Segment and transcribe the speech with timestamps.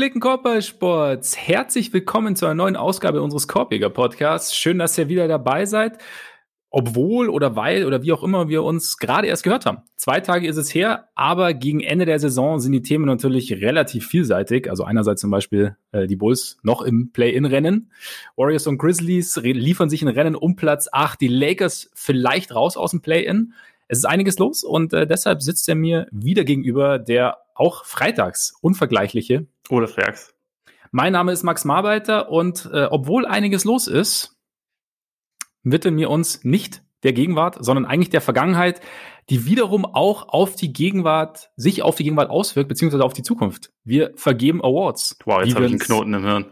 [0.00, 4.56] Gepflegten Korbballsports, herzlich willkommen zu einer neuen Ausgabe unseres Korbjäger Podcasts.
[4.56, 5.98] Schön, dass ihr wieder dabei seid.
[6.70, 9.82] Obwohl oder weil oder wie auch immer wir uns gerade erst gehört haben.
[9.96, 14.06] Zwei Tage ist es her, aber gegen Ende der Saison sind die Themen natürlich relativ
[14.06, 14.70] vielseitig.
[14.70, 17.92] Also einerseits zum Beispiel äh, die Bulls noch im Play-In-Rennen.
[18.36, 21.20] Warriors und Grizzlies liefern sich ein Rennen um Platz 8.
[21.20, 23.52] Die Lakers vielleicht raus aus dem Play-In.
[23.86, 28.54] Es ist einiges los und äh, deshalb sitzt er mir wieder gegenüber, der auch freitags
[28.60, 29.46] unvergleichliche.
[29.68, 30.34] Oder Ferks.
[30.90, 34.36] Mein Name ist Max Marbeiter und äh, obwohl einiges los ist,
[35.62, 38.80] widmen wir uns nicht der Gegenwart, sondern eigentlich der Vergangenheit,
[39.28, 43.70] die wiederum auch auf die Gegenwart, sich auf die Gegenwart auswirkt, beziehungsweise auf die Zukunft.
[43.84, 45.16] Wir vergeben Awards.
[45.24, 46.46] Wow, jetzt habe ich einen Knoten im Hirn.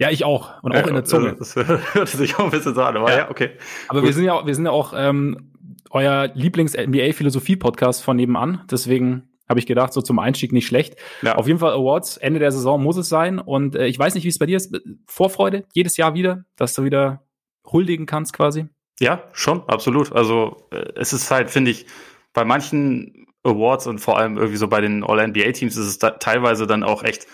[0.00, 0.62] Ja, ich auch.
[0.62, 1.34] Und auch ja, in der Zunge.
[1.36, 3.50] Das hört sich auch ein bisschen so an, aber ja, ja okay.
[3.88, 4.08] Aber Gut.
[4.08, 5.52] wir sind ja, wir sind ja auch ähm,
[5.90, 8.62] euer Lieblings-NBA-Philosophie-Podcast von nebenan.
[8.70, 10.96] Deswegen habe ich gedacht, so zum Einstieg nicht schlecht.
[11.22, 11.36] Ja.
[11.36, 13.38] Auf jeden Fall Awards, Ende der Saison muss es sein.
[13.38, 14.76] Und äh, ich weiß nicht, wie es bei dir ist.
[15.06, 17.22] Vorfreude, jedes Jahr wieder, dass du wieder
[17.66, 18.66] huldigen kannst quasi.
[19.00, 20.12] Ja, schon, absolut.
[20.12, 21.86] Also äh, es ist halt, finde ich,
[22.32, 26.82] bei manchen Awards und vor allem irgendwie so bei den All-NBA-Teams ist es teilweise dann
[26.82, 27.26] auch echt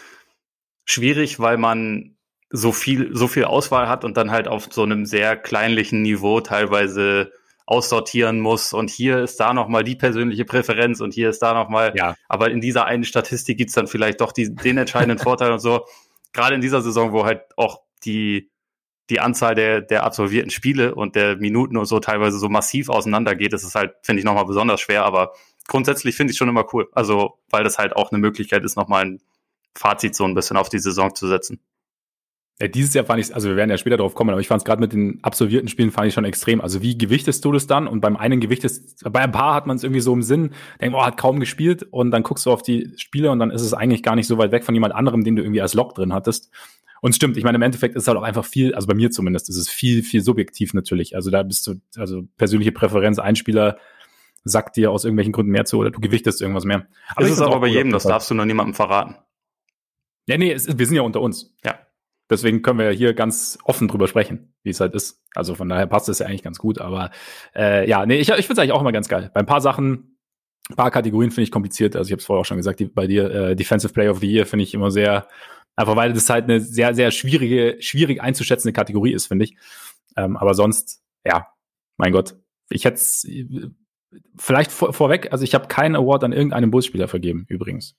[0.84, 2.16] schwierig, weil man
[2.50, 6.40] so viel, so viel Auswahl hat und dann halt auf so einem sehr kleinlichen Niveau
[6.40, 7.32] teilweise
[7.66, 11.94] aussortieren muss und hier ist da nochmal die persönliche Präferenz und hier ist da nochmal,
[11.96, 12.14] ja.
[12.28, 15.86] aber in dieser einen Statistik gibt's dann vielleicht doch die, den entscheidenden Vorteil und so.
[16.32, 18.50] Gerade in dieser Saison, wo halt auch die,
[19.08, 23.52] die Anzahl der, der absolvierten Spiele und der Minuten und so teilweise so massiv auseinandergeht,
[23.54, 25.32] ist es halt, finde ich, nochmal besonders schwer, aber
[25.66, 26.88] grundsätzlich finde ich schon immer cool.
[26.92, 29.20] Also, weil das halt auch eine Möglichkeit ist, nochmal ein
[29.74, 31.60] Fazit so ein bisschen auf die Saison zu setzen.
[32.60, 34.60] Ja, dieses Jahr fand ich, also wir werden ja später drauf kommen, aber ich fand
[34.60, 36.60] es gerade mit den absolvierten Spielen fand ich schon extrem.
[36.60, 37.88] Also wie gewichtest du das dann?
[37.88, 40.50] Und beim einen gewichtest, bei ein paar hat man es irgendwie so im Sinn,
[40.80, 43.62] denkt, oh, hat kaum gespielt und dann guckst du auf die Spiele und dann ist
[43.62, 45.96] es eigentlich gar nicht so weit weg von jemand anderem, den du irgendwie als Lock
[45.96, 46.52] drin hattest.
[47.00, 48.94] Und es stimmt, ich meine, im Endeffekt ist es halt auch einfach viel, also bei
[48.94, 51.16] mir zumindest, ist es viel, viel subjektiv natürlich.
[51.16, 53.78] Also da bist du, also persönliche Präferenz, ein Spieler
[54.44, 56.86] sagt dir aus irgendwelchen Gründen mehr zu oder du gewichtest irgendwas mehr.
[57.08, 59.16] Aber das ist aber bei jedem, das darfst du noch niemandem verraten.
[60.26, 61.54] Ja, nee, es, wir sind ja unter uns.
[61.64, 61.78] Ja.
[62.30, 65.22] Deswegen können wir hier ganz offen drüber sprechen, wie es halt ist.
[65.34, 66.80] Also von daher passt es ja eigentlich ganz gut.
[66.80, 67.10] Aber
[67.54, 69.30] äh, ja, nee, ich, ich finde es eigentlich auch immer ganz geil.
[69.34, 70.18] Bei ein paar Sachen,
[70.70, 71.96] ein paar Kategorien finde ich kompliziert.
[71.96, 74.20] Also ich habe es vorher auch schon gesagt, die, bei dir äh, Defensive Player of
[74.20, 75.28] the Year finde ich immer sehr,
[75.76, 79.56] einfach weil das halt eine sehr, sehr schwierige, schwierig einzuschätzende Kategorie ist, finde ich.
[80.16, 81.48] Ähm, aber sonst, ja,
[81.98, 82.36] mein Gott,
[82.70, 83.00] ich hätte
[84.36, 87.96] vielleicht vor, vorweg, also ich habe keinen Award an irgendeinem Busspieler vergeben, übrigens.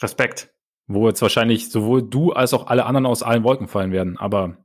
[0.00, 0.55] Respekt.
[0.86, 4.58] Wo jetzt wahrscheinlich sowohl du als auch alle anderen aus allen Wolken fallen werden, aber.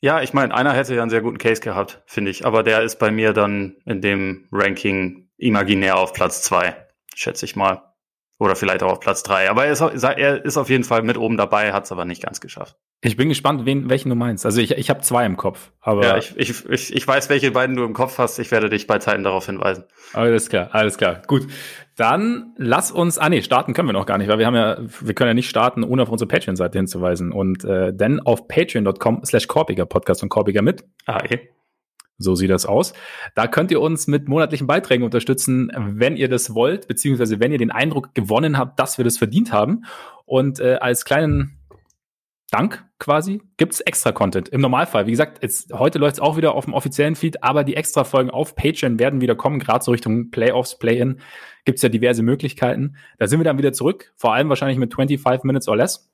[0.00, 2.44] Ja, ich meine, einer hätte ja einen sehr guten Case gehabt, finde ich.
[2.44, 6.74] Aber der ist bei mir dann in dem Ranking imaginär auf Platz zwei,
[7.14, 7.92] schätze ich mal.
[8.38, 9.48] Oder vielleicht auch auf Platz drei.
[9.48, 12.24] Aber er ist, er ist auf jeden Fall mit oben dabei, hat es aber nicht
[12.24, 12.76] ganz geschafft.
[13.00, 14.44] Ich bin gespannt, wen, welchen du meinst.
[14.44, 15.70] Also ich, ich habe zwei im Kopf.
[15.80, 18.40] Aber ja, ich, ich, ich, ich weiß, welche beiden du im Kopf hast.
[18.40, 19.84] Ich werde dich bei Zeiten darauf hinweisen.
[20.12, 21.22] Alles klar, alles klar.
[21.28, 21.46] Gut.
[21.96, 24.78] Dann lass uns, ah nee, starten können wir noch gar nicht, weil wir haben ja,
[25.00, 27.32] wir können ja nicht starten, ohne auf unsere Patreon-Seite hinzuweisen.
[27.32, 30.84] Und äh, denn auf patreon.com slash Korpiger Podcast und Korpiger mit.
[31.06, 31.50] Ah, okay.
[32.18, 32.92] So sieht das aus.
[33.34, 37.58] Da könnt ihr uns mit monatlichen Beiträgen unterstützen, wenn ihr das wollt, beziehungsweise wenn ihr
[37.58, 39.84] den Eindruck gewonnen habt, dass wir das verdient haben.
[40.24, 41.58] Und äh, als kleinen
[42.52, 44.50] Dank quasi gibt's extra Content.
[44.50, 47.76] Im Normalfall, wie gesagt, jetzt, heute läuft's auch wieder auf dem offiziellen Feed, aber die
[47.76, 51.20] extra Folgen auf Patreon werden wieder kommen, gerade so Richtung Playoffs, Play-In.
[51.64, 52.96] Gibt's ja diverse Möglichkeiten.
[53.18, 56.10] Da sind wir dann wieder zurück, vor allem wahrscheinlich mit 25 Minutes or Less.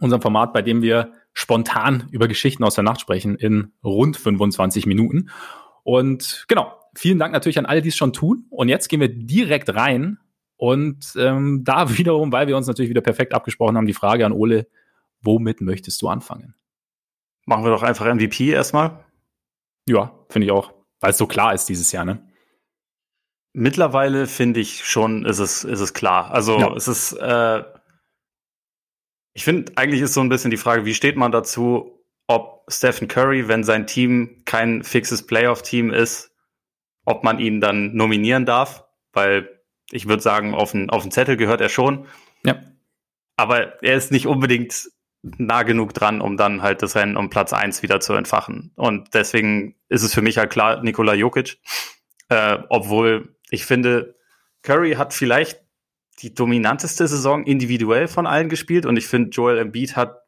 [0.00, 4.86] Unserem Format, bei dem wir spontan über Geschichten aus der Nacht sprechen in rund 25
[4.86, 5.30] Minuten.
[5.84, 8.46] Und genau, vielen Dank natürlich an alle, die es schon tun.
[8.50, 10.18] Und jetzt gehen wir direkt rein.
[10.56, 14.32] Und ähm, da wiederum, weil wir uns natürlich wieder perfekt abgesprochen haben, die Frage an
[14.32, 14.66] Ole,
[15.22, 16.54] womit möchtest du anfangen?
[17.46, 19.04] Machen wir doch einfach MVP erstmal.
[19.88, 20.72] Ja, finde ich auch.
[21.00, 22.28] Weil es so klar ist dieses Jahr, ne?
[23.54, 26.30] Mittlerweile finde ich schon, ist es, ist es klar.
[26.30, 26.74] Also ja.
[26.74, 27.62] es ist, äh,
[29.34, 33.08] ich finde, eigentlich ist so ein bisschen die Frage, wie steht man dazu, ob Stephen
[33.08, 36.30] Curry, wenn sein Team kein fixes Playoff-Team ist,
[37.04, 39.48] ob man ihn dann nominieren darf, weil
[39.90, 42.06] ich würde sagen, auf den, auf den Zettel gehört er schon.
[42.44, 42.60] Ja.
[43.36, 44.88] Aber er ist nicht unbedingt
[45.22, 48.72] nah genug dran, um dann halt das Rennen um Platz eins wieder zu entfachen.
[48.74, 51.58] Und deswegen ist es für mich halt klar Nikola Jokic.
[52.28, 54.16] Äh, obwohl ich finde,
[54.62, 55.60] Curry hat vielleicht
[56.20, 60.22] die dominanteste Saison individuell von allen gespielt und ich finde, Joel Embiid hat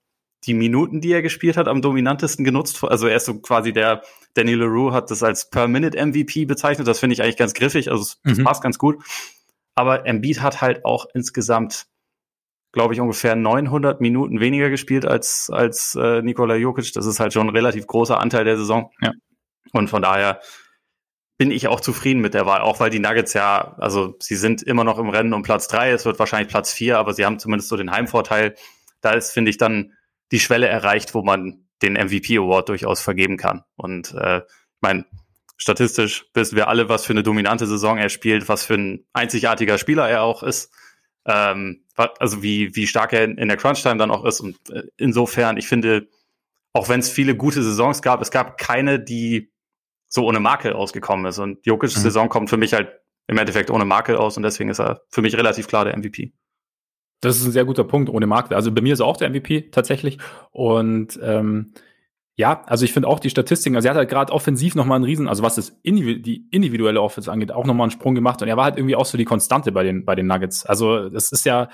[0.46, 2.84] die Minuten, die er gespielt hat, am dominantesten genutzt.
[2.84, 4.02] Also er ist so quasi der,
[4.34, 6.86] Danny LaRue hat das als Per-Minute-MVP bezeichnet.
[6.86, 7.90] Das finde ich eigentlich ganz griffig.
[7.90, 8.44] Also das mhm.
[8.44, 9.02] passt ganz gut.
[9.74, 11.86] Aber Embiid hat halt auch insgesamt
[12.74, 16.92] glaube ich, ungefähr 900 Minuten weniger gespielt als, als äh, Nikola Jokic.
[16.92, 18.90] Das ist halt schon ein relativ großer Anteil der Saison.
[19.00, 19.12] Ja.
[19.72, 20.40] Und von daher
[21.38, 24.62] bin ich auch zufrieden mit der Wahl, auch weil die Nuggets ja, also sie sind
[24.62, 27.38] immer noch im Rennen um Platz drei, es wird wahrscheinlich Platz vier, aber sie haben
[27.38, 28.54] zumindest so den Heimvorteil.
[29.00, 29.92] Da ist, finde ich, dann
[30.30, 33.62] die Schwelle erreicht, wo man den MVP Award durchaus vergeben kann.
[33.76, 35.06] Und äh, ich meine,
[35.56, 39.78] statistisch wissen wir alle, was für eine dominante Saison er spielt, was für ein einzigartiger
[39.78, 40.72] Spieler er auch ist.
[41.26, 44.40] Ähm, also wie, wie stark er in der Crunch-Time dann auch ist.
[44.40, 46.08] Und äh, insofern, ich finde,
[46.72, 49.52] auch wenn es viele gute Saisons gab, es gab keine, die
[50.08, 51.38] so ohne Makel ausgekommen ist.
[51.38, 52.02] Und Jokic's mhm.
[52.02, 55.22] Saison kommt für mich halt im Endeffekt ohne Makel aus und deswegen ist er für
[55.22, 56.32] mich relativ klar der MVP.
[57.20, 58.54] Das ist ein sehr guter Punkt, ohne Makel.
[58.54, 60.18] Also bei mir ist er auch der MVP tatsächlich.
[60.50, 61.72] Und ähm,
[62.36, 65.04] ja, also ich finde auch die Statistiken, also er hat halt gerade offensiv nochmal einen
[65.04, 68.48] Riesen, also was das Individu die individuelle Offense angeht, auch nochmal einen Sprung gemacht und
[68.48, 70.66] er war halt irgendwie auch so die Konstante bei den, bei den Nuggets.
[70.66, 71.68] Also das ist ja,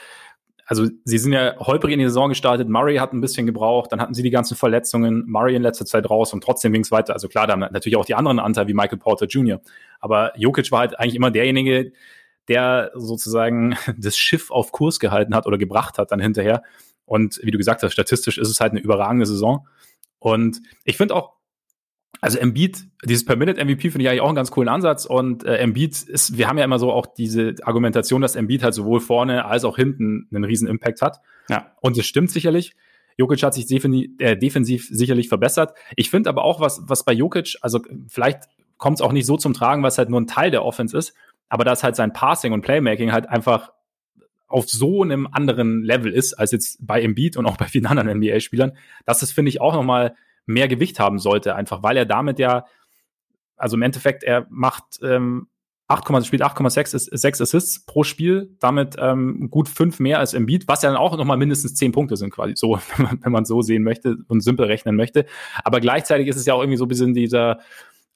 [0.66, 4.02] also sie sind ja holprig in die Saison gestartet, Murray hat ein bisschen gebraucht, dann
[4.02, 7.14] hatten sie die ganzen Verletzungen, Murray in letzter Zeit raus und trotzdem ging es weiter.
[7.14, 9.60] Also klar, da haben natürlich auch die anderen Anteile wie Michael Porter Jr.,
[9.98, 11.92] aber Jokic war halt eigentlich immer derjenige,
[12.48, 16.62] der sozusagen das Schiff auf Kurs gehalten hat oder gebracht hat dann hinterher.
[17.06, 19.66] Und wie du gesagt hast, statistisch ist es halt eine überragende Saison.
[20.20, 21.32] Und ich finde auch,
[22.20, 25.06] also Embiid, dieses Per-Minute-MVP finde ich eigentlich auch einen ganz coolen Ansatz.
[25.06, 28.75] Und äh, Embiid ist, wir haben ja immer so auch diese Argumentation, dass Embiid halt
[28.75, 31.20] sowohl vorne als auch hinten einen riesen Impact hat.
[31.49, 31.72] Ja.
[31.81, 32.76] Und es stimmt sicherlich.
[33.17, 35.75] Jokic hat sich definiv, äh, defensiv sicherlich verbessert.
[35.96, 38.44] Ich finde aber auch, was, was bei Jokic, also vielleicht
[38.76, 41.14] kommt es auch nicht so zum Tragen, was halt nur ein Teil der Offense ist,
[41.49, 43.73] aber dass halt sein Passing und Playmaking halt einfach
[44.50, 48.19] auf so einem anderen Level ist, als jetzt bei Embiid und auch bei vielen anderen
[48.19, 48.73] NBA-Spielern,
[49.06, 50.14] dass es, finde ich, auch nochmal
[50.44, 52.67] mehr Gewicht haben sollte, einfach weil er damit ja,
[53.56, 55.47] also im Endeffekt, er macht ähm,
[55.87, 60.91] 8, spielt 8,6 Assists pro Spiel, damit ähm, gut fünf mehr als Embiid, was ja
[60.91, 63.82] dann auch nochmal mindestens zehn Punkte sind quasi, so, wenn man, wenn man so sehen
[63.85, 65.26] möchte und simpel rechnen möchte.
[65.64, 67.58] Aber gleichzeitig ist es ja auch irgendwie so ein bisschen dieser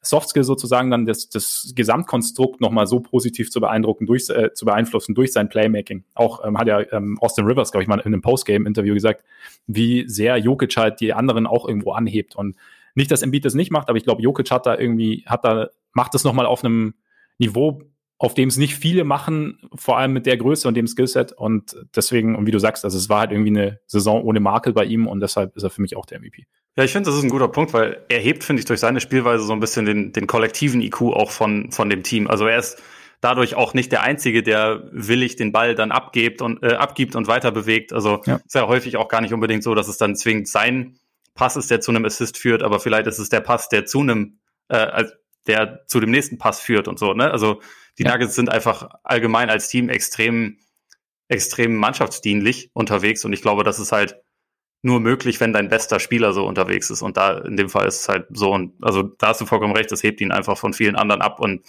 [0.06, 5.14] Softskill sozusagen dann das, das Gesamtkonstrukt nochmal so positiv zu beeindrucken, durch, äh, zu beeinflussen
[5.14, 6.04] durch sein Playmaking.
[6.14, 9.24] Auch ähm, hat ja ähm, Austin Rivers, glaube ich, mal in einem Postgame-Interview gesagt,
[9.66, 12.36] wie sehr Jokic halt die anderen auch irgendwo anhebt.
[12.36, 12.56] Und
[12.94, 15.68] nicht, dass Embiid das nicht macht, aber ich glaube, Jokic hat da irgendwie, hat da,
[15.92, 16.94] macht das nochmal auf einem
[17.38, 17.82] Niveau,
[18.18, 21.32] auf dem es nicht viele machen, vor allem mit der Größe und dem Skillset.
[21.32, 24.72] Und deswegen, und wie du sagst, also es war halt irgendwie eine Saison ohne Makel
[24.72, 26.46] bei ihm und deshalb ist er für mich auch der MVP.
[26.76, 29.00] Ja, ich finde, das ist ein guter Punkt, weil er hebt, finde ich, durch seine
[29.00, 32.26] Spielweise so ein bisschen den, den kollektiven IQ auch von, von dem Team.
[32.26, 32.82] Also er ist
[33.20, 37.28] dadurch auch nicht der Einzige, der willig den Ball dann abgibt und, äh, abgibt und
[37.28, 37.92] weiter bewegt.
[37.92, 38.40] Also ja.
[38.44, 40.98] ist ja häufig auch gar nicht unbedingt so, dass es dann zwingend sein
[41.34, 44.00] Pass ist, der zu einem Assist führt, aber vielleicht ist es der Pass, der zu
[44.00, 44.38] einem,
[44.68, 45.04] äh,
[45.46, 47.12] der zu dem nächsten Pass führt und so.
[47.12, 47.30] Ne?
[47.30, 47.60] Also
[47.98, 48.12] die ja.
[48.12, 50.58] Nuggets sind einfach allgemein als Team extrem,
[51.28, 54.16] extrem mannschaftsdienlich unterwegs und ich glaube, das ist halt
[54.84, 57.00] nur möglich, wenn dein bester Spieler so unterwegs ist.
[57.00, 58.52] Und da in dem Fall ist es halt so.
[58.52, 61.40] Und also da hast du vollkommen recht, das hebt ihn einfach von vielen anderen ab.
[61.40, 61.64] Und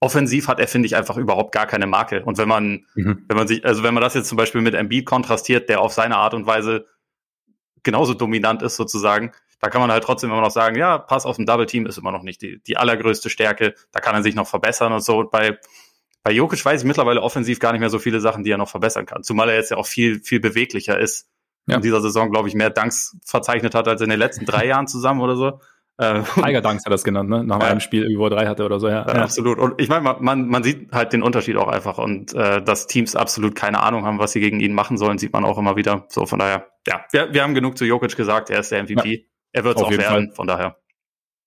[0.00, 2.24] offensiv hat er, finde ich, einfach überhaupt gar keine Marke.
[2.24, 3.24] Und wenn man, mhm.
[3.28, 5.92] wenn man sich, also wenn man das jetzt zum Beispiel mit Embiid kontrastiert, der auf
[5.92, 6.86] seine Art und Weise
[7.84, 9.30] genauso dominant ist sozusagen,
[9.60, 11.98] da kann man halt trotzdem immer noch sagen, ja, Pass auf ein Double Team ist
[11.98, 13.74] immer noch nicht die, die allergrößte Stärke.
[13.92, 15.18] Da kann er sich noch verbessern und so.
[15.18, 15.58] Und bei,
[16.24, 18.68] bei Jokic weiß ich mittlerweile offensiv gar nicht mehr so viele Sachen, die er noch
[18.68, 19.22] verbessern kann.
[19.22, 21.28] Zumal er jetzt ja auch viel, viel beweglicher ist
[21.66, 21.76] ja.
[21.76, 24.86] in dieser Saison, glaube ich, mehr Danks verzeichnet hat als in den letzten drei Jahren
[24.86, 25.60] zusammen oder so.
[25.98, 27.42] Äh, Tiger Danks hat das genannt, ne?
[27.42, 27.68] Nach ja.
[27.68, 29.06] einem Spiel, wo er drei hatte oder so, ja.
[29.06, 29.22] ja.
[29.22, 29.58] Absolut.
[29.58, 31.98] Und ich meine, man, man sieht halt den Unterschied auch einfach.
[31.98, 35.32] Und äh, dass Teams absolut keine Ahnung haben, was sie gegen ihn machen sollen, sieht
[35.32, 36.04] man auch immer wieder.
[36.08, 39.14] So, von daher, ja, wir, wir haben genug zu Jokic gesagt, er ist der MVP.
[39.14, 39.22] Ja.
[39.52, 40.30] Er wird es auch werden, Fall.
[40.34, 40.76] von daher.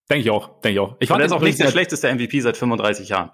[0.10, 0.96] Denke ich auch, denke ich auch.
[1.00, 3.30] Ich fand, er ist auch nicht der schlechteste MVP seit 35 Jahren.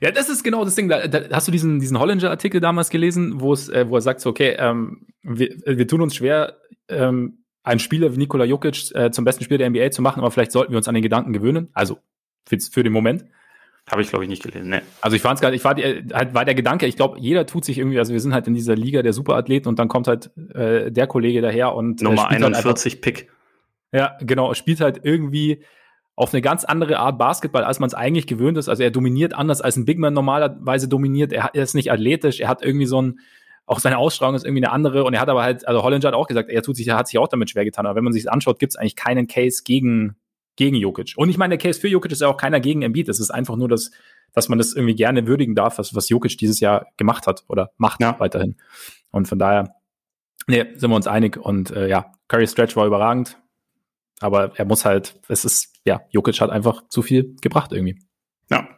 [0.00, 0.88] Ja, das ist genau das Ding.
[0.88, 4.20] Da, da hast du diesen, diesen Hollinger-Artikel damals gelesen, wo es, äh, wo er sagt,
[4.20, 6.56] so, okay, ähm, wir, wir tun uns schwer,
[6.88, 10.30] ähm, einen Spieler wie Nikola Jokic äh, zum besten Spieler der NBA zu machen, aber
[10.30, 11.68] vielleicht sollten wir uns an den Gedanken gewöhnen.
[11.74, 11.98] Also
[12.46, 13.24] für, für den Moment.
[13.90, 14.68] Habe ich, glaube ich, nicht gelesen.
[14.68, 14.82] Ne.
[15.00, 17.64] Also ich fand es gar ich war, halt, war der Gedanke, ich glaube, jeder tut
[17.64, 20.30] sich irgendwie, also wir sind halt in dieser Liga der Superathleten und dann kommt halt
[20.54, 23.30] äh, der Kollege daher und äh, Nummer 41 halt Pick.
[23.92, 25.64] Ja, genau, spielt halt irgendwie
[26.20, 28.68] auf eine ganz andere Art Basketball, als man es eigentlich gewöhnt ist.
[28.68, 31.32] Also er dominiert anders als ein Big Man normalerweise dominiert.
[31.32, 33.20] Er, er ist nicht athletisch, er hat irgendwie so ein,
[33.64, 36.12] auch seine Ausstrahlung ist irgendwie eine andere und er hat aber halt, also Hollinger hat
[36.12, 37.86] auch gesagt, er tut sich, er hat sich auch damit schwer getan.
[37.86, 40.16] Aber wenn man sich anschaut, gibt es eigentlich keinen Case gegen,
[40.56, 41.14] gegen Jokic.
[41.16, 43.08] Und ich meine, der Case für Jokic ist ja auch keiner gegen Embiid.
[43.08, 43.90] Es ist einfach nur, dass,
[44.34, 47.70] dass man das irgendwie gerne würdigen darf, was, was Jokic dieses Jahr gemacht hat oder
[47.78, 48.20] macht ja.
[48.20, 48.56] weiterhin.
[49.10, 49.74] Und von daher,
[50.46, 51.38] nee, sind wir uns einig.
[51.38, 53.38] Und äh, ja, Curry Stretch war überragend.
[54.20, 57.98] Aber er muss halt, es ist, ja, Jokic hat einfach zu viel gebracht irgendwie.
[58.50, 58.68] Ja.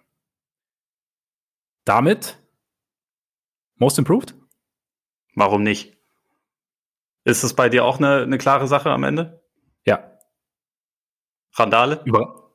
[1.85, 2.39] Damit
[3.77, 4.35] Most Improved?
[5.35, 5.97] Warum nicht?
[7.25, 9.43] Ist es bei dir auch eine, eine klare Sache am Ende?
[9.85, 10.19] Ja.
[11.55, 12.01] Randale?
[12.05, 12.53] Über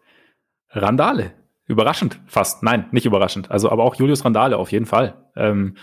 [0.70, 1.34] Randale.
[1.66, 2.64] Überraschend, fast.
[2.64, 3.52] Nein, nicht überraschend.
[3.52, 5.30] Also, aber auch Julius Randale auf jeden Fall.
[5.36, 5.76] Ähm,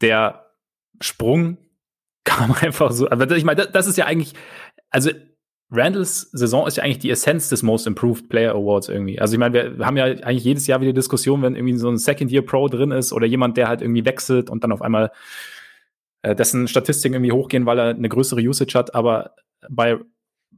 [0.00, 0.50] der
[1.00, 1.58] Sprung
[2.24, 3.10] kam einfach so.
[3.10, 4.32] Aber ich meine, das ist ja eigentlich,
[4.90, 5.10] also
[5.70, 9.20] Randalls Saison ist ja eigentlich die Essenz des Most Improved Player Awards irgendwie.
[9.20, 11.98] Also ich meine, wir haben ja eigentlich jedes Jahr wieder Diskussionen, wenn irgendwie so ein
[11.98, 15.12] Second Year Pro drin ist oder jemand, der halt irgendwie wechselt und dann auf einmal
[16.22, 18.94] äh, dessen Statistiken irgendwie hochgehen, weil er eine größere Usage hat.
[18.94, 19.34] Aber
[19.68, 19.98] bei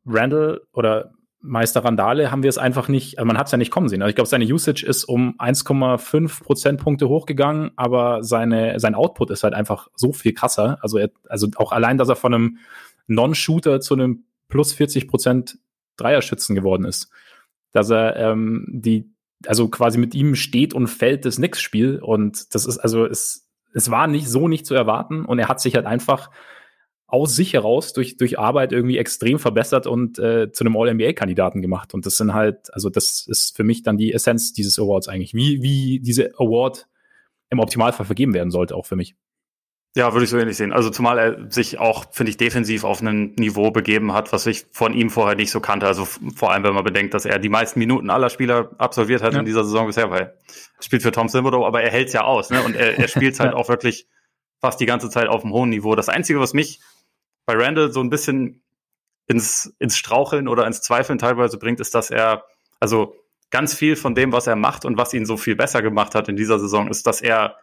[0.07, 1.13] Randall oder
[1.43, 4.03] Meister Randale haben wir es einfach nicht, also man hat es ja nicht kommen sehen.
[4.03, 9.43] Also ich glaube, seine Usage ist um 1,5 Prozentpunkte hochgegangen, aber seine, sein Output ist
[9.43, 10.79] halt einfach so viel krasser.
[10.83, 12.59] Also, er, also auch allein, dass er von einem
[13.07, 15.59] Non-Shooter zu einem plus 40 Prozent
[15.97, 17.11] Dreierschützen geworden ist.
[17.73, 19.11] Dass er ähm, die,
[19.47, 21.99] also quasi mit ihm steht und fällt das Nix-Spiel.
[22.01, 25.61] Und das ist, also es, es war nicht so nicht zu erwarten und er hat
[25.61, 26.31] sich halt einfach
[27.07, 31.93] aus sich heraus durch, durch Arbeit irgendwie extrem verbessert und äh, zu einem All-NBA-Kandidaten gemacht.
[31.93, 35.35] Und das sind halt, also das ist für mich dann die Essenz dieses Awards eigentlich.
[35.35, 36.87] Wie, wie diese Award
[37.51, 39.17] im Optimalfall vergeben werden sollte, auch für mich.
[39.97, 40.73] Ja, würde ich so ähnlich sehen.
[40.73, 44.67] Also zumal er sich auch, finde ich, defensiv auf ein Niveau begeben hat, was ich
[44.71, 45.87] von ihm vorher nicht so kannte.
[45.87, 49.33] Also vor allem, wenn man bedenkt, dass er die meisten Minuten aller Spieler absolviert hat
[49.33, 49.41] ja.
[49.41, 52.51] in dieser Saison bisher, weil er spielt für Tom Thibodeau, aber er hält ja aus,
[52.51, 52.63] ne?
[52.63, 54.07] Und er, er spielt halt auch wirklich
[54.61, 55.97] fast die ganze Zeit auf einem hohen Niveau.
[55.97, 56.81] Das Einzige, was mich
[57.45, 58.63] bei Randall so ein bisschen
[59.27, 62.45] ins, ins Straucheln oder ins Zweifeln teilweise bringt, ist, dass er,
[62.79, 63.17] also
[63.51, 66.29] ganz viel von dem, was er macht und was ihn so viel besser gemacht hat
[66.29, 67.57] in dieser Saison, ist, dass er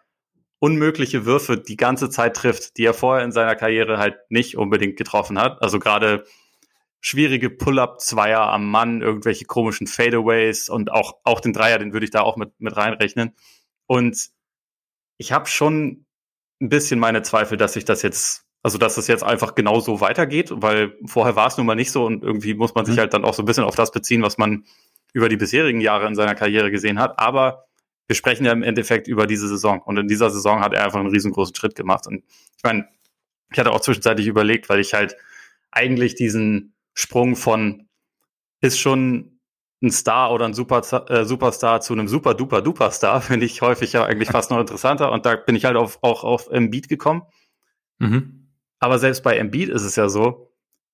[0.60, 4.98] unmögliche Würfe die ganze Zeit trifft, die er vorher in seiner Karriere halt nicht unbedingt
[4.98, 5.62] getroffen hat.
[5.62, 6.26] Also gerade
[7.00, 12.12] schwierige Pull-up-Zweier am Mann, irgendwelche komischen Fadeaways und auch, auch den Dreier, den würde ich
[12.12, 13.36] da auch mit, mit reinrechnen.
[13.86, 14.30] Und
[15.18, 16.06] ich habe schon
[16.60, 20.50] ein bisschen meine Zweifel, dass sich das jetzt, also dass das jetzt einfach genauso weitergeht,
[20.52, 23.02] weil vorher war es nun mal nicht so und irgendwie muss man sich mhm.
[23.02, 24.66] halt dann auch so ein bisschen auf das beziehen, was man
[25.14, 27.20] über die bisherigen Jahre in seiner Karriere gesehen hat.
[27.20, 27.67] Aber
[28.08, 29.82] wir sprechen ja im Endeffekt über diese Saison.
[29.82, 32.08] Und in dieser Saison hat er einfach einen riesengroßen Schritt gemacht.
[32.08, 32.24] Und
[32.56, 32.88] ich meine,
[33.52, 35.16] ich hatte auch zwischenzeitlich überlegt, weil ich halt
[35.72, 37.88] eigentlich diesen Sprung von
[38.62, 39.40] ist schon
[39.84, 43.62] ein Star oder ein Super, äh, Superstar zu einem super duper duper Star finde ich
[43.62, 46.90] häufig ja eigentlich fast noch interessanter und da bin ich halt auf, auch auf Embiid
[46.90, 47.24] gekommen.
[48.00, 48.54] Mhm.
[48.80, 50.52] Aber selbst bei Embiid ist es ja so,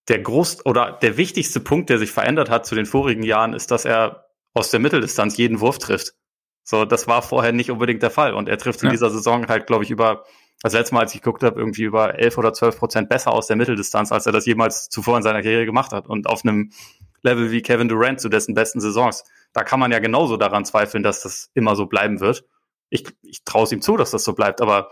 [0.09, 3.71] der groß oder der wichtigste Punkt, der sich verändert hat zu den vorigen Jahren, ist,
[3.71, 6.15] dass er aus der Mitteldistanz jeden Wurf trifft.
[6.63, 8.33] So, das war vorher nicht unbedingt der Fall.
[8.33, 8.91] Und er trifft in ja.
[8.91, 10.23] dieser Saison halt, glaube ich, über,
[10.63, 13.47] also letztes Mal, als ich geguckt habe, irgendwie über 11 oder 12 Prozent besser aus
[13.47, 16.07] der Mitteldistanz, als er das jemals zuvor in seiner Karriere gemacht hat.
[16.07, 16.71] Und auf einem
[17.21, 21.03] Level wie Kevin Durant zu dessen besten Saisons, da kann man ja genauso daran zweifeln,
[21.03, 22.45] dass das immer so bleiben wird.
[22.89, 24.89] Ich, ich traue es ihm zu, dass das so bleibt, aber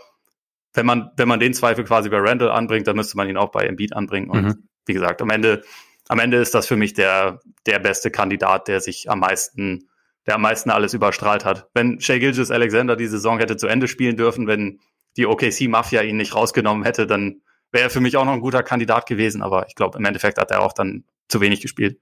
[0.74, 3.52] wenn man, wenn man den Zweifel quasi bei Randall anbringt, dann müsste man ihn auch
[3.52, 4.30] bei Embiid anbringen.
[4.30, 4.68] Und mhm.
[4.86, 5.64] wie gesagt, am Ende,
[6.08, 9.90] am Ende ist das für mich der, der beste Kandidat, der sich am meisten
[10.28, 11.68] der am meisten alles überstrahlt hat.
[11.74, 14.80] Wenn Shea Gilgis Alexander die Saison hätte zu Ende spielen dürfen, wenn
[15.18, 18.42] die OKC Mafia ihn nicht rausgenommen hätte, dann wäre er für mich auch noch ein
[18.42, 19.42] guter Kandidat gewesen.
[19.42, 22.00] Aber ich glaube, im Endeffekt hat er auch dann zu wenig gespielt.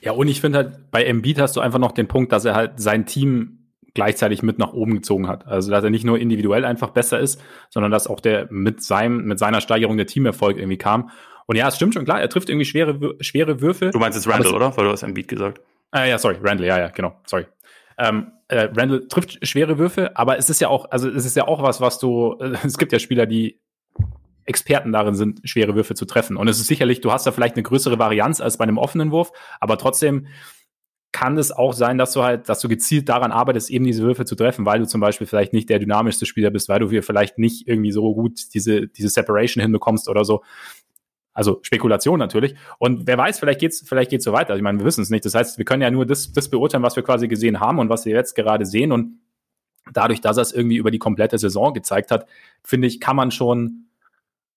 [0.00, 2.54] Ja, und ich finde halt, bei Embiid hast du einfach noch den Punkt, dass er
[2.54, 5.46] halt sein Team gleichzeitig mit nach oben gezogen hat.
[5.46, 9.24] Also, dass er nicht nur individuell einfach besser ist, sondern dass auch der mit seinem,
[9.24, 11.10] mit seiner Steigerung der Teamerfolg irgendwie kam.
[11.46, 13.90] Und ja, es stimmt schon, klar, er trifft irgendwie schwere, schwere Würfe.
[13.90, 14.76] Du meinst jetzt Randall, oder?
[14.76, 15.60] Weil du hast Embiid gesagt.
[15.96, 17.46] Ah, ja, sorry, Randall, ja, ja, genau, sorry.
[17.96, 21.48] Ähm, äh, Randall trifft schwere Würfe, aber es ist ja auch, also es ist ja
[21.48, 23.62] auch was, was du, äh, es gibt ja Spieler, die
[24.44, 26.36] Experten darin sind, schwere Würfe zu treffen.
[26.36, 29.10] Und es ist sicherlich, du hast da vielleicht eine größere Varianz als bei einem offenen
[29.10, 30.26] Wurf, aber trotzdem
[31.12, 34.26] kann es auch sein, dass du halt, dass du gezielt daran arbeitest, eben diese Würfe
[34.26, 37.02] zu treffen, weil du zum Beispiel vielleicht nicht der dynamischste Spieler bist, weil du hier
[37.02, 40.44] vielleicht nicht irgendwie so gut diese, diese Separation hinbekommst oder so.
[41.36, 42.54] Also Spekulation natürlich.
[42.78, 44.50] Und wer weiß, vielleicht geht's, vielleicht geht's so weiter.
[44.50, 45.22] Also ich meine, wir wissen es nicht.
[45.26, 47.90] Das heißt, wir können ja nur das, das beurteilen, was wir quasi gesehen haben und
[47.90, 48.90] was wir jetzt gerade sehen.
[48.90, 49.18] Und
[49.92, 52.26] dadurch, dass er es irgendwie über die komplette Saison gezeigt hat,
[52.64, 53.88] finde ich, kann man schon,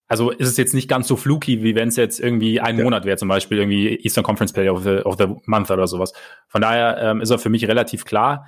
[0.07, 2.83] also ist es jetzt nicht ganz so fluky, wie wenn es jetzt irgendwie ein ja.
[2.85, 6.13] Monat wäre, zum Beispiel irgendwie Eastern Conference Player of the, of the Month oder sowas.
[6.47, 8.47] Von daher ähm, ist er für mich relativ klar.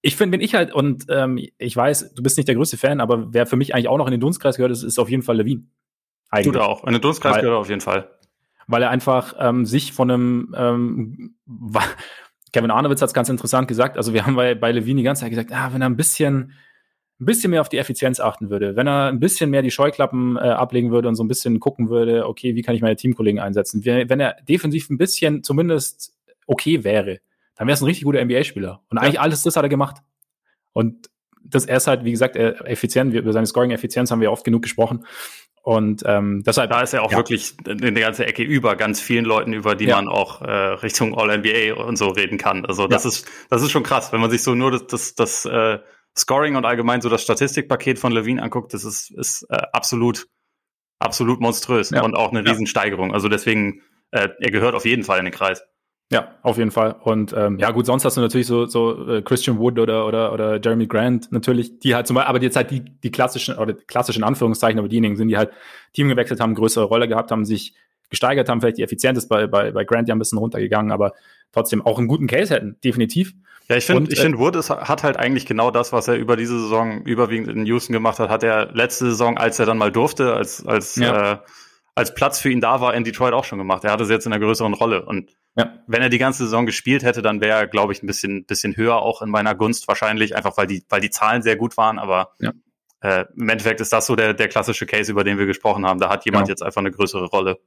[0.00, 3.00] Ich finde, wenn ich halt, und ähm, ich weiß, du bist nicht der größte Fan,
[3.00, 5.24] aber wer für mich eigentlich auch noch in den Dunstkreis gehört, ist, ist auf jeden
[5.24, 5.64] Fall Levine.
[6.34, 6.52] Eigentlich.
[6.52, 6.84] Tut er auch.
[6.84, 8.10] In den Dunstkreis gehört er auf jeden Fall.
[8.66, 11.34] Weil er einfach ähm, sich von einem ähm,
[12.52, 13.96] Kevin Arnowitz hat es ganz interessant gesagt.
[13.96, 16.52] Also wir haben bei, bei Levine die ganze Zeit gesagt, ah, wenn er ein bisschen,
[17.20, 20.36] ein bisschen mehr auf die Effizienz achten würde, wenn er ein bisschen mehr die Scheuklappen
[20.36, 23.40] äh, ablegen würde und so ein bisschen gucken würde, okay, wie kann ich meine Teamkollegen
[23.40, 23.84] einsetzen?
[23.84, 26.14] Wenn er defensiv ein bisschen zumindest
[26.46, 27.20] okay wäre,
[27.56, 28.82] dann wäre es ein richtig guter NBA-Spieler.
[28.88, 29.96] Und eigentlich alles das hat er gemacht.
[30.72, 31.10] Und
[31.44, 33.12] das er ist halt, wie gesagt, effizient.
[33.14, 35.04] Über seine Scoring-Effizienz haben wir oft genug gesprochen.
[35.64, 36.70] Und ähm, deshalb.
[36.70, 37.16] Da ist er auch ja.
[37.16, 39.96] wirklich in der ganzen Ecke über ganz vielen Leuten, über die ja.
[39.96, 42.66] man auch äh, Richtung All-NBA und so reden kann.
[42.66, 43.08] Also das ja.
[43.08, 45.78] ist, das ist schon krass, wenn man sich so nur das, das, das äh,
[46.14, 50.28] Scoring und allgemein so das Statistikpaket von Levine anguckt, das ist, ist äh, absolut,
[50.98, 53.14] absolut monströs und auch eine Riesensteigerung.
[53.14, 53.80] Also deswegen,
[54.10, 55.64] äh, er gehört auf jeden Fall in den Kreis.
[56.12, 56.96] Ja, auf jeden Fall.
[57.02, 60.32] Und ähm, ja, gut, sonst hast du natürlich so, so äh, Christian Wood oder, oder,
[60.32, 63.72] oder Jeremy Grant natürlich, die halt zum Beispiel, aber jetzt halt die, die klassischen, oder
[63.74, 65.50] klassischen Anführungszeichen, aber diejenigen sind, die halt
[65.94, 67.74] Team gewechselt haben, größere Rolle gehabt haben, sich
[68.10, 71.14] gesteigert haben, vielleicht die Effizienz ist bei, bei, bei Grant ja ein bisschen runtergegangen, aber
[71.52, 73.32] trotzdem auch einen guten Case hätten, definitiv.
[73.68, 76.16] Ja, ich finde, ich finde, äh, Wood ist, hat halt eigentlich genau das, was er
[76.16, 79.78] über diese Saison überwiegend in Houston gemacht hat, hat er letzte Saison, als er dann
[79.78, 81.32] mal durfte, als, als, ja.
[81.32, 81.38] äh,
[81.94, 83.84] als Platz für ihn da war, in Detroit auch schon gemacht.
[83.84, 85.72] Er hatte es jetzt in einer größeren Rolle und ja.
[85.86, 88.76] Wenn er die ganze Saison gespielt hätte, dann wäre er, glaube ich, ein bisschen, bisschen
[88.76, 91.98] höher auch in meiner Gunst wahrscheinlich, einfach weil die, weil die Zahlen sehr gut waren.
[92.00, 92.52] Aber ja.
[93.00, 96.00] äh, im Endeffekt ist das so der, der klassische Case, über den wir gesprochen haben.
[96.00, 96.52] Da hat jemand genau.
[96.52, 97.60] jetzt einfach eine größere Rolle.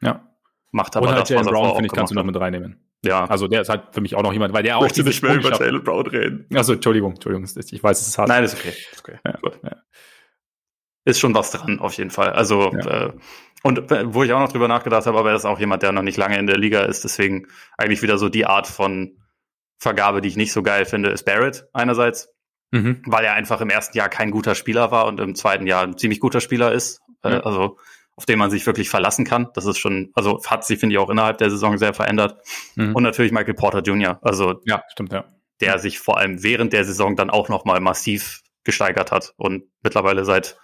[0.00, 0.26] Ja.
[0.72, 2.80] Macht aber Oder halt Jalen Brown, finde ich, kannst du noch mit reinnehmen.
[3.04, 3.26] Ja.
[3.26, 4.82] Also der ist halt für mich auch noch jemand, weil der auch.
[4.82, 6.46] Möchte nicht mehr über Jalen Brown reden.
[6.54, 8.28] Also Entschuldigung, Entschuldigung, ich weiß, es ist hart.
[8.28, 8.70] Nein, ist okay.
[8.70, 9.18] Ist, okay.
[9.24, 9.38] Ja.
[11.06, 12.32] Ist schon was dran, auf jeden Fall.
[12.32, 13.06] Also ja.
[13.06, 13.12] äh,
[13.62, 16.02] und wo ich auch noch drüber nachgedacht habe, aber er ist auch jemand, der noch
[16.02, 17.46] nicht lange in der Liga ist, deswegen
[17.78, 19.16] eigentlich wieder so die Art von
[19.78, 22.28] Vergabe, die ich nicht so geil finde, ist Barrett einerseits,
[22.70, 23.02] mhm.
[23.06, 25.96] weil er einfach im ersten Jahr kein guter Spieler war und im zweiten Jahr ein
[25.96, 27.40] ziemlich guter Spieler ist, äh, mhm.
[27.44, 27.78] also
[28.16, 29.48] auf den man sich wirklich verlassen kann.
[29.54, 32.38] Das ist schon, also hat sich, finde ich, auch innerhalb der Saison sehr verändert.
[32.74, 32.94] Mhm.
[32.94, 35.24] Und natürlich Michael Porter Jr., also ja, stimmt, ja.
[35.60, 40.24] der sich vor allem während der Saison dann auch nochmal massiv gesteigert hat und mittlerweile
[40.24, 40.58] seit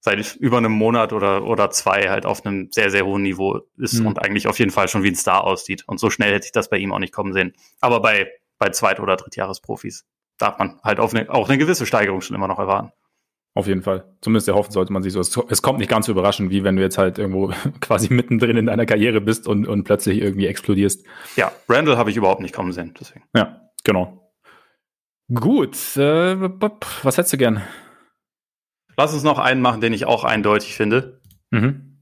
[0.00, 4.00] seit über einem Monat oder, oder zwei halt auf einem sehr, sehr hohen Niveau ist
[4.00, 4.06] mhm.
[4.06, 5.84] und eigentlich auf jeden Fall schon wie ein Star aussieht.
[5.86, 7.54] Und so schnell hätte ich das bei ihm auch nicht kommen sehen.
[7.80, 10.04] Aber bei, bei Zweit- oder Drittjahresprofis
[10.38, 12.92] darf man halt auf eine, auch eine gewisse Steigerung schon immer noch erwarten.
[13.56, 14.04] Auf jeden Fall.
[14.20, 15.20] Zumindest erhoffen sollte man sich so.
[15.48, 18.66] Es kommt nicht ganz so überraschend, wie wenn du jetzt halt irgendwo quasi mittendrin in
[18.66, 21.06] deiner Karriere bist und, und plötzlich irgendwie explodierst.
[21.36, 22.92] Ja, Randall habe ich überhaupt nicht kommen sehen.
[23.00, 23.24] Deswegen.
[23.34, 24.30] Ja, genau.
[25.32, 25.74] Gut.
[25.96, 26.38] Äh,
[27.02, 27.62] was hättest du gern?
[28.96, 31.20] Lass uns noch einen machen, den ich auch eindeutig finde.
[31.50, 31.98] Mhm.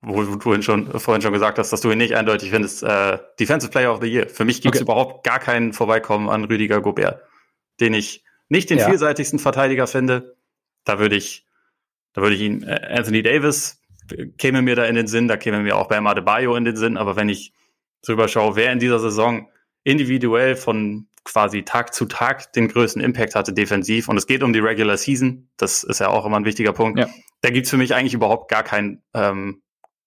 [0.00, 2.82] Wo du vorhin schon, vorhin schon gesagt hast, dass du ihn nicht eindeutig findest.
[2.82, 4.28] Äh, Defensive Player of the Year.
[4.28, 4.90] Für mich gibt es okay.
[4.90, 7.22] überhaupt gar keinen Vorbeikommen an Rüdiger Gobert,
[7.80, 8.88] den ich nicht den ja.
[8.88, 10.36] vielseitigsten Verteidiger finde.
[10.84, 11.46] Da würde ich,
[12.12, 13.80] da würde ich ihn, äh, Anthony Davis
[14.38, 16.96] käme mir da in den Sinn, da käme mir auch Bam Adebayo in den Sinn,
[16.96, 17.52] aber wenn ich
[18.02, 19.48] drüber schaue, wer in dieser Saison
[19.84, 24.08] individuell von quasi Tag zu Tag den größten Impact hatte defensiv.
[24.08, 25.50] Und es geht um die Regular Season.
[25.56, 26.98] Das ist ja auch immer ein wichtiger Punkt.
[26.98, 27.08] Ja.
[27.42, 29.62] Da gibt's für mich eigentlich überhaupt gar keinen, ähm,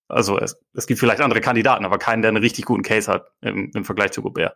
[0.08, 3.27] also es, es gibt vielleicht andere Kandidaten, aber keinen, der einen richtig guten Case hat
[3.41, 4.55] im, im Vergleich zu Gobert.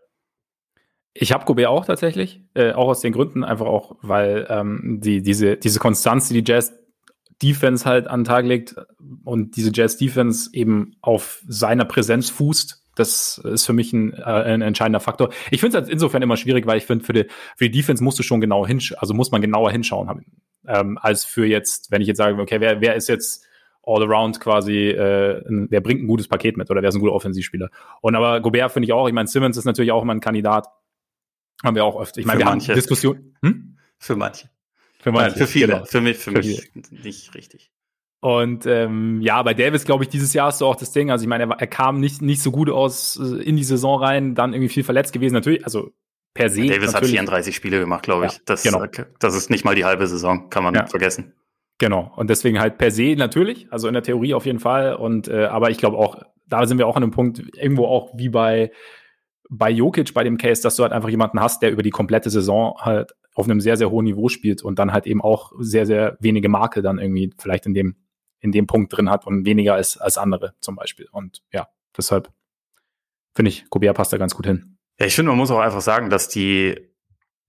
[1.13, 5.21] Ich habe Gobert auch tatsächlich, äh, auch aus den Gründen, einfach auch, weil ähm, die,
[5.21, 6.73] diese, diese Konstanz, die die Jazz
[7.41, 8.75] Defense halt an den Tag legt
[9.23, 14.23] und diese Jazz Defense eben auf seiner Präsenz fußt, das ist für mich ein, äh,
[14.23, 15.29] ein entscheidender Faktor.
[15.51, 17.25] Ich finde es halt insofern immer schwierig, weil ich finde, für die,
[17.55, 20.25] für die Defense musst du schon genau hinschauen, also muss man genauer hinschauen,
[20.67, 23.45] ähm, als für jetzt, wenn ich jetzt sage, okay, wer, wer ist jetzt
[23.85, 27.13] all around quasi, äh, wer bringt ein gutes Paket mit oder wer ist ein guter
[27.13, 27.69] Offensivspieler.
[28.01, 30.67] Und aber Gobert finde ich auch, ich meine, Simmons ist natürlich auch immer ein Kandidat.
[31.63, 32.17] Haben wir auch oft.
[32.17, 32.69] Ich meine, wir manche.
[32.69, 33.35] haben Diskussion.
[33.41, 33.77] Hm?
[33.97, 34.49] Für manche.
[34.99, 35.37] Für manche.
[35.37, 35.67] Für viele.
[35.67, 35.85] Genau.
[35.85, 37.03] Für mich, für, für mich viele.
[37.03, 37.71] nicht richtig.
[38.23, 41.11] Und ähm, ja, bei Davis, glaube ich, dieses Jahr ist so auch das Ding.
[41.11, 44.01] Also ich meine, er, er kam nicht, nicht so gut aus äh, in die Saison
[44.01, 45.33] rein, dann irgendwie viel verletzt gewesen.
[45.33, 45.91] Natürlich, also
[46.33, 46.67] per se.
[46.67, 48.31] Davis hat 34 Spiele gemacht, glaube ich.
[48.31, 48.81] Ja, das, genau.
[48.81, 50.85] Äh, das ist nicht mal die halbe Saison, kann man ja.
[50.85, 51.33] vergessen.
[51.79, 52.13] Genau.
[52.15, 54.95] Und deswegen halt per se natürlich, also in der Theorie auf jeden Fall.
[54.95, 58.13] Und äh, aber ich glaube auch, da sind wir auch an einem Punkt, irgendwo auch
[58.15, 58.71] wie bei
[59.49, 62.29] bei Jokic bei dem Case, dass du halt einfach jemanden hast, der über die komplette
[62.29, 65.85] Saison halt auf einem sehr, sehr hohen Niveau spielt und dann halt eben auch sehr,
[65.85, 67.97] sehr wenige Marke dann irgendwie vielleicht in dem
[68.43, 71.07] in dem Punkt drin hat und weniger als, als andere zum Beispiel.
[71.11, 72.29] Und ja, deshalb
[73.33, 74.77] finde ich, Gobert passt da ganz gut hin.
[74.99, 76.77] Ja, ich finde, man muss auch einfach sagen, dass die,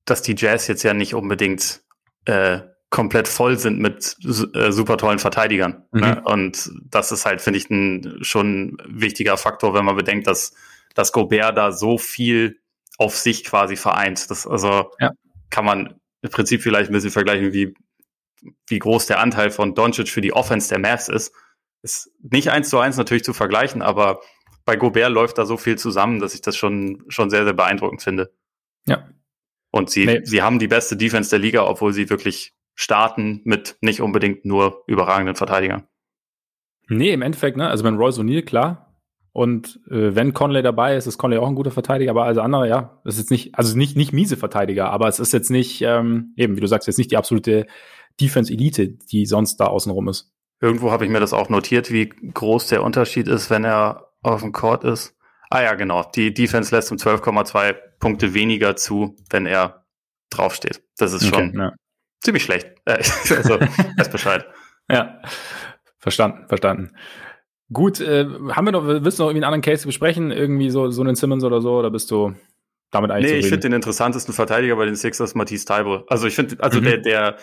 [0.05, 1.83] dass die Jazz jetzt ja nicht unbedingt
[2.27, 4.17] äh, komplett voll sind mit
[4.55, 5.85] äh, super tollen Verteidigern.
[5.91, 6.01] Mhm.
[6.01, 6.23] Ne?
[6.25, 10.55] Und das ist halt, finde ich, ein schon wichtiger Faktor, wenn man bedenkt, dass,
[10.95, 12.61] dass Gobert da so viel
[12.99, 14.31] auf sich quasi vereint.
[14.31, 15.11] Das also ja.
[15.51, 17.75] kann man im Prinzip vielleicht ein bisschen vergleichen wie
[18.67, 21.35] wie groß der Anteil von Doncic für die Offense der Mavs ist,
[21.83, 24.21] ist nicht eins zu eins natürlich zu vergleichen, aber
[24.65, 28.03] bei Gobert läuft da so viel zusammen, dass ich das schon, schon sehr, sehr beeindruckend
[28.03, 28.33] finde.
[28.87, 29.09] Ja.
[29.71, 30.21] Und sie, nee.
[30.25, 34.85] sie haben die beste Defense der Liga, obwohl sie wirklich starten mit nicht unbedingt nur
[34.87, 35.87] überragenden Verteidigern.
[36.89, 37.69] Nee, im Endeffekt, ne?
[37.69, 38.95] Also wenn Royce O'Neill, klar.
[39.33, 42.69] Und äh, wenn Conley dabei ist, ist Conley auch ein guter Verteidiger, aber also andere,
[42.69, 46.35] ja, ist jetzt nicht, also nicht, nicht miese Verteidiger, aber es ist jetzt nicht, ähm,
[46.37, 47.67] eben, wie du sagst, jetzt nicht die absolute
[48.21, 50.33] Defense-Elite, die sonst da außenrum ist.
[50.61, 54.41] Irgendwo habe ich mir das auch notiert, wie groß der Unterschied ist, wenn er auf
[54.41, 55.17] dem Court ist.
[55.51, 56.05] Ah ja, genau.
[56.15, 59.85] Die Defense lässt um 12,2 Punkte weniger zu, wenn er
[60.31, 60.83] draufsteht.
[60.97, 61.73] Das ist schon okay, ja.
[62.23, 62.71] ziemlich schlecht.
[62.87, 63.59] Äh, also,
[63.97, 64.45] weiß Bescheid.
[64.91, 65.23] Ja,
[65.99, 66.91] verstanden, verstanden.
[67.73, 70.31] Gut, äh, haben wir noch, willst du noch irgendwie einen anderen Case besprechen?
[70.31, 71.79] Irgendwie so, so einen Simmons oder so?
[71.79, 72.35] Oder bist du
[72.91, 76.05] damit eigentlich Nee, ich finde den interessantesten Verteidiger bei den Sixers Matisse Taibo.
[76.09, 76.85] Also ich finde, also mhm.
[76.85, 77.37] der, der,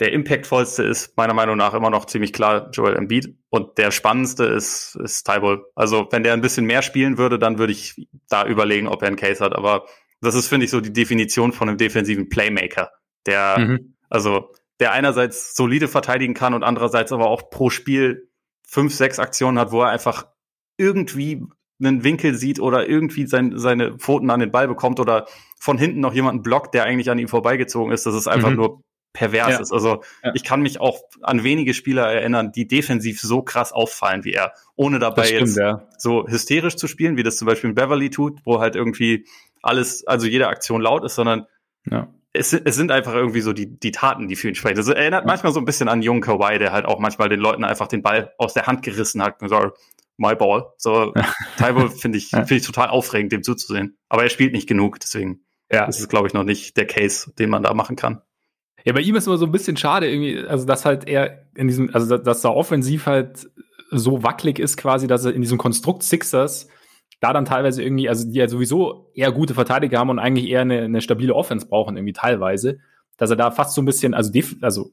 [0.00, 4.44] der impactvollste ist meiner Meinung nach immer noch ziemlich klar Joel Embiid und der spannendste
[4.44, 5.62] ist, ist Tybalt.
[5.74, 9.08] Also wenn der ein bisschen mehr spielen würde, dann würde ich da überlegen, ob er
[9.08, 9.56] einen Case hat.
[9.56, 9.86] Aber
[10.20, 12.90] das ist, finde ich, so die Definition von einem defensiven Playmaker,
[13.26, 13.96] der, mhm.
[14.08, 18.30] also der einerseits solide verteidigen kann und andererseits aber auch pro Spiel
[18.62, 20.28] fünf, sechs Aktionen hat, wo er einfach
[20.76, 21.42] irgendwie
[21.80, 25.26] einen Winkel sieht oder irgendwie sein, seine Pfoten an den Ball bekommt oder
[25.58, 28.06] von hinten noch jemanden blockt, der eigentlich an ihm vorbeigezogen ist.
[28.06, 28.56] Das ist einfach mhm.
[28.56, 29.60] nur pervers ja.
[29.60, 29.72] ist.
[29.72, 30.32] Also ja.
[30.34, 34.52] ich kann mich auch an wenige Spieler erinnern, die defensiv so krass auffallen wie er,
[34.76, 35.86] ohne dabei stimmt, jetzt ja.
[35.96, 39.26] so hysterisch zu spielen, wie das zum Beispiel Beverly tut, wo halt irgendwie
[39.62, 41.46] alles, also jede Aktion laut ist, sondern
[42.32, 44.76] es, es sind einfach irgendwie so die, die Taten, die für ihn sprechen.
[44.76, 47.64] Das erinnert manchmal so ein bisschen an jungen Kawhi, der halt auch manchmal den Leuten
[47.64, 49.72] einfach den Ball aus der Hand gerissen hat und so,
[50.18, 50.72] my ball.
[50.76, 51.14] So,
[51.58, 53.96] Tybo finde ich, finde ich total aufregend, dem zuzusehen.
[54.08, 55.86] Aber er spielt nicht genug, deswegen ja.
[55.86, 58.22] ist es, glaube ich, noch nicht der Case, den man da machen kann.
[58.88, 61.68] Ja, bei ihm ist immer so ein bisschen schade irgendwie, also dass halt er in
[61.68, 63.46] diesem, also dass er offensiv halt
[63.90, 66.68] so wackelig ist quasi, dass er in diesem Konstrukt Sixers
[67.20, 70.62] da dann teilweise irgendwie, also die ja sowieso eher gute Verteidiger haben und eigentlich eher
[70.62, 72.78] eine, eine stabile Offense brauchen irgendwie teilweise,
[73.18, 74.90] dass er da fast so ein bisschen, also, also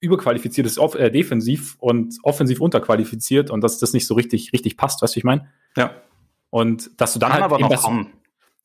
[0.00, 5.02] überqualifiziert ist äh, defensiv und offensiv unterqualifiziert und dass das nicht so richtig richtig passt,
[5.02, 5.52] weißt du, ich meine?
[5.76, 5.90] Ja.
[6.48, 8.14] Und dass du dann Kann halt aber noch kommen.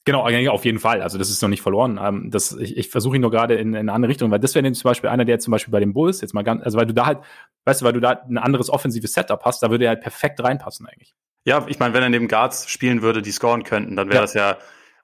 [0.03, 1.01] Genau, auf jeden Fall.
[1.01, 1.99] Also das ist noch nicht verloren.
[2.01, 4.55] Ähm, das, ich ich versuche ihn nur gerade in, in eine andere Richtung, weil das
[4.55, 6.87] wäre zum Beispiel einer, der zum Beispiel bei den Bulls jetzt mal ganz, also weil
[6.87, 7.19] du da halt,
[7.65, 10.43] weißt du, weil du da ein anderes offensives Setup hast, da würde er halt perfekt
[10.43, 11.13] reinpassen eigentlich.
[11.45, 14.21] Ja, ich meine, wenn er neben Guards spielen würde, die scoren könnten, dann wäre ja.
[14.21, 14.57] das ja,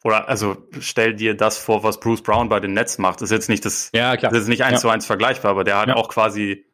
[0.03, 3.21] oder also stell dir das vor, was Bruce Brown bei den Nets macht.
[3.21, 4.31] Das ist jetzt nicht das, ja, klar.
[4.31, 4.79] das ist nicht eins ja.
[4.79, 5.95] zu eins vergleichbar, aber der hat ja.
[5.95, 6.65] auch quasi,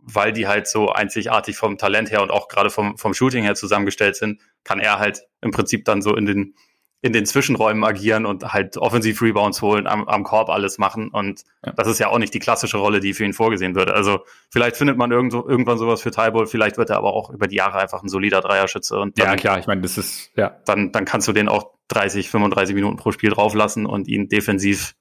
[0.00, 3.54] weil die halt so einzigartig vom Talent her und auch gerade vom, vom Shooting her
[3.56, 6.54] zusammengestellt sind, kann er halt im Prinzip dann so in den
[7.04, 11.10] in den Zwischenräumen agieren und halt offensiv Rebounds holen, am, am Korb alles machen.
[11.10, 11.72] Und ja.
[11.72, 13.92] das ist ja auch nicht die klassische Rolle, die für ihn vorgesehen würde.
[13.92, 17.46] Also vielleicht findet man irgendwo, irgendwann sowas für Tybull, vielleicht wird er aber auch über
[17.46, 18.98] die Jahre einfach ein solider Dreierschütze.
[18.98, 20.56] Und dann, ja, klar, ich meine, das ist, ja.
[20.64, 24.94] Dann, dann kannst du den auch 30, 35 Minuten pro Spiel drauflassen und ihn defensiv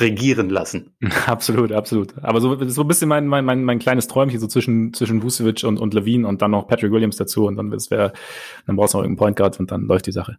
[0.00, 0.96] regieren lassen.
[1.26, 2.14] Absolut, absolut.
[2.22, 5.64] Aber so, so ein bisschen mein, mein, mein, mein kleines Träumchen, so zwischen, zwischen Vucevic
[5.64, 8.14] und, und Levine und dann noch Patrick Williams dazu und dann wäre,
[8.66, 10.38] dann brauchst du noch irgendeinen Point Guard und dann läuft die Sache.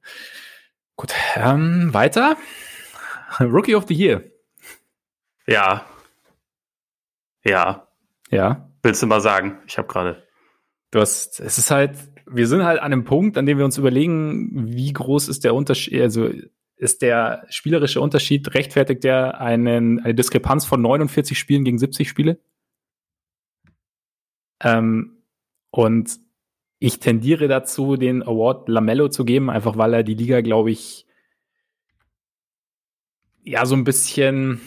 [0.95, 2.37] Gut, ähm, weiter.
[3.39, 4.23] Rookie of the Year.
[5.47, 5.85] Ja.
[7.43, 7.87] Ja.
[8.29, 8.69] Ja.
[8.83, 9.59] Willst du mal sagen?
[9.67, 10.27] Ich habe gerade.
[10.91, 13.77] Du hast, es ist halt, wir sind halt an einem Punkt, an dem wir uns
[13.77, 16.29] überlegen, wie groß ist der Unterschied, also
[16.75, 22.39] ist der spielerische Unterschied, rechtfertigt der einen, eine Diskrepanz von 49 Spielen gegen 70 Spiele?
[24.61, 25.23] Ähm,
[25.71, 26.19] und
[26.83, 31.05] ich tendiere dazu, den Award Lamello zu geben, einfach weil er die Liga, glaube ich,
[33.41, 34.59] ja, so ein bisschen.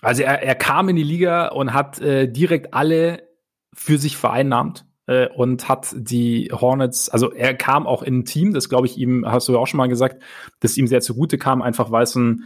[0.00, 3.28] Also er, er kam in die Liga und hat äh, direkt alle
[3.74, 8.54] für sich vereinnahmt äh, und hat die Hornets, also er kam auch in ein Team,
[8.54, 10.22] das glaube ich ihm, hast du ja auch schon mal gesagt,
[10.60, 12.44] dass ihm sehr zugute kam, einfach weil es ein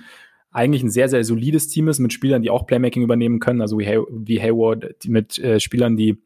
[0.51, 3.79] eigentlich ein sehr, sehr solides Team ist mit Spielern, die auch Playmaking übernehmen können, also
[3.79, 6.19] wie, Hay wie Hayward, mit äh, Spielern, die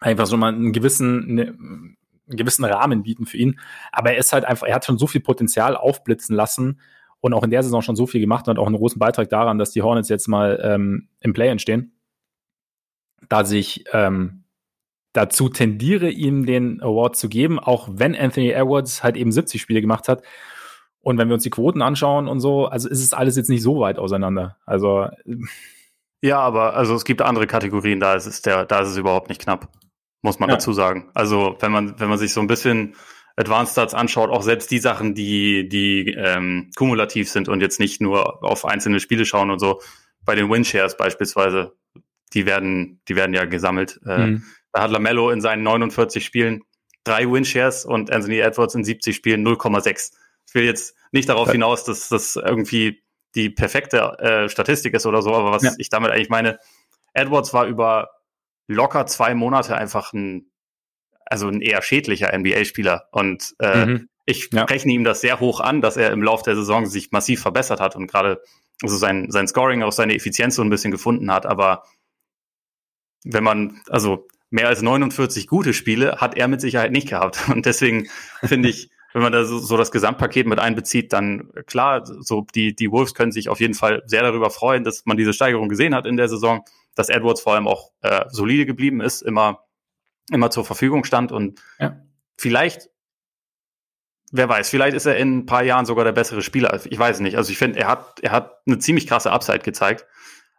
[0.00, 1.96] einfach so mal einen gewissen, ne, einen
[2.28, 3.60] gewissen Rahmen bieten für ihn.
[3.92, 6.80] Aber er ist halt einfach, er hat schon so viel Potenzial aufblitzen lassen
[7.20, 9.28] und auch in der Saison schon so viel gemacht und hat auch einen großen Beitrag
[9.28, 11.92] daran, dass die Hornets jetzt mal ähm, im Play entstehen.
[13.28, 14.44] Dass ich ähm,
[15.12, 19.80] dazu tendiere, ihm den Award zu geben, auch wenn Anthony Edwards halt eben 70 Spiele
[19.80, 20.22] gemacht hat.
[21.02, 23.62] Und wenn wir uns die Quoten anschauen und so, also ist es alles jetzt nicht
[23.62, 24.56] so weit auseinander.
[24.66, 25.08] Also
[26.22, 29.30] ja, aber also es gibt andere Kategorien, da ist es der, da ist es überhaupt
[29.30, 29.70] nicht knapp
[30.22, 30.56] muss man ja.
[30.56, 31.10] dazu sagen.
[31.14, 32.94] Also wenn man, wenn man sich so ein bisschen
[33.36, 38.00] Advanced Stats anschaut, auch selbst die Sachen, die, die ähm, kumulativ sind und jetzt nicht
[38.00, 39.80] nur auf einzelne Spiele schauen und so,
[40.24, 41.72] bei den Winshares beispielsweise,
[42.34, 44.00] die werden, die werden ja gesammelt.
[44.06, 44.44] Äh, mhm.
[44.72, 46.62] Da hat Lamello in seinen 49 Spielen
[47.04, 50.12] drei Winshares und Anthony Edwards in 70 Spielen 0,6.
[50.46, 51.52] Ich will jetzt nicht darauf ja.
[51.52, 53.02] hinaus, dass das irgendwie
[53.34, 55.72] die perfekte äh, Statistik ist oder so, aber was ja.
[55.78, 56.58] ich damit eigentlich meine,
[57.14, 58.10] Edwards war über
[58.74, 60.50] locker zwei Monate einfach ein,
[61.26, 63.08] also ein eher schädlicher NBA-Spieler.
[63.12, 64.08] Und äh, mhm.
[64.26, 64.64] ich ja.
[64.64, 67.80] rechne ihm das sehr hoch an, dass er im Laufe der Saison sich massiv verbessert
[67.80, 68.42] hat und gerade
[68.82, 71.46] also sein, sein Scoring, auch seine Effizienz so ein bisschen gefunden hat.
[71.46, 71.84] Aber
[73.24, 77.48] wenn man, also mehr als 49 gute Spiele hat er mit Sicherheit nicht gehabt.
[77.52, 78.08] Und deswegen
[78.42, 82.74] finde ich, wenn man da so, so das Gesamtpaket mit einbezieht, dann klar, so die,
[82.74, 85.94] die Wolves können sich auf jeden Fall sehr darüber freuen, dass man diese Steigerung gesehen
[85.94, 89.64] hat in der Saison, dass Edwards vor allem auch äh, solide geblieben ist, immer,
[90.30, 92.00] immer zur Verfügung stand und ja.
[92.36, 92.90] vielleicht,
[94.32, 96.78] wer weiß, vielleicht ist er in ein paar Jahren sogar der bessere Spieler.
[96.84, 97.36] Ich weiß nicht.
[97.36, 100.06] Also ich finde, er hat, er hat eine ziemlich krasse Upside gezeigt.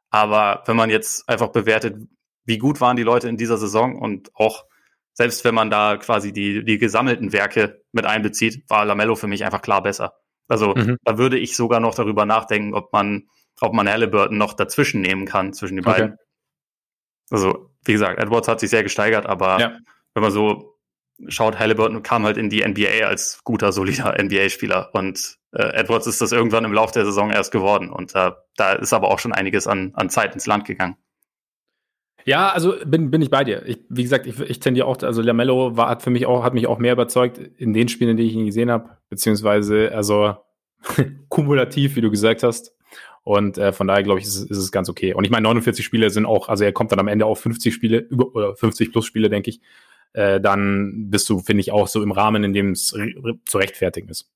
[0.09, 1.95] Aber wenn man jetzt einfach bewertet,
[2.43, 4.65] wie gut waren die Leute in dieser Saison und auch
[5.13, 9.43] selbst wenn man da quasi die, die gesammelten Werke mit einbezieht, war Lamello für mich
[9.43, 10.13] einfach klar besser.
[10.47, 10.97] Also mhm.
[11.03, 13.27] da würde ich sogar noch darüber nachdenken, ob man,
[13.59, 16.13] ob man Halliburton noch dazwischen nehmen kann, zwischen den beiden.
[16.13, 16.23] Okay.
[17.31, 19.77] Also, wie gesagt, Edwards hat sich sehr gesteigert, aber ja.
[20.13, 20.79] wenn man so
[21.27, 26.21] schaut, Halliburton kam halt in die NBA als guter, solider NBA-Spieler und äh, Edwards ist
[26.21, 29.33] das irgendwann im Laufe der Saison erst geworden und äh, da ist aber auch schon
[29.33, 30.95] einiges an, an Zeit ins Land gegangen.
[32.25, 33.65] Ja, also bin, bin ich bei dir.
[33.65, 36.53] Ich, wie gesagt, ich, ich tendiere auch, also Lamello war, hat für mich auch, hat
[36.53, 40.35] mich auch mehr überzeugt in den Spielen, in denen ich ihn gesehen habe, beziehungsweise also
[41.29, 42.75] kumulativ, wie du gesagt hast.
[43.23, 45.13] Und äh, von daher glaube ich, ist, ist es ganz okay.
[45.13, 47.73] Und ich meine, 49 Spiele sind auch, also er kommt dann am Ende auf 50
[47.73, 49.61] Spiele, über, oder 50 plus Spiele, denke ich.
[50.13, 52.95] Äh, dann bist du, finde ich, auch so im Rahmen, in dem es
[53.45, 54.29] zu rechtfertigen ist.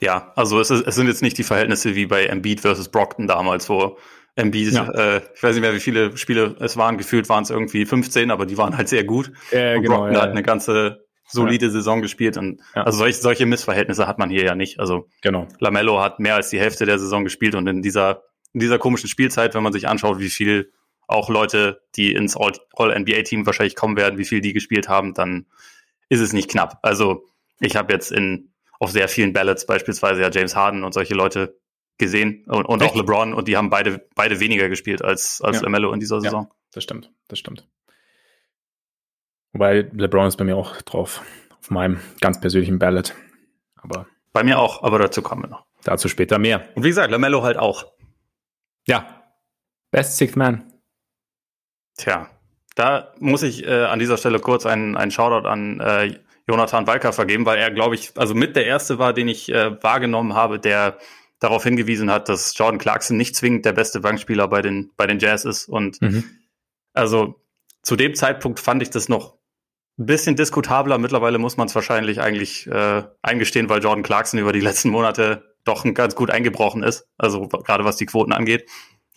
[0.00, 3.26] Ja, also es, ist, es sind jetzt nicht die Verhältnisse wie bei Embiid versus Brockton
[3.26, 3.98] damals, wo
[4.36, 4.88] Embiid, ja.
[4.90, 8.30] äh, ich weiß nicht mehr, wie viele Spiele es waren, gefühlt waren es irgendwie 15,
[8.30, 9.32] aber die waren halt sehr gut.
[9.50, 11.72] Äh, und genau, Brockton ja, hat eine ganze solide ja.
[11.72, 14.80] Saison gespielt und also solche, solche Missverhältnisse hat man hier ja nicht.
[14.80, 15.46] Also genau.
[15.58, 18.22] Lamello hat mehr als die Hälfte der Saison gespielt und in dieser
[18.58, 20.72] in dieser komischen Spielzeit, wenn man sich anschaut, wie viel
[21.06, 25.46] auch Leute, die ins All-NBA-Team wahrscheinlich kommen werden, wie viel die gespielt haben, dann
[26.08, 26.80] ist es nicht knapp.
[26.82, 27.24] Also
[27.60, 31.56] ich habe jetzt in auf sehr vielen Ballots beispielsweise ja James Harden und solche Leute
[31.98, 35.62] gesehen und, und auch LeBron und die haben beide, beide weniger gespielt als, als ja.
[35.62, 36.44] LaMelo in dieser Saison.
[36.44, 37.68] Ja, das stimmt, das stimmt.
[39.52, 41.22] Wobei LeBron ist bei mir auch drauf,
[41.60, 43.14] auf meinem ganz persönlichen Ballot.
[43.76, 45.64] Aber bei mir auch, aber dazu kommen wir noch.
[45.84, 46.68] Dazu später mehr.
[46.74, 47.86] Und wie gesagt, LaMelo halt auch.
[48.88, 49.22] Ja.
[49.90, 50.64] Best Sixth Man.
[51.96, 52.28] Tja,
[52.74, 57.12] da muss ich äh, an dieser Stelle kurz einen, einen Shoutout an äh, Jonathan Walker
[57.12, 60.58] vergeben, weil er, glaube ich, also mit der erste war, den ich äh, wahrgenommen habe,
[60.58, 60.98] der
[61.40, 65.18] darauf hingewiesen hat, dass Jordan Clarkson nicht zwingend der beste Bankspieler bei den, bei den
[65.18, 65.68] Jazz ist.
[65.68, 66.24] Und mhm.
[66.94, 67.40] also
[67.82, 69.34] zu dem Zeitpunkt fand ich das noch
[69.98, 70.98] ein bisschen diskutabler.
[70.98, 75.47] Mittlerweile muss man es wahrscheinlich eigentlich äh, eingestehen, weil Jordan Clarkson über die letzten Monate
[75.68, 77.06] doch ganz gut eingebrochen ist.
[77.16, 78.68] Also gerade was die Quoten angeht.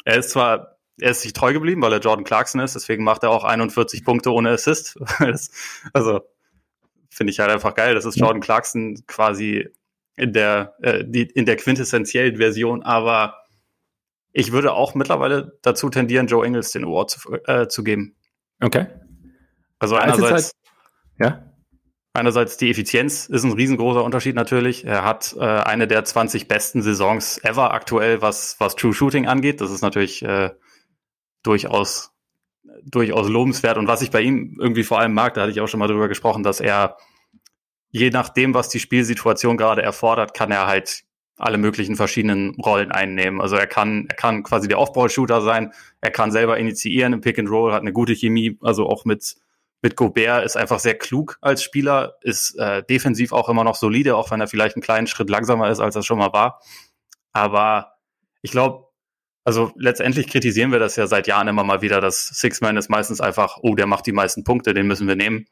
[0.06, 3.24] Er ist zwar, er ist sich treu geblieben, weil er Jordan Clarkson ist, deswegen macht
[3.24, 5.00] er auch 41 Punkte ohne Assist.
[5.94, 6.22] also
[7.10, 7.96] finde ich halt einfach geil.
[7.96, 9.70] Das ist Jordan Clarkson quasi
[10.16, 13.38] in der, äh, die, in der quintessentiellen Version, aber
[14.34, 18.16] ich würde auch mittlerweile dazu tendieren, Joe Ingles den Award zu, äh, zu geben.
[18.62, 18.88] Okay.
[19.80, 20.54] Also einerseits,
[21.20, 21.51] halt, ja?
[22.13, 24.86] Einerseits die Effizienz ist ein riesengroßer Unterschied natürlich.
[24.86, 29.62] Er hat äh, eine der 20 besten Saisons ever aktuell, was, was True Shooting angeht.
[29.62, 30.52] Das ist natürlich äh,
[31.43, 32.12] durchaus,
[32.84, 33.78] durchaus lobenswert.
[33.78, 35.88] Und was ich bei ihm irgendwie vor allem mag, da hatte ich auch schon mal
[35.88, 36.97] drüber gesprochen, dass er
[37.89, 41.04] je nachdem, was die Spielsituation gerade erfordert, kann er halt
[41.38, 43.41] alle möglichen verschiedenen Rollen einnehmen.
[43.41, 47.39] Also er kann, er kann quasi der Off-Ball-Shooter sein, er kann selber initiieren im Pick
[47.39, 49.36] and Roll, hat eine gute Chemie, also auch mit
[49.82, 54.15] mit Gobert ist einfach sehr klug als Spieler, ist äh, defensiv auch immer noch solide,
[54.15, 56.62] auch wenn er vielleicht einen kleinen Schritt langsamer ist, als er schon mal war.
[57.34, 57.94] Aber
[58.41, 58.88] ich glaube,
[59.44, 63.22] also letztendlich kritisieren wir das ja seit Jahren immer mal wieder, dass Six-Man ist meistens
[63.22, 65.48] einfach, oh, der macht die meisten Punkte, den müssen wir nehmen.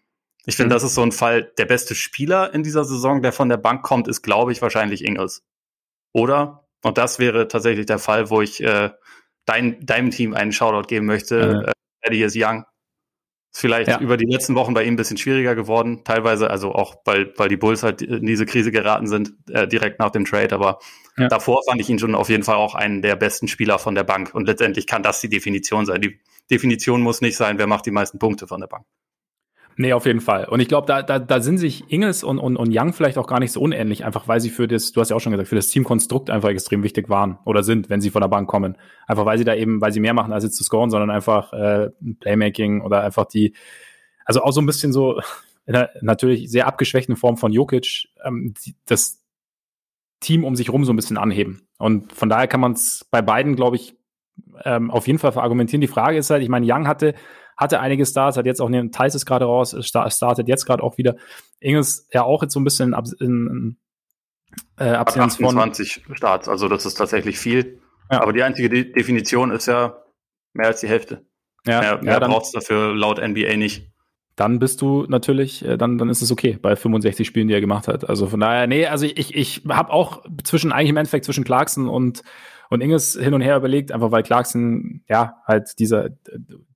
[0.45, 0.75] Ich finde, mhm.
[0.75, 3.83] das ist so ein Fall, der beste Spieler in dieser Saison, der von der Bank
[3.83, 5.43] kommt, ist, glaube ich, wahrscheinlich Ingles.
[6.13, 6.67] Oder?
[6.83, 8.91] Und das wäre tatsächlich der Fall, wo ich äh,
[9.45, 11.55] dein, deinem Team einen Shoutout geben möchte.
[11.55, 11.65] Mhm.
[11.65, 12.65] Äh, Eddie is young.
[13.51, 13.99] Ist vielleicht ja.
[13.99, 16.03] über die letzten Wochen bei ihm ein bisschen schwieriger geworden.
[16.03, 19.99] Teilweise, also auch, weil, weil die Bulls halt in diese Krise geraten sind, äh, direkt
[19.99, 20.53] nach dem Trade.
[20.53, 20.79] Aber
[21.17, 21.27] ja.
[21.27, 24.03] davor fand ich ihn schon auf jeden Fall auch einen der besten Spieler von der
[24.03, 24.35] Bank.
[24.35, 26.01] Und letztendlich kann das die Definition sein.
[26.01, 26.19] Die
[26.51, 28.85] Definition muss nicht sein, wer macht die meisten Punkte von der Bank.
[29.81, 30.43] Nee, auf jeden Fall.
[30.43, 33.27] Und ich glaube, da, da, da sind sich Ingels und, und, und Young vielleicht auch
[33.27, 35.47] gar nicht so unähnlich, einfach weil sie für das, du hast ja auch schon gesagt,
[35.47, 38.77] für das Teamkonstrukt einfach extrem wichtig waren oder sind, wenn sie von der Bank kommen.
[39.07, 41.53] Einfach weil sie da eben, weil sie mehr machen, als jetzt zu scoren, sondern einfach
[41.53, 43.53] äh, Playmaking oder einfach die,
[44.25, 45.21] also auch so ein bisschen so,
[46.01, 49.23] natürlich sehr abgeschwächten Form von Jokic, ähm, das
[50.19, 51.69] Team um sich rum so ein bisschen anheben.
[51.77, 53.95] Und von daher kann man es bei beiden, glaube ich,
[54.65, 55.79] ähm, auf jeden Fall verargumentieren.
[55.79, 57.15] Die Frage ist halt, ich meine, Young hatte
[57.59, 60.97] hatte einige Stars, hat jetzt auch, ne, Thais ist gerade raus, startet jetzt gerade auch
[60.97, 61.17] wieder.
[61.59, 63.77] Ingels ja auch jetzt so ein bisschen ab, in,
[64.77, 67.81] äh, Abstinenz 28 von, Starts, also das ist tatsächlich viel.
[68.09, 68.21] Ja.
[68.21, 69.97] Aber die einzige De Definition ist ja
[70.53, 71.25] mehr als die Hälfte.
[71.65, 73.91] Ja, ja, ja braucht es dafür laut NBA nicht.
[74.37, 77.59] Dann bist du natürlich, äh, dann, dann ist es okay bei 65 Spielen, die er
[77.59, 78.07] gemacht hat.
[78.07, 81.89] Also von daher, nee, also ich, ich habe auch zwischen, eigentlich im Endeffekt zwischen Clarkson
[81.89, 82.23] und,
[82.69, 86.09] und Inges hin und her überlegt, einfach weil Clarkson, ja, halt dieser,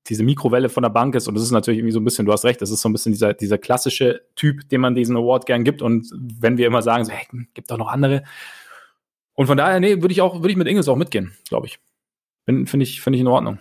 [0.08, 2.32] diese Mikrowelle von der Bank ist und das ist natürlich irgendwie so ein bisschen, du
[2.32, 5.46] hast recht, das ist so ein bisschen dieser, dieser klassische Typ, dem man diesen Award
[5.46, 8.24] gern gibt und wenn wir immer sagen, so, hey, gibt doch noch andere.
[9.36, 11.80] Und von daher, nee, würde ich auch, würde ich mit Inges auch mitgehen, glaube ich.
[12.46, 13.60] Finde ich, finde ich in Ordnung.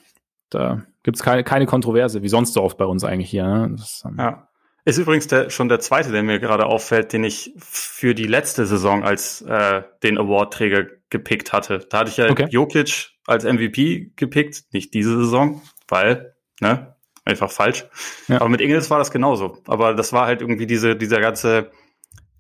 [0.50, 3.44] Da gibt's keine, keine Kontroverse, wie sonst so oft bei uns eigentlich hier.
[3.44, 3.74] Ne?
[3.76, 4.48] Das, ähm ja.
[4.84, 8.66] Ist übrigens der, schon der zweite, der mir gerade auffällt, den ich für die letzte
[8.66, 11.86] Saison als äh, den Award-Träger gepickt hatte.
[11.88, 12.48] Da hatte ich ja okay.
[12.50, 17.84] Jokic als MVP gepickt, nicht diese Saison, weil, ne, einfach falsch.
[18.26, 18.40] Ja.
[18.40, 19.58] Aber mit Ingels war das genauso.
[19.68, 21.70] Aber das war halt irgendwie diese, dieser ganze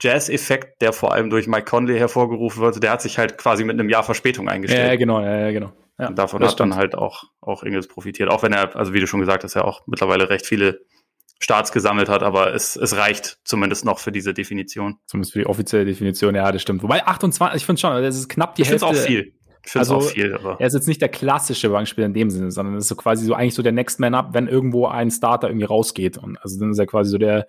[0.00, 3.78] Jazz-Effekt, der vor allem durch Mike Conley hervorgerufen wurde, der hat sich halt quasi mit
[3.78, 4.88] einem Jahr Verspätung eingestellt.
[4.88, 5.72] Ja, genau, ja, genau.
[5.98, 6.72] Ja, und davon hat stimmt.
[6.72, 8.28] dann halt auch, auch Ingels profitiert.
[8.28, 10.80] Auch wenn er, also wie du schon gesagt hast, ja auch mittlerweile recht viele
[11.42, 14.98] Starts gesammelt hat, aber es, es reicht zumindest noch für diese Definition.
[15.06, 16.84] Zumindest für die offizielle Definition, ja, das stimmt.
[16.84, 18.86] Wobei 28, ich finde schon, das ist knapp die ich Hälfte.
[18.86, 19.34] Ich finde auch viel.
[19.64, 20.56] Ich finde also, auch viel, aber.
[20.60, 23.34] Er ist jetzt nicht der klassische Bankspieler in dem Sinne, sondern ist so quasi so
[23.34, 26.16] eigentlich so der Next Man Up, wenn irgendwo ein Starter irgendwie rausgeht.
[26.16, 27.46] Und also dann ist er quasi so der,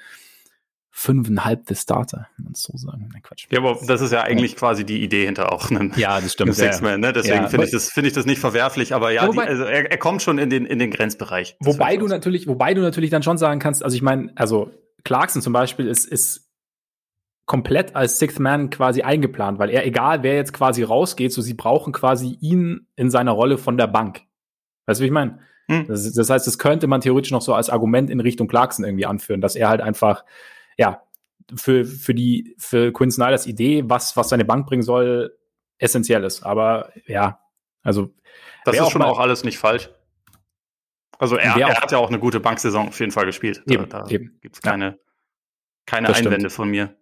[0.95, 3.10] fünfeinhalb des Starter, wenn man es so sagen.
[3.12, 3.47] Nein, Quatsch.
[3.49, 6.53] Ja, aber das ist ja eigentlich quasi die Idee hinter auch einem, ja, das stimmt.
[6.56, 7.12] Six-Man, ne?
[7.12, 9.63] Deswegen ja, finde ich das, finde ich das nicht verwerflich, aber ja, wobei, die, also
[9.63, 11.58] er, er kommt schon in den, in den Grenzbereich.
[11.60, 14.69] Wobei du natürlich, wobei du natürlich dann schon sagen kannst, also ich meine, also
[15.03, 16.47] Clarkson zum Beispiel ist, ist
[17.47, 21.56] komplett als Sixth Man quasi eingeplant, weil er, egal wer jetzt quasi rausgeht, so sie
[21.56, 24.21] brauchen quasi ihn in seiner Rolle von der Bank.
[24.86, 25.39] Weißt du, wie ich meine?
[25.69, 25.88] Hm.
[25.88, 29.08] Das, das heißt, das könnte man theoretisch noch so als Argument in Richtung Clarkson irgendwie
[29.08, 30.23] anführen, dass er halt einfach
[30.78, 31.04] ja,
[31.56, 35.38] für, für die, für Quinn Snyders Idee, was, was seine Bank bringen soll,
[35.78, 36.44] essentiell ist.
[36.44, 37.40] Aber ja,
[37.84, 38.14] also.
[38.66, 39.90] Das ist schon auch alles nicht falsch.
[41.20, 43.64] Also er, er hat ja auch eine gute Banksaison auf jeden Fall gespielt.
[43.68, 44.38] Eben, da eben.
[44.42, 44.96] gibt's keine, ja.
[45.86, 46.96] keine Einwände von mir.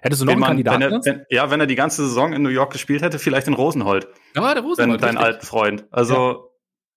[0.00, 0.82] Hättest du noch einen Kandidaten?
[0.82, 3.48] Wenn er, wenn, ja, wenn er die ganze Saison in New York gespielt hätte, vielleicht
[3.48, 4.06] in Rosenhold.
[4.36, 5.02] Ja, der Rosenhold.
[5.02, 5.86] Dein, alten Freund.
[5.90, 6.38] Also ja.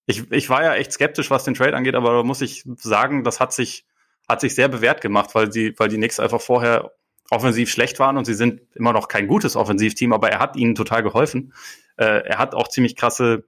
[0.08, 3.24] ich, ich war ja echt skeptisch, was den Trade angeht, aber da muss ich sagen,
[3.24, 3.88] das hat sich
[4.28, 6.92] hat sich sehr bewährt gemacht, weil die, weil die Knicks einfach vorher
[7.30, 10.76] offensiv schlecht waren und sie sind immer noch kein gutes Offensivteam, aber er hat ihnen
[10.76, 11.54] total geholfen.
[11.98, 13.44] Äh, er hat auch ziemlich krasse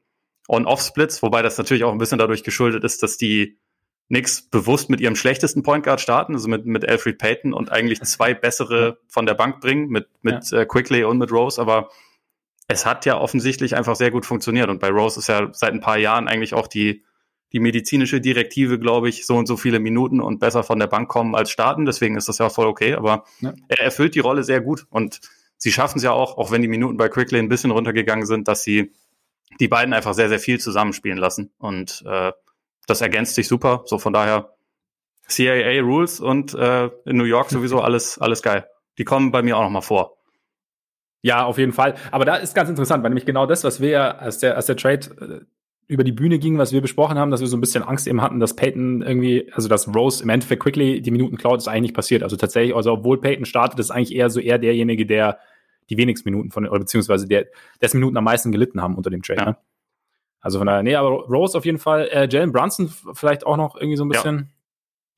[0.48, 3.58] On-Off-Splits, wobei das natürlich auch ein bisschen dadurch geschuldet ist, dass die
[4.08, 8.02] Knicks bewusst mit ihrem schlechtesten Point Guard starten, also mit, mit Alfred Payton und eigentlich
[8.02, 10.60] zwei bessere von der Bank bringen, mit, mit ja.
[10.60, 11.90] äh, Quickly und mit Rose, aber
[12.68, 15.82] es hat ja offensichtlich einfach sehr gut funktioniert und bei Rose ist ja seit ein
[15.82, 17.04] paar Jahren eigentlich auch die
[17.52, 21.10] die medizinische Direktive, glaube ich, so und so viele Minuten und besser von der Bank
[21.10, 21.86] kommen als starten.
[21.86, 22.94] Deswegen ist das ja voll okay.
[22.94, 23.54] Aber ja.
[23.68, 24.86] er erfüllt die Rolle sehr gut.
[24.90, 25.22] Und
[25.58, 28.48] sie schaffen es ja auch, auch wenn die Minuten bei Quickley ein bisschen runtergegangen sind,
[28.48, 28.92] dass sie
[29.60, 31.52] die beiden einfach sehr, sehr viel zusammenspielen lassen.
[31.58, 32.32] Und äh,
[32.86, 33.84] das ergänzt sich super.
[33.86, 34.56] So von daher
[35.28, 38.68] CAA Rules und äh, in New York sowieso alles, alles geil.
[38.98, 40.18] Die kommen bei mir auch noch mal vor.
[41.22, 41.96] Ja, auf jeden Fall.
[42.12, 44.78] Aber da ist ganz interessant, weil nämlich genau das, was wir als der, als der
[44.78, 45.46] Trade äh,
[45.90, 48.22] über die Bühne ging, was wir besprochen haben, dass wir so ein bisschen Angst eben
[48.22, 51.82] hatten, dass Peyton irgendwie, also dass Rose im Endeffekt quickly die Minuten klaut, ist eigentlich
[51.82, 52.22] nicht passiert.
[52.22, 55.40] Also tatsächlich, also obwohl Peyton startet, ist eigentlich eher so eher derjenige, der
[55.90, 57.48] die wenigsten Minuten von, oder beziehungsweise der,
[57.82, 59.40] dessen Minuten am meisten gelitten haben unter dem Trade.
[59.40, 59.46] Ja.
[59.48, 59.58] Ne?
[60.42, 63.76] Also von daher, nee, aber Rose auf jeden Fall, äh, Jalen Brunson vielleicht auch noch
[63.76, 64.52] irgendwie so ein bisschen.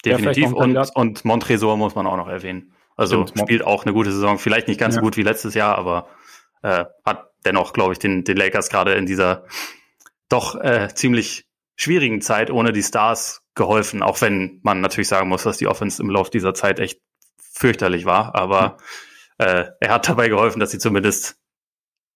[0.06, 0.54] Ja, definitiv.
[0.54, 2.72] Und, und Montresor muss man auch noch erwähnen.
[2.96, 3.40] Also Stimmt.
[3.42, 4.40] spielt auch eine gute Saison.
[4.40, 5.02] Vielleicht nicht ganz ja.
[5.02, 6.08] so gut wie letztes Jahr, aber
[6.64, 9.44] äh, hat dennoch, glaube ich, den, den Lakers gerade in dieser
[10.32, 15.44] doch äh, ziemlich schwierigen Zeit ohne die Stars geholfen, auch wenn man natürlich sagen muss,
[15.44, 17.00] dass die Offense im Laufe dieser Zeit echt
[17.38, 18.36] fürchterlich war.
[18.36, 18.78] Aber
[19.40, 19.46] mhm.
[19.46, 21.38] äh, er hat dabei geholfen, dass sie zumindest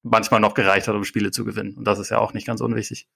[0.03, 1.76] manchmal noch gereicht hat, um Spiele zu gewinnen.
[1.76, 3.07] Und das ist ja auch nicht ganz unwichtig.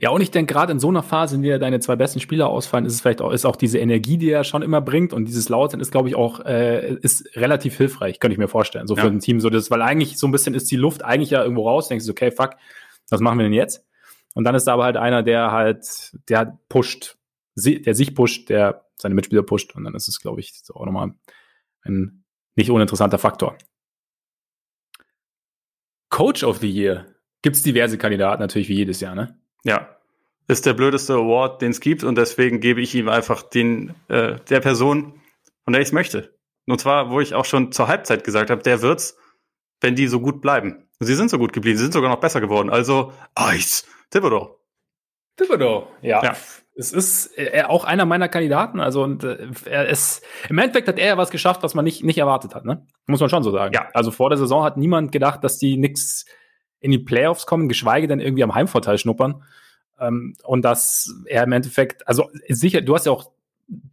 [0.00, 2.48] Ja, und ich denke, gerade in so einer Phase, in der deine zwei besten Spieler
[2.48, 5.26] ausfallen, ist es vielleicht auch, ist auch diese Energie, die er schon immer bringt und
[5.26, 8.88] dieses Lautsein ist, glaube ich, auch, äh, ist relativ hilfreich, könnte ich mir vorstellen.
[8.88, 9.10] So für ja.
[9.10, 11.68] ein Team, so das, weil eigentlich so ein bisschen ist die Luft eigentlich ja irgendwo
[11.68, 12.56] raus, denkst du, okay, fuck,
[13.08, 13.84] was machen wir denn jetzt?
[14.34, 17.16] Und dann ist da aber halt einer, der halt, der pusht,
[17.56, 19.74] der sich pusht, der seine Mitspieler pusht.
[19.74, 21.14] Und dann ist es, glaube ich, auch nochmal
[21.82, 22.24] ein
[22.56, 23.56] nicht uninteressanter Faktor.
[26.10, 27.06] Coach of the Year.
[27.42, 29.38] Gibt es diverse Kandidaten, natürlich wie jedes Jahr, ne?
[29.64, 29.96] Ja.
[30.46, 34.38] Ist der blödeste Award, den es gibt und deswegen gebe ich ihm einfach den äh,
[34.48, 35.20] der Person,
[35.64, 36.34] von der ich es möchte.
[36.66, 39.16] Und zwar, wo ich auch schon zur Halbzeit gesagt habe, der wird's,
[39.80, 40.83] wenn die so gut bleiben.
[41.00, 42.70] Sie sind so gut geblieben, sie sind sogar noch besser geworden.
[42.70, 44.58] Also Eis, Thibodeau.
[45.36, 46.22] Thibodeau, ja.
[46.22, 46.36] ja.
[46.76, 48.80] Es ist äh, auch einer meiner Kandidaten.
[48.80, 52.02] Also und äh, er ist im Endeffekt hat er ja was geschafft, was man nicht
[52.02, 52.64] nicht erwartet hat.
[52.64, 52.86] Ne?
[53.06, 53.74] Muss man schon so sagen.
[53.74, 53.88] Ja.
[53.94, 56.24] Also vor der Saison hat niemand gedacht, dass die nix
[56.80, 59.42] in die Playoffs kommen, geschweige denn irgendwie am Heimvorteil schnuppern.
[59.98, 63.30] Ähm, und dass er im Endeffekt, also sicher, du hast ja auch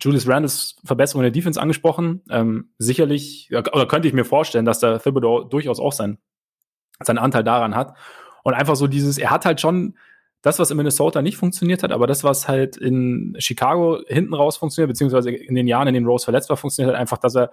[0.01, 2.21] Julius Randles Verbesserung in der Defense angesprochen.
[2.29, 6.17] Ähm, sicherlich, oder könnte ich mir vorstellen, dass der Thibodeau durchaus auch sein,
[7.05, 7.95] seinen Anteil daran hat.
[8.43, 9.95] Und einfach so dieses, er hat halt schon
[10.41, 14.57] das, was in Minnesota nicht funktioniert hat, aber das, was halt in Chicago hinten raus
[14.57, 17.51] funktioniert, beziehungsweise in den Jahren, in denen Rose verletzt war, funktioniert halt einfach, dass er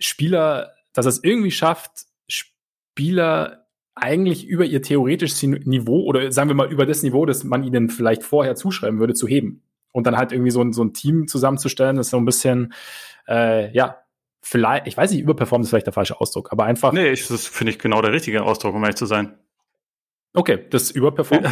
[0.00, 6.54] Spieler, dass er es irgendwie schafft, Spieler eigentlich über ihr theoretisches Niveau oder sagen wir
[6.54, 9.62] mal über das Niveau, das man ihnen vielleicht vorher zuschreiben würde, zu heben.
[9.92, 12.72] Und dann halt irgendwie so ein, so ein Team zusammenzustellen, das so ein bisschen,
[13.28, 14.01] äh, ja,
[14.42, 16.92] vielleicht, ich weiß nicht, überperformt ist vielleicht der falsche Ausdruck, aber einfach.
[16.92, 19.38] Nee, ich, das finde ich genau der richtige Ausdruck, um ehrlich zu sein.
[20.34, 21.44] Okay, das Überperform.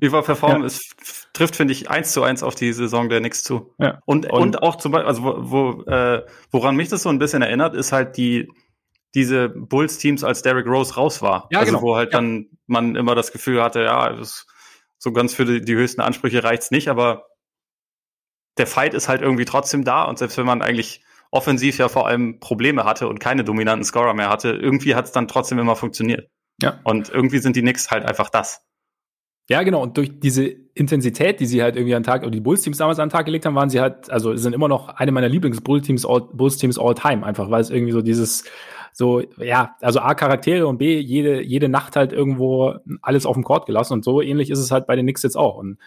[0.00, 0.66] Überperform ja.
[0.66, 0.94] ist,
[1.32, 3.74] trifft, finde ich, eins zu eins auf die Saison der Knicks zu.
[3.78, 4.00] Ja.
[4.04, 7.18] Und, und, und auch zum Beispiel, also wo, wo, äh, woran mich das so ein
[7.18, 8.48] bisschen erinnert, ist halt die,
[9.14, 11.48] diese Bulls-Teams, als Derrick Rose raus war.
[11.50, 11.82] Ja, also genau.
[11.82, 12.18] wo halt ja.
[12.18, 14.46] dann man immer das Gefühl hatte, ja, das,
[14.98, 17.24] so ganz für die, die höchsten Ansprüche reicht's nicht, aber
[18.58, 22.06] der Fight ist halt irgendwie trotzdem da und selbst wenn man eigentlich offensiv ja vor
[22.06, 25.76] allem Probleme hatte und keine dominanten Scorer mehr hatte, irgendwie hat es dann trotzdem immer
[25.76, 26.28] funktioniert.
[26.62, 26.80] Ja.
[26.84, 28.64] Und irgendwie sind die Knicks halt einfach das.
[29.50, 29.82] Ja, genau.
[29.82, 32.98] Und durch diese Intensität, die sie halt irgendwie an den Tag, oder die Bulls-Teams damals
[32.98, 36.04] an den Tag gelegt haben, waren sie halt, also sind immer noch eine meiner Lieblings-Bulls-Teams
[36.04, 38.44] all, Bulls -Teams all time, einfach, weil es irgendwie so dieses,
[38.92, 43.44] so, ja, also A, Charaktere und B, jede, jede Nacht halt irgendwo alles auf dem
[43.44, 45.56] Court gelassen und so ähnlich ist es halt bei den Knicks jetzt auch.
[45.56, 45.78] Und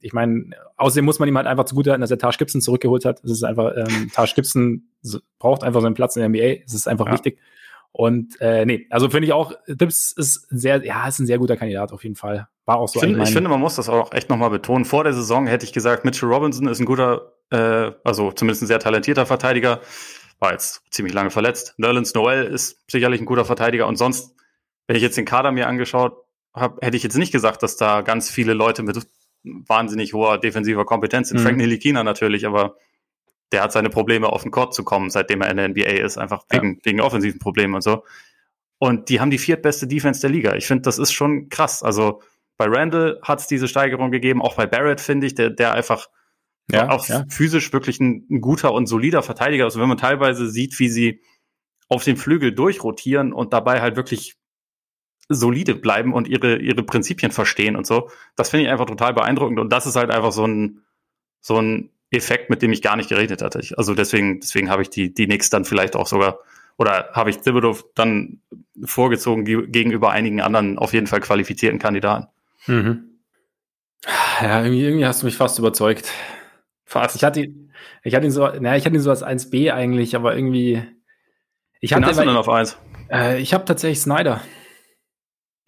[0.00, 3.22] ich meine, außerdem muss man ihm halt einfach zugutehalten, dass er Taj Gibson zurückgeholt hat.
[3.24, 4.88] Es ist einfach, ähm, Taj Gibson
[5.38, 6.62] braucht einfach seinen Platz in der NBA.
[6.64, 7.12] Es ist einfach ja.
[7.12, 7.38] wichtig.
[7.92, 11.56] Und äh, nee, also finde ich auch, Dips ist sehr, ja, ist ein sehr guter
[11.56, 12.48] Kandidat auf jeden Fall.
[12.64, 13.00] War auch so.
[13.00, 14.84] Ich, find, ich finde, man muss das auch echt nochmal betonen.
[14.84, 18.66] Vor der Saison hätte ich gesagt, Mitchell Robinson ist ein guter, äh, also zumindest ein
[18.68, 19.80] sehr talentierter Verteidiger.
[20.38, 21.74] War jetzt ziemlich lange verletzt.
[21.78, 23.88] Nerlens Noel ist sicherlich ein guter Verteidiger.
[23.88, 24.36] Und sonst,
[24.86, 26.16] wenn ich jetzt den Kader mir angeschaut
[26.54, 28.96] habe, hätte ich jetzt nicht gesagt, dass da ganz viele Leute mit
[29.42, 31.38] wahnsinnig hoher defensiver Kompetenz sind.
[31.38, 31.42] Mhm.
[31.42, 32.76] Frank Nilikina natürlich, aber
[33.52, 36.18] der hat seine Probleme auf den Court zu kommen, seitdem er in der NBA ist,
[36.18, 36.80] einfach wegen, ja.
[36.84, 38.04] wegen offensiven Problemen und so.
[38.78, 40.54] Und die haben die viertbeste Defense der Liga.
[40.54, 41.82] Ich finde, das ist schon krass.
[41.82, 42.22] Also
[42.56, 46.08] bei Randall hat es diese Steigerung gegeben, auch bei Barrett finde ich, der, der einfach
[46.70, 47.24] ja, auch ja.
[47.28, 49.74] physisch wirklich ein, ein, guter und solider Verteidiger ist.
[49.74, 51.20] Und wenn man teilweise sieht, wie sie
[51.88, 54.36] auf dem Flügel durchrotieren und dabei halt wirklich
[55.32, 59.60] solide bleiben und ihre, ihre Prinzipien verstehen und so, das finde ich einfach total beeindruckend.
[59.60, 60.82] Und das ist halt einfach so ein,
[61.40, 63.60] so ein Effekt, mit dem ich gar nicht gerechnet hatte.
[63.76, 66.40] Also deswegen, deswegen habe ich die, die Knicks dann vielleicht auch sogar,
[66.76, 68.40] oder habe ich Thibodeau dann
[68.84, 72.26] vorgezogen gegenüber einigen anderen auf jeden Fall qualifizierten Kandidaten.
[72.66, 73.04] Mhm.
[74.42, 76.10] Ja, irgendwie, irgendwie hast du mich fast überzeugt.
[76.84, 77.14] Fast.
[77.14, 77.46] Ich hatte,
[78.02, 80.82] ich hatte ihn so, naja, ich hatte ihn so als 1B eigentlich, aber irgendwie.
[81.80, 82.78] Ich hatte, hast du denn auf 1?
[83.10, 84.40] Äh, ich habe tatsächlich Snyder.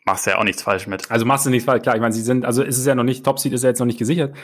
[0.05, 1.11] Machst ja auch nichts falsch mit.
[1.11, 1.94] Also machst du nichts falsch, klar.
[1.94, 3.78] Ich meine, sie sind, also ist es ja noch nicht, Top Seed ist ja jetzt
[3.78, 4.34] noch nicht gesichert.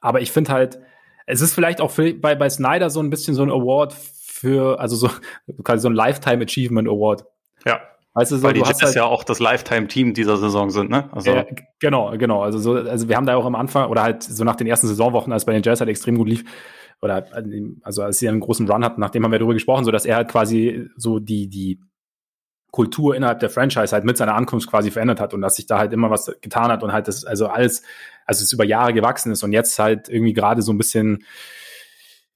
[0.00, 0.80] Aber ich finde halt,
[1.26, 4.80] es ist vielleicht auch für, bei, bei Snyder so ein bisschen so ein Award für,
[4.80, 5.10] also so
[5.62, 7.24] quasi so ein Lifetime Achievement Award.
[7.66, 7.80] Ja.
[8.14, 11.08] Weißt du, so, Weil die Jets halt, ja auch das Lifetime-Team dieser Saison sind, ne?
[11.12, 11.30] Also.
[11.30, 11.46] Äh,
[11.78, 12.42] genau, genau.
[12.42, 14.86] Also, so, also wir haben da auch am Anfang oder halt so nach den ersten
[14.86, 16.44] Saisonwochen, als bei den Jazz halt extrem gut lief,
[17.00, 17.26] oder
[17.82, 20.16] also als sie einen großen Run hatten, nachdem haben wir darüber gesprochen, so dass er
[20.16, 21.80] halt quasi so die, die
[22.72, 25.78] Kultur innerhalb der Franchise halt mit seiner Ankunft quasi verändert hat und dass sich da
[25.78, 27.82] halt immer was getan hat und halt das, also alles
[28.26, 31.24] also es über Jahre gewachsen ist und jetzt halt irgendwie gerade so ein bisschen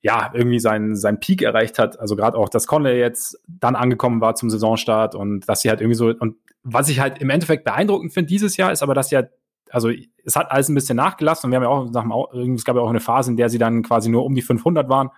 [0.03, 1.99] ja, irgendwie sein, sein Peak erreicht hat.
[1.99, 5.81] Also gerade auch, dass Conley jetzt dann angekommen war zum Saisonstart und dass sie halt
[5.81, 9.09] irgendwie so, und was ich halt im Endeffekt beeindruckend finde dieses Jahr, ist aber, dass
[9.09, 9.31] sie halt,
[9.71, 9.91] also
[10.25, 12.77] es hat alles ein bisschen nachgelassen und wir haben ja auch nach dem, es gab
[12.77, 15.11] ja auch eine Phase, in der sie dann quasi nur um die 500 waren,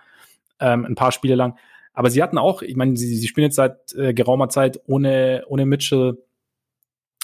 [0.59, 1.55] ähm, ein paar Spiele lang.
[1.99, 5.43] Aber sie hatten auch, ich meine, sie, sie spielen jetzt seit äh, geraumer Zeit ohne,
[5.49, 6.17] ohne Mitchell,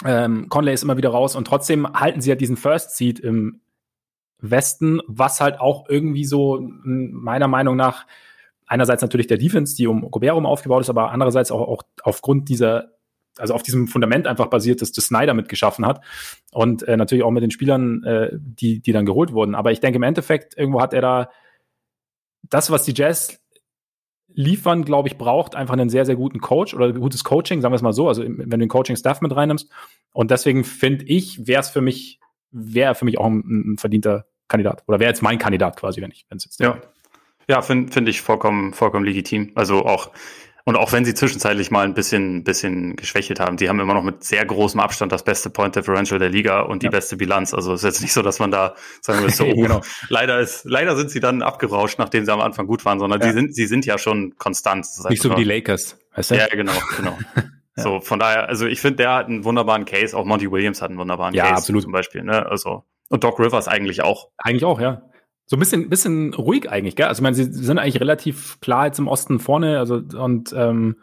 [0.04, 3.62] ähm, Conley ist immer wieder raus und trotzdem halten sie ja diesen First Seed im
[4.38, 8.06] Westen, was halt auch irgendwie so meiner Meinung nach
[8.66, 12.90] einerseits natürlich der Defense, die um Gobert aufgebaut ist, aber andererseits auch, auch aufgrund dieser
[13.38, 16.04] also auf diesem Fundament einfach basiert, dass das Snyder mitgeschaffen hat
[16.52, 19.54] und äh, natürlich auch mit den Spielern, äh, die die dann geholt wurden.
[19.54, 21.30] Aber ich denke im Endeffekt irgendwo hat er da
[22.42, 23.40] das, was die Jazz
[24.36, 27.76] liefern, glaube ich, braucht einfach einen sehr, sehr guten Coach oder gutes Coaching, sagen wir
[27.76, 29.70] es mal so, also wenn du den Coaching-Staff mit reinnimmst.
[30.12, 32.20] Und deswegen finde ich, wäre es für mich,
[32.50, 34.84] wäre für mich auch ein, ein, verdienter Kandidat.
[34.86, 36.60] Oder wäre jetzt mein Kandidat quasi, wenn ich, wenn es jetzt.
[36.60, 36.80] Ja.
[37.48, 39.52] Ja, finde find ich vollkommen, vollkommen legitim.
[39.54, 40.10] Also auch
[40.68, 44.02] und auch wenn sie zwischenzeitlich mal ein bisschen, bisschen geschwächelt haben, die haben immer noch
[44.02, 46.90] mit sehr großem Abstand das beste Point Differential der Liga und die ja.
[46.90, 47.54] beste Bilanz.
[47.54, 49.80] Also es ist jetzt nicht so, dass man da sagen wir so, oh, genau.
[50.08, 53.28] leider ist, leider sind sie dann abgerauscht, nachdem sie am Anfang gut waren, sondern ja.
[53.28, 54.88] die sind, sie sind ja schon konstant.
[55.08, 56.34] Nicht so wie die Lakers, weißt du?
[56.34, 57.16] Ja, genau, genau.
[57.36, 57.42] ja.
[57.76, 60.90] So, von daher, also ich finde, der hat einen wunderbaren Case, auch Monty Williams hat
[60.90, 61.84] einen wunderbaren ja, Case absolut.
[61.84, 62.44] zum Beispiel, ne?
[62.44, 64.30] Also Und Doc Rivers eigentlich auch.
[64.36, 65.02] Eigentlich auch, ja.
[65.46, 67.06] So ein bisschen, bisschen ruhig eigentlich, gell?
[67.06, 70.96] Also ich meine, sie sind eigentlich relativ klar jetzt im Osten vorne, also und ähm,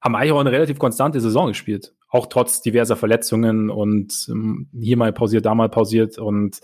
[0.00, 1.94] haben eigentlich auch eine relativ konstante Saison gespielt.
[2.08, 6.60] Auch trotz diverser Verletzungen und ähm, hier mal pausiert, da mal pausiert und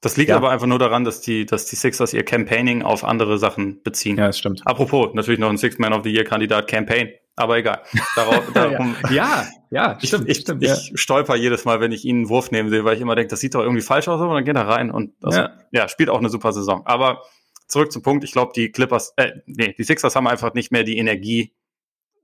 [0.00, 0.36] das liegt ja.
[0.36, 4.16] aber einfach nur daran, dass die, dass die Sixers ihr Campaigning auf andere Sachen beziehen.
[4.16, 4.62] Ja, das stimmt.
[4.64, 7.10] Apropos, natürlich noch ein Six-Man of the Year-Kandidat Campaign.
[7.38, 7.82] Aber egal.
[8.14, 10.28] Darauf, darum, ja, ja, stimmt.
[10.28, 10.76] Ich, stimmt, ich, ja.
[10.76, 13.30] ich stolper jedes Mal, wenn ich ihn einen Wurf nehmen sehe, weil ich immer denke,
[13.30, 15.50] das sieht doch irgendwie falsch aus, aber dann geht er rein und also, ja.
[15.70, 16.86] ja, spielt auch eine super Saison.
[16.86, 17.22] Aber
[17.66, 20.84] zurück zum Punkt, ich glaube, die Clippers, äh, nee, die Sixers haben einfach nicht mehr
[20.84, 21.54] die Energie,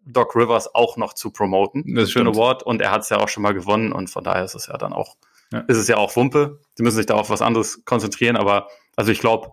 [0.06, 1.94] Doc Rivers auch noch zu promoten.
[1.94, 4.44] Das ist ein und er hat es ja auch schon mal gewonnen und von daher
[4.44, 5.16] ist es ja dann auch,
[5.52, 5.60] ja.
[5.60, 6.60] ist es ja auch Wumpe.
[6.74, 9.52] Sie müssen sich da auf was anderes konzentrieren, aber also ich glaube,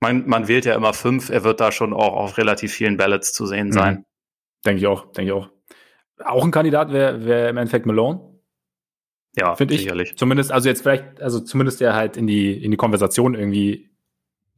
[0.00, 3.32] man, man wählt ja immer fünf, er wird da schon auch auf relativ vielen Ballots
[3.32, 3.94] zu sehen sein.
[3.94, 4.04] Mhm.
[4.64, 5.48] Denke ich auch, denke ich auch.
[6.24, 8.20] Auch ein Kandidat wäre wär im Endeffekt Malone.
[9.36, 9.82] Ja, finde ich.
[9.82, 10.16] Sicherlich.
[10.16, 13.90] Zumindest, also jetzt vielleicht, also zumindest der halt in die, in die Konversation irgendwie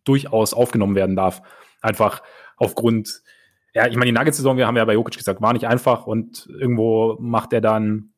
[0.05, 1.43] durchaus aufgenommen werden darf.
[1.81, 2.23] Einfach
[2.57, 3.23] aufgrund,
[3.75, 6.49] ja, ich meine, die Nuggets-Saison, wir haben ja bei Jokic gesagt, war nicht einfach und
[6.59, 8.13] irgendwo macht er dann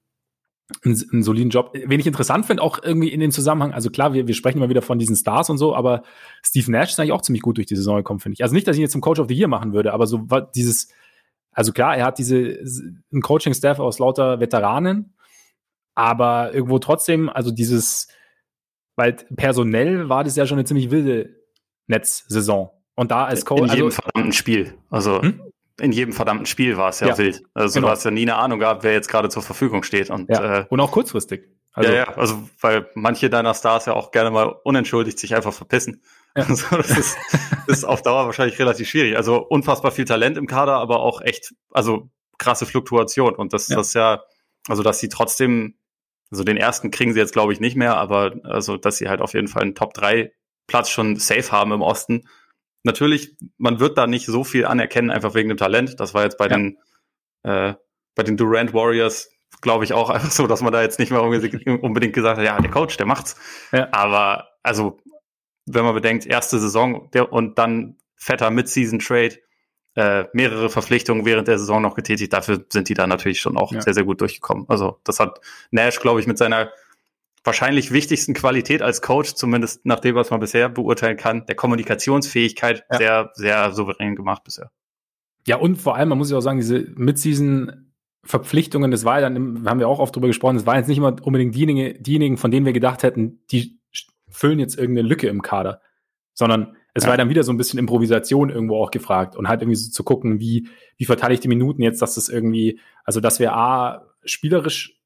[0.85, 1.72] einen, einen soliden Job.
[1.74, 4.70] Wen ich interessant finde, auch irgendwie in den Zusammenhang, also klar, wir, wir sprechen immer
[4.70, 6.03] wieder von diesen Stars und so, aber
[6.43, 8.43] Steve Nash ist eigentlich auch ziemlich gut durch die Saison gekommen, finde ich.
[8.43, 10.26] Also nicht, dass ich ihn jetzt zum Coach of the Year machen würde, aber so
[10.55, 10.89] dieses,
[11.55, 12.59] also klar, er hat diese,
[13.12, 15.16] ein Coaching-Staff aus lauter Veteranen,
[15.94, 18.09] aber irgendwo trotzdem, also dieses,
[18.96, 21.36] weil personell war das ja schon eine ziemlich wilde
[21.86, 22.70] Netzsaison.
[22.96, 23.62] Und da als Coach.
[23.62, 24.74] In jedem also, verdammten Spiel.
[24.88, 25.40] Also hm?
[25.80, 27.42] in jedem verdammten Spiel war es ja, ja wild.
[27.55, 27.88] Also genau.
[27.88, 30.11] du hast ja nie eine Ahnung gehabt, wer jetzt gerade zur Verfügung steht.
[30.11, 30.61] Und, ja.
[30.61, 31.48] äh, und auch kurzfristig.
[31.72, 35.52] Also, ja, ja, also weil manche deiner Stars ja auch gerne mal unentschuldigt sich einfach
[35.52, 36.02] verpissen.
[36.49, 37.16] Also, das ist,
[37.68, 39.16] ist auf Dauer wahrscheinlich relativ schwierig.
[39.16, 43.37] Also unfassbar viel Talent im Kader, aber auch echt, also krasse Fluktuation.
[43.37, 43.76] Und das, ja.
[43.76, 44.24] das ja,
[44.66, 45.78] also dass sie trotzdem,
[46.32, 49.20] also den ersten kriegen sie jetzt, glaube ich, nicht mehr, aber also, dass sie halt
[49.20, 50.32] auf jeden Fall einen Top 3
[50.66, 52.24] Platz schon safe haben im Osten,
[52.82, 56.01] natürlich, man wird da nicht so viel anerkennen, einfach wegen dem Talent.
[56.01, 56.57] Das war jetzt bei ja.
[56.57, 56.78] den
[57.45, 57.74] äh,
[58.14, 59.30] bei den Durant Warriors,
[59.61, 62.61] glaube ich, auch einfach so, dass man da jetzt nicht mehr unbedingt gesagt hat, ja,
[62.61, 63.37] der Coach, der macht's.
[63.72, 63.89] Ja.
[63.93, 64.99] Aber also,
[65.66, 69.38] wenn man bedenkt, erste Saison und dann fetter Mid-Season-Trade,
[69.96, 73.72] äh, mehrere Verpflichtungen während der Saison noch getätigt, dafür sind die da natürlich schon auch
[73.72, 73.80] ja.
[73.80, 74.64] sehr, sehr gut durchgekommen.
[74.68, 75.40] Also das hat
[75.70, 76.70] Nash, glaube ich, mit seiner
[77.44, 82.84] wahrscheinlich wichtigsten Qualität als Coach, zumindest nach dem, was man bisher beurteilen kann, der Kommunikationsfähigkeit
[82.90, 82.98] ja.
[82.98, 84.70] sehr, sehr souverän gemacht bisher.
[85.46, 87.92] Ja, und vor allem, man muss ja auch sagen, diese Mid-Season
[88.24, 90.96] Verpflichtungen, das war ja dann, haben wir auch oft drüber gesprochen, das waren jetzt nicht
[90.96, 93.78] immer unbedingt diejenigen, diejenigen, von denen wir gedacht hätten, die
[94.35, 95.80] füllen jetzt irgendeine Lücke im Kader,
[96.32, 97.11] sondern es ja.
[97.11, 100.05] war dann wieder so ein bisschen Improvisation irgendwo auch gefragt und halt irgendwie so zu
[100.05, 104.07] gucken, wie, wie verteile ich die Minuten jetzt, dass das irgendwie, also dass wir A,
[104.24, 105.01] spielerisch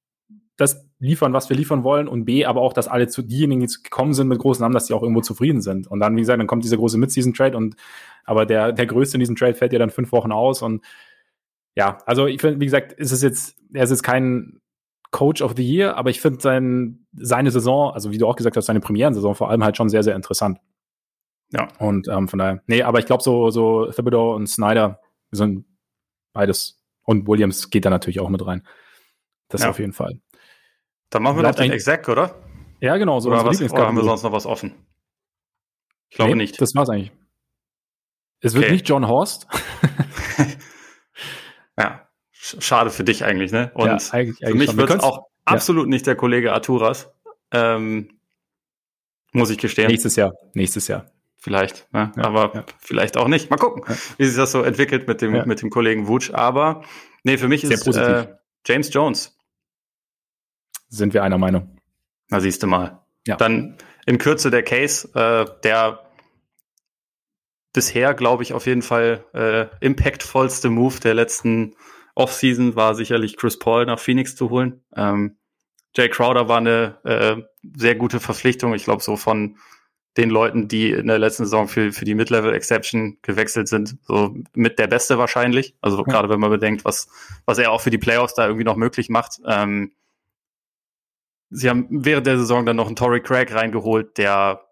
[0.57, 3.83] das liefern, was wir liefern wollen und B, aber auch, dass alle zu diejenigen, die
[3.83, 5.87] gekommen sind mit großen Namen, dass die auch irgendwo zufrieden sind.
[5.87, 7.77] Und dann, wie gesagt, dann kommt dieser große Mid-Season-Trade und
[8.25, 10.85] aber der, der größte in diesem Trade fällt ja dann fünf Wochen aus und
[11.77, 14.61] ja, also ich finde, wie gesagt, ist es jetzt, er ist jetzt kein
[15.11, 18.57] Coach of the Year, aber ich finde sein, seine Saison, also wie du auch gesagt
[18.57, 20.59] hast, seine Premierensaison vor allem halt schon sehr, sehr interessant.
[21.51, 21.69] Ja.
[21.79, 25.01] Und ähm, von daher, nee, aber ich glaube, so, so Thibodeau und Snyder
[25.31, 25.65] sind
[26.33, 26.83] beides.
[27.05, 28.67] Und Williams geht da natürlich auch mit rein.
[29.49, 29.71] Das ja.
[29.71, 30.21] auf jeden Fall.
[31.09, 32.35] Dann machen wir noch den Exec, oder?
[32.81, 33.19] Ja, genau.
[33.21, 34.75] So oder, was, oder haben wir sonst noch was offen?
[36.11, 36.61] Ich glaube nee, nicht.
[36.61, 37.13] Das war's eigentlich.
[38.41, 38.73] Es wird okay.
[38.73, 39.47] nicht John Horst.
[41.79, 42.08] ja,
[42.59, 43.71] schade für dich eigentlich, ne?
[43.75, 45.91] Und ja, eigentlich, eigentlich für mich wird es auch absolut ja.
[45.91, 47.11] nicht der Kollege Arturas.
[47.53, 48.19] Ähm,
[49.33, 49.89] muss ich gestehen.
[49.89, 50.33] Nächstes Jahr.
[50.55, 51.07] Nächstes Jahr.
[51.37, 52.13] Vielleicht, ne?
[52.17, 53.51] Ja, aber vielleicht auch nicht.
[53.51, 53.85] Mal gucken,
[54.17, 56.31] wie sich das so entwickelt mit dem, mit dem Kollegen Wutsch.
[56.33, 56.83] Aber
[57.23, 58.27] nee, für mich Sehr ist äh,
[58.67, 59.39] James Jones
[60.89, 61.79] sind wir einer Meinung.
[62.29, 63.05] Na, siehst du mal.
[63.27, 63.37] Ja.
[63.37, 63.77] Dann
[64.07, 66.11] in Kürze der Case, äh, der
[67.73, 71.77] bisher, glaube ich, auf jeden Fall äh, impactvollste Move der letzten
[72.19, 74.83] Offseason war sicherlich Chris Paul nach Phoenix zu holen.
[74.97, 75.37] Ähm,
[75.97, 77.37] Jay Crowder war eine äh,
[77.77, 78.75] sehr gute Verpflichtung.
[78.75, 79.57] Ich glaube, so von
[80.17, 84.81] den Leuten, die in der letzten Saison für, für die Mid-Level-Exception gewechselt sind, so mit
[84.81, 85.77] der Beste wahrscheinlich.
[85.81, 86.03] Also ja.
[86.03, 87.09] gerade wenn man bedenkt, was,
[87.45, 89.39] was er auch für die Playoffs da irgendwie noch möglich macht.
[89.47, 89.93] Ähm,
[91.51, 94.67] Sie haben während der Saison dann noch einen Tory Craig reingeholt, der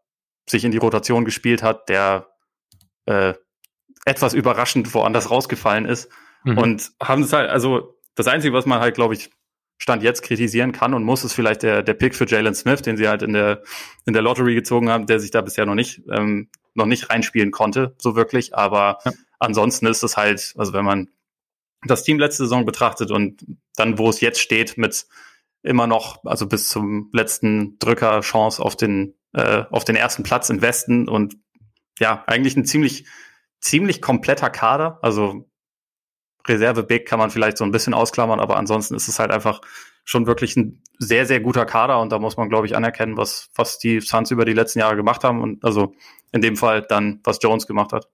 [0.50, 2.26] sich in die Rotation gespielt hat, der
[3.06, 3.34] äh,
[4.04, 6.10] etwas überraschend woanders rausgefallen ist.
[6.46, 6.58] Mhm.
[6.58, 9.30] Und haben es halt, also das Einzige, was man halt, glaube ich,
[9.78, 12.96] Stand jetzt kritisieren kann und muss, ist vielleicht der, der Pick für Jalen Smith, den
[12.96, 13.62] sie halt in der,
[14.06, 17.50] in der Lottery gezogen haben, der sich da bisher noch nicht, ähm, noch nicht reinspielen
[17.50, 18.54] konnte, so wirklich.
[18.54, 19.12] Aber ja.
[19.38, 21.08] ansonsten ist es halt, also wenn man
[21.84, 23.44] das Team letzte Saison betrachtet und
[23.74, 25.06] dann, wo es jetzt steht mit
[25.62, 30.48] immer noch, also bis zum letzten Drücker Chance auf den, äh, auf den ersten Platz
[30.48, 31.36] im Westen und
[31.98, 33.06] ja, eigentlich ein ziemlich,
[33.60, 34.98] ziemlich kompletter Kader.
[35.02, 35.50] Also
[36.48, 39.60] Reserve Big kann man vielleicht so ein bisschen ausklammern, aber ansonsten ist es halt einfach
[40.04, 43.50] schon wirklich ein sehr, sehr guter Kader und da muss man, glaube ich, anerkennen, was,
[43.54, 45.94] was die Suns über die letzten Jahre gemacht haben und also
[46.32, 48.08] in dem Fall dann, was Jones gemacht hat.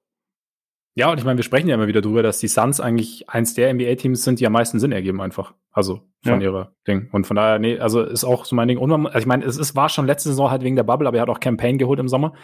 [0.95, 3.55] Ja, und ich meine, wir sprechen ja immer wieder drüber, dass die Suns eigentlich eins
[3.55, 5.55] der NBA-Teams sind, die am meisten Sinn ergeben einfach.
[5.71, 6.49] Also von ja.
[6.49, 7.09] ihrer Ding.
[7.13, 8.77] Und von daher, nee, also ist auch so mein Ding.
[8.77, 11.09] Und man, also ich meine, es ist, war schon letzte Saison halt wegen der Bubble,
[11.09, 12.35] aber er hat auch Campaign geholt im Sommer.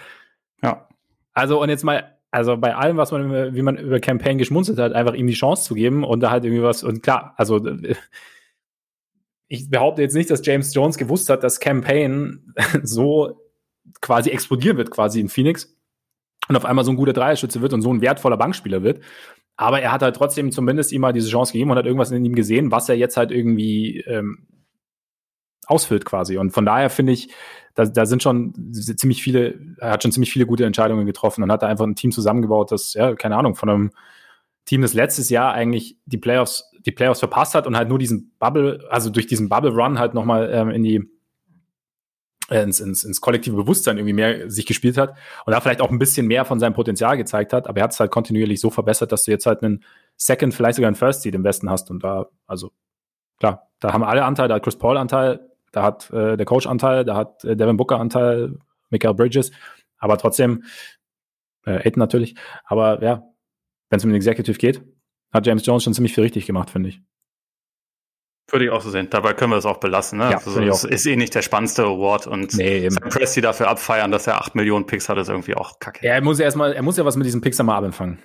[0.62, 0.89] Ja.
[1.34, 4.92] Also und jetzt mal, also bei allem, was man, wie man über Campaign geschmunzelt hat,
[4.92, 7.60] einfach ihm die Chance zu geben und da halt irgendwie was, und klar, also
[9.48, 13.40] ich behaupte jetzt nicht, dass James Jones gewusst hat, dass Campaign so
[14.00, 15.74] quasi explodieren wird, quasi in Phoenix
[16.48, 19.02] und auf einmal so ein guter Dreierschütze wird und so ein wertvoller Bankspieler wird.
[19.56, 22.24] Aber er hat halt trotzdem zumindest ihm mal diese Chance gegeben und hat irgendwas in
[22.24, 24.46] ihm gesehen, was er jetzt halt irgendwie ähm,
[25.68, 26.38] ausfüllt quasi.
[26.38, 27.30] Und von daher finde ich,
[27.74, 31.52] da, da sind schon ziemlich viele, er hat schon ziemlich viele gute Entscheidungen getroffen und
[31.52, 33.90] hat da einfach ein Team zusammengebaut, das, ja, keine Ahnung, von einem
[34.64, 38.34] Team, das letztes Jahr eigentlich die Playoffs, die Playoffs verpasst hat und halt nur diesen
[38.38, 41.08] Bubble, also durch diesen Bubble Run halt nochmal ähm, in die
[42.50, 45.14] äh, ins, ins, ins kollektive Bewusstsein irgendwie mehr sich gespielt hat
[45.46, 47.92] und da vielleicht auch ein bisschen mehr von seinem Potenzial gezeigt hat, aber er hat
[47.92, 49.84] es halt kontinuierlich so verbessert, dass du jetzt halt einen
[50.16, 52.72] Second, vielleicht sogar einen First Seed im Westen hast und da, also
[53.38, 55.47] klar, da haben alle Anteil, da hat Chris Paul Anteil,
[55.78, 58.58] da hat äh, der Coach Anteil, da hat äh, Devin Booker Anteil,
[58.90, 59.52] Michael Bridges,
[59.98, 60.64] aber trotzdem,
[61.64, 63.22] äh, Aiden natürlich, aber ja,
[63.88, 64.82] wenn es um den Executive geht,
[65.32, 67.00] hat James Jones schon ziemlich viel richtig gemacht, finde ich.
[68.50, 69.08] Würde ich auch so sehen.
[69.10, 70.18] Dabei können wir es auch belassen.
[70.18, 70.30] Ne?
[70.30, 74.26] Ja, also, das ist eh nicht der spannendste Award und nee, Presti dafür abfeiern, dass
[74.26, 76.04] er 8 Millionen Picks hat, ist irgendwie auch kacke.
[76.04, 78.18] Ja, er muss ja erstmal, er muss ja was mit diesen Picks einmal anfangen.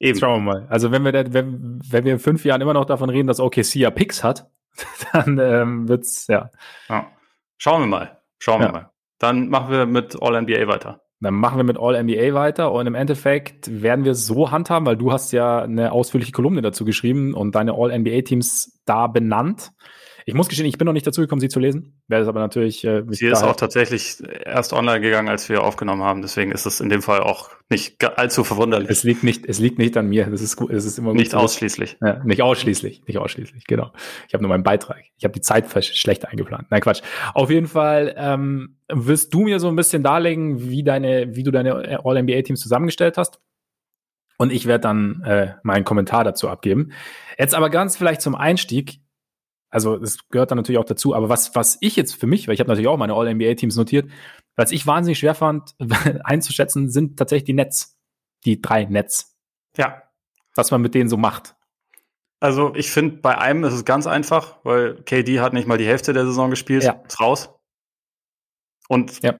[0.00, 0.18] Eben.
[0.18, 0.66] Schauen wir mal.
[0.70, 3.38] Also wenn wir, da, wenn, wenn wir in fünf Jahren immer noch davon reden, dass
[3.38, 4.50] OKC ja Picks hat,
[5.12, 6.50] dann ähm, wird's, ja.
[6.88, 7.10] ja.
[7.58, 8.20] Schauen wir mal.
[8.38, 8.68] Schauen ja.
[8.68, 8.90] wir mal.
[9.18, 11.00] Dann machen wir mit All-NBA weiter.
[11.20, 14.98] Dann machen wir mit All-NBA weiter und im Endeffekt werden wir es so handhaben, weil
[14.98, 19.72] du hast ja eine ausführliche Kolumne dazu geschrieben und deine All-NBA-Teams da benannt.
[20.28, 22.02] Ich muss gestehen, ich bin noch nicht dazu gekommen, sie zu lesen.
[22.08, 22.82] Werde es aber natürlich.
[22.84, 26.20] Äh, sie ist auch tatsächlich erst online gegangen, als wir aufgenommen haben.
[26.20, 28.90] Deswegen ist es in dem Fall auch nicht allzu verwunderlich.
[28.90, 30.26] Es liegt nicht, es liegt nicht an mir.
[30.26, 30.72] Das ist gut.
[30.72, 31.98] Es ist immer gut nicht ausschließlich.
[32.02, 33.66] Ja, nicht ausschließlich, nicht ausschließlich.
[33.68, 33.92] Genau.
[34.26, 35.00] Ich habe nur meinen Beitrag.
[35.16, 36.66] Ich habe die Zeit schlecht eingeplant.
[36.70, 37.02] Nein, Quatsch.
[37.32, 41.52] Auf jeden Fall ähm, wirst du mir so ein bisschen darlegen, wie deine, wie du
[41.52, 43.38] deine All NBA Teams zusammengestellt hast.
[44.38, 46.90] Und ich werde dann äh, meinen Kommentar dazu abgeben.
[47.38, 49.05] Jetzt aber ganz vielleicht zum Einstieg
[49.76, 51.14] also es gehört dann natürlich auch dazu.
[51.14, 54.10] Aber was, was ich jetzt für mich, weil ich habe natürlich auch meine All-NBA-Teams notiert,
[54.56, 55.74] was ich wahnsinnig schwer fand
[56.24, 57.98] einzuschätzen, sind tatsächlich die Nets.
[58.46, 59.36] Die drei Nets.
[59.76, 60.02] Ja.
[60.54, 61.56] Was man mit denen so macht.
[62.40, 65.86] Also ich finde, bei einem ist es ganz einfach, weil KD hat nicht mal die
[65.86, 66.92] Hälfte der Saison gespielt, ja.
[67.06, 67.50] ist raus.
[68.88, 69.36] Und ja.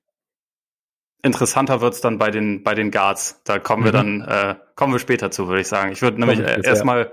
[1.22, 3.40] interessanter wird's dann bei den, bei den Guards.
[3.44, 3.86] Da kommen mhm.
[3.86, 5.92] wir dann, äh, kommen wir später zu, würde ich sagen.
[5.92, 7.10] Ich würde nämlich äh, erstmal,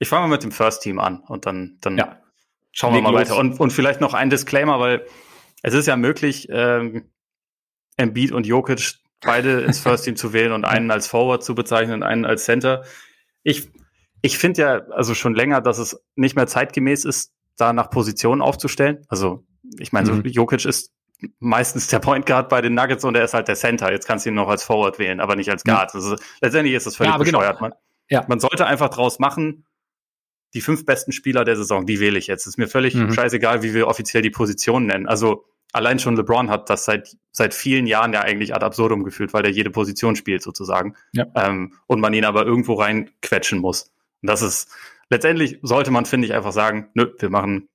[0.00, 2.20] ich fange mal mit dem First Team an und dann, dann ja.
[2.76, 3.20] Schauen wir mal los.
[3.22, 3.38] weiter.
[3.38, 5.06] Und, und vielleicht noch ein Disclaimer, weil
[5.62, 7.10] es ist ja möglich, ähm,
[7.96, 11.94] Embiid und Jokic beide ins First Team zu wählen und einen als Forward zu bezeichnen
[11.94, 12.84] und einen als Center.
[13.42, 13.70] Ich,
[14.20, 18.42] ich finde ja also schon länger, dass es nicht mehr zeitgemäß ist, da nach Positionen
[18.42, 19.06] aufzustellen.
[19.08, 19.42] Also
[19.78, 20.22] ich meine, mhm.
[20.22, 20.92] so Jokic ist
[21.38, 23.90] meistens der Point Guard bei den Nuggets und er ist halt der Center.
[23.90, 25.94] Jetzt kannst du ihn noch als Forward wählen, aber nicht als Guard.
[25.94, 26.00] Mhm.
[26.00, 27.56] Also letztendlich ist das völlig ja, bescheuert.
[27.56, 27.70] Genau.
[27.70, 27.72] Man,
[28.10, 28.24] ja.
[28.28, 29.64] man sollte einfach draus machen,
[30.54, 32.46] die fünf besten Spieler der Saison, die wähle ich jetzt.
[32.46, 33.12] Ist mir völlig mhm.
[33.12, 35.06] scheißegal, wie wir offiziell die Position nennen.
[35.06, 39.34] Also allein schon LeBron hat das seit seit vielen Jahren ja eigentlich ad absurdum gefühlt,
[39.34, 40.94] weil der jede Position spielt sozusagen.
[41.12, 41.26] Ja.
[41.34, 43.92] Ähm, und man ihn aber irgendwo reinquetschen muss.
[44.22, 44.70] Und das ist
[45.10, 47.68] letztendlich sollte man, finde ich, einfach sagen, nö, wir machen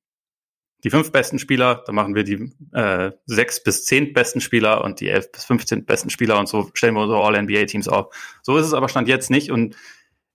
[0.83, 4.99] die fünf besten Spieler, dann machen wir die äh, sechs bis zehn besten Spieler und
[4.99, 8.15] die elf bis 15 besten Spieler und so stellen wir unsere All-NBA-Teams auf.
[8.41, 9.75] So ist es aber Stand jetzt nicht und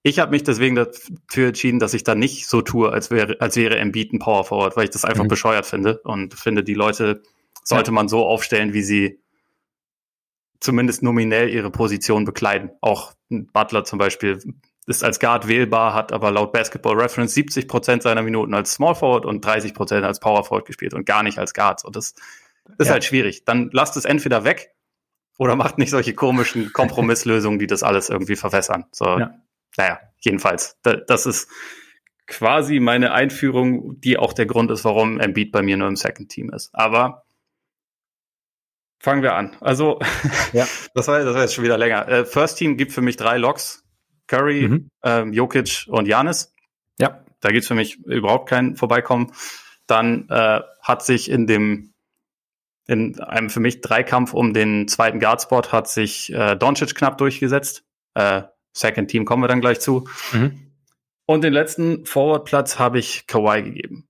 [0.07, 3.55] ich habe mich deswegen dafür entschieden, dass ich da nicht so tue, als wäre, als
[3.55, 5.29] wäre Embiid ein Power Forward, weil ich das einfach mhm.
[5.29, 7.21] bescheuert finde und finde, die Leute
[7.63, 7.93] sollte ja.
[7.93, 9.19] man so aufstellen, wie sie
[10.59, 12.71] zumindest nominell ihre Position bekleiden.
[12.81, 14.39] Auch Butler zum Beispiel
[14.85, 18.95] ist als Guard wählbar, hat aber laut Basketball Reference 70 Prozent seiner Minuten als Small
[18.95, 21.83] Forward und 30 Prozent als Power Forward gespielt und gar nicht als Guard.
[21.83, 22.15] Und das
[22.77, 22.93] ist ja.
[22.93, 23.43] halt schwierig.
[23.43, 24.73] Dann lasst es entweder weg
[25.37, 28.85] oder macht nicht solche komischen Kompromisslösungen, die das alles irgendwie verwässern.
[28.91, 29.33] So, ja
[29.77, 31.49] naja, jedenfalls, das ist
[32.25, 36.29] quasi meine Einführung, die auch der Grund ist, warum Embiid bei mir nur im Second
[36.29, 36.69] Team ist.
[36.73, 37.23] Aber
[38.99, 39.55] fangen wir an.
[39.61, 39.99] Also,
[40.53, 40.67] ja.
[40.93, 42.07] das, war, das war jetzt schon wieder länger.
[42.07, 43.83] Äh, First Team gibt für mich drei Loks.
[44.27, 44.89] Curry, mhm.
[45.03, 46.53] ähm, Jokic und Janis.
[46.99, 47.23] Ja.
[47.39, 49.31] Da gibt's für mich überhaupt kein Vorbeikommen.
[49.85, 51.93] Dann äh, hat sich in dem
[52.87, 57.83] in einem für mich Dreikampf um den zweiten Guardspot hat sich äh, Doncic knapp durchgesetzt.
[58.13, 58.43] Äh,
[58.77, 60.07] Second Team kommen wir dann gleich zu.
[60.31, 60.71] Mhm.
[61.25, 64.07] Und den letzten Forward-Platz habe ich Kawhi gegeben.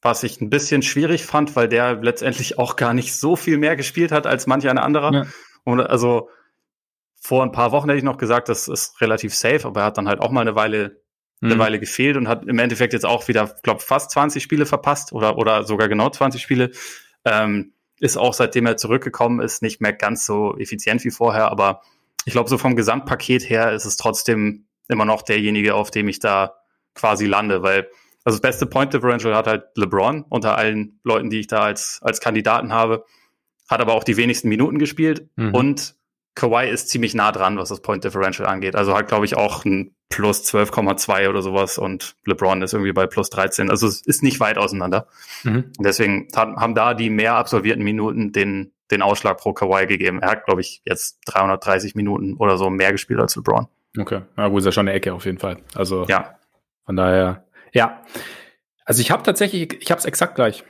[0.00, 3.74] Was ich ein bisschen schwierig fand, weil der letztendlich auch gar nicht so viel mehr
[3.74, 5.12] gespielt hat als manch ein anderer.
[5.12, 5.26] Ja.
[5.64, 6.28] Und also
[7.20, 9.98] vor ein paar Wochen hätte ich noch gesagt, das ist relativ safe, aber er hat
[9.98, 11.00] dann halt auch mal eine Weile,
[11.40, 11.58] eine mhm.
[11.58, 15.38] Weile gefehlt und hat im Endeffekt jetzt auch wieder, glaube fast 20 Spiele verpasst oder,
[15.38, 16.70] oder sogar genau 20 Spiele.
[17.24, 21.82] Ähm, ist auch seitdem er zurückgekommen ist nicht mehr ganz so effizient wie vorher, aber
[22.28, 26.18] ich glaube, so vom Gesamtpaket her ist es trotzdem immer noch derjenige, auf dem ich
[26.18, 26.56] da
[26.94, 27.88] quasi lande, weil
[28.22, 32.00] also das beste Point Differential hat halt LeBron unter allen Leuten, die ich da als,
[32.02, 33.06] als Kandidaten habe,
[33.66, 35.54] hat aber auch die wenigsten Minuten gespielt mhm.
[35.54, 35.94] und
[36.34, 38.76] Kawhi ist ziemlich nah dran, was das Point Differential angeht.
[38.76, 43.06] Also hat, glaube ich, auch ein plus 12,2 oder sowas und LeBron ist irgendwie bei
[43.06, 43.70] plus 13.
[43.70, 45.08] Also es ist nicht weit auseinander.
[45.44, 45.72] Mhm.
[45.78, 50.20] Deswegen haben da die mehr absolvierten Minuten den, den Ausschlag pro Kawhi gegeben.
[50.20, 53.66] Er hat, glaube ich, jetzt 330 Minuten oder so mehr gespielt als LeBron.
[53.96, 55.58] Okay, na gut, ist ja schon eine Ecke auf jeden Fall.
[55.74, 56.38] Also ja.
[56.84, 58.02] von daher, ja.
[58.84, 60.64] Also ich habe tatsächlich, ich habe es exakt gleich.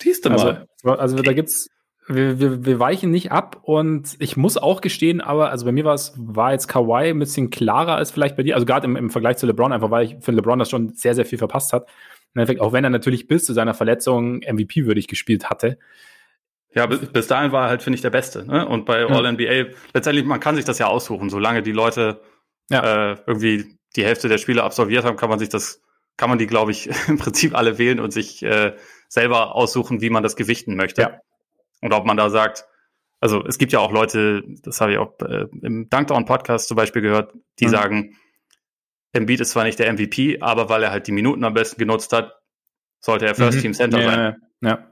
[0.00, 0.66] Siehst du mal.
[0.82, 1.68] Also, also da gibt's
[2.08, 5.84] wir, wir, wir weichen nicht ab und ich muss auch gestehen, aber also bei mir
[5.84, 8.96] war es, war jetzt Kawhi ein bisschen klarer als vielleicht bei dir, also gerade im,
[8.96, 11.72] im Vergleich zu LeBron, einfach weil ich für LeBron das schon sehr, sehr viel verpasst
[11.72, 11.88] hat.
[12.34, 15.78] Im Endeffekt, auch wenn er natürlich bis zu seiner Verletzung MVP-würdig gespielt hatte.
[16.74, 18.46] Ja, bis, dahin war er halt, finde ich, der Beste.
[18.46, 18.66] Ne?
[18.66, 19.06] Und bei ja.
[19.06, 22.22] All-NBA, letztendlich, man kann sich das ja aussuchen, solange die Leute
[22.70, 23.12] ja.
[23.12, 25.82] äh, irgendwie die Hälfte der Spiele absolviert haben, kann man sich das,
[26.16, 28.74] kann man die, glaube ich, im Prinzip alle wählen und sich äh,
[29.08, 31.02] selber aussuchen, wie man das gewichten möchte.
[31.02, 31.20] Ja.
[31.82, 32.64] Und ob man da sagt,
[33.20, 37.02] also es gibt ja auch Leute, das habe ich auch äh, im Dunkdown-Podcast zum Beispiel
[37.02, 37.70] gehört, die mhm.
[37.70, 38.16] sagen,
[39.12, 42.12] Embiid ist zwar nicht der MVP, aber weil er halt die Minuten am besten genutzt
[42.12, 42.40] hat,
[43.00, 43.62] sollte er First mhm.
[43.62, 44.36] Team Center ja, sein.
[44.62, 44.91] Ja.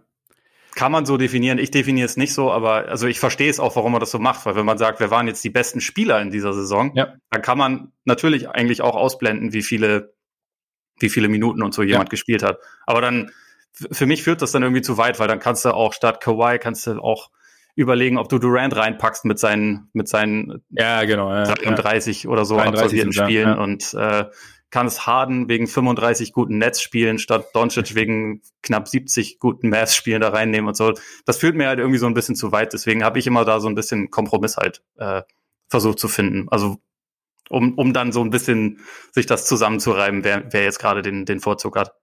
[0.81, 1.59] Kann man so definieren.
[1.59, 4.19] Ich definiere es nicht so, aber also ich verstehe es auch, warum man das so
[4.19, 7.17] macht, weil wenn man sagt, wir waren jetzt die besten Spieler in dieser Saison, ja.
[7.29, 10.15] dann kann man natürlich eigentlich auch ausblenden, wie viele,
[10.99, 12.11] wie viele Minuten und so jemand ja.
[12.13, 12.61] gespielt hat.
[12.87, 13.31] Aber dann
[13.73, 16.59] für mich führt das dann irgendwie zu weit, weil dann kannst du auch statt Kawhi
[16.59, 17.29] kannst du auch
[17.75, 22.31] überlegen, ob du Durant reinpackst mit seinen mit seinen ja genau ja, 33 ja.
[22.31, 23.59] oder so absolvierten Spielen ja.
[23.59, 24.25] und äh,
[24.71, 30.21] kannst Harden wegen 35 guten Netz spielen statt Doncic wegen knapp 70 guten Mavs Spielen
[30.21, 30.95] da reinnehmen und so.
[31.25, 32.73] Das führt mir halt irgendwie so ein bisschen zu weit.
[32.73, 35.23] Deswegen habe ich immer da so ein bisschen Kompromiss halt äh,
[35.69, 36.49] versucht zu finden.
[36.51, 36.79] Also
[37.49, 38.79] um, um dann so ein bisschen
[39.11, 41.95] sich das zusammenzureiben, wer, wer jetzt gerade den, den Vorzug hat.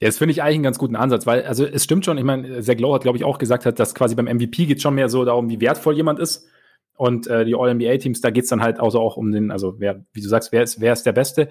[0.00, 2.24] Ja, das finde ich eigentlich einen ganz guten Ansatz, weil, also es stimmt schon, ich
[2.24, 4.96] meine, Zach Lowe hat, glaube ich, auch gesagt, hat, dass quasi beim MVP geht schon
[4.96, 6.48] mehr so darum, wie wertvoll jemand ist.
[6.96, 9.78] Und äh, die All-NBA-Teams, da geht es dann halt auch, so auch um den, also
[9.78, 11.48] wer, wie du sagst, wer ist, wer ist der Beste.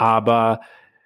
[0.00, 0.60] Aber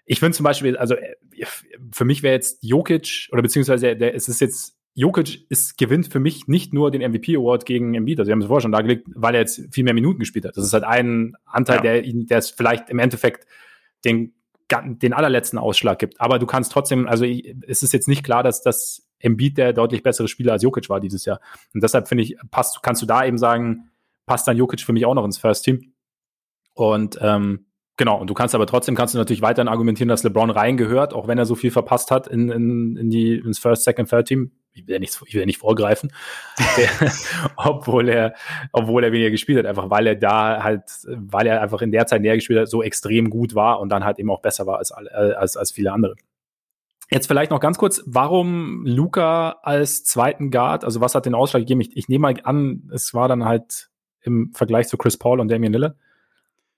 [0.07, 1.47] ich finde zum Beispiel, also äh,
[1.91, 6.21] für mich wäre jetzt Jokic, oder beziehungsweise der, es ist jetzt, Jokic ist, gewinnt für
[6.21, 9.35] mich nicht nur den MVP-Award gegen Embiid, also wir haben es vorher schon dargelegt, weil
[9.35, 10.57] er jetzt viel mehr Minuten gespielt hat.
[10.57, 11.83] Das ist halt ein Anteil, ja.
[11.83, 13.49] der ihn, der es vielleicht im Endeffekt
[14.05, 14.33] den
[14.71, 16.21] den allerletzten Ausschlag gibt.
[16.21, 20.03] Aber du kannst trotzdem, also es ist jetzt nicht klar, dass das Embiid der deutlich
[20.03, 21.39] bessere Spieler als Jokic war dieses Jahr.
[21.75, 23.91] Und deshalb finde ich, passt, kannst du da eben sagen,
[24.25, 25.93] passt dann Jokic für mich auch noch ins First Team.
[26.73, 27.67] Und ähm,
[27.97, 31.29] genau, und du kannst aber trotzdem kannst du natürlich weiterhin argumentieren, dass LeBron reingehört, auch
[31.29, 34.53] wenn er so viel verpasst hat in, in, in die ins First, Second, Third Team
[34.75, 36.13] ich will ja nicht, ich will ja nicht vorgreifen,
[36.77, 37.13] der,
[37.57, 38.35] obwohl er,
[38.73, 42.07] obwohl er weniger gespielt hat, einfach weil er da halt, weil er einfach in der
[42.07, 44.79] Zeit näher gespielt hat, so extrem gut war und dann halt eben auch besser war
[44.79, 46.17] als, als, als viele andere.
[47.11, 51.63] Jetzt vielleicht noch ganz kurz, warum Luca als zweiten Guard, also was hat den Ausschlag
[51.63, 51.81] gegeben?
[51.83, 53.91] Ich, ich nehme mal an, es war dann halt
[54.23, 55.97] im Vergleich zu Chris Paul und Damian Lillard.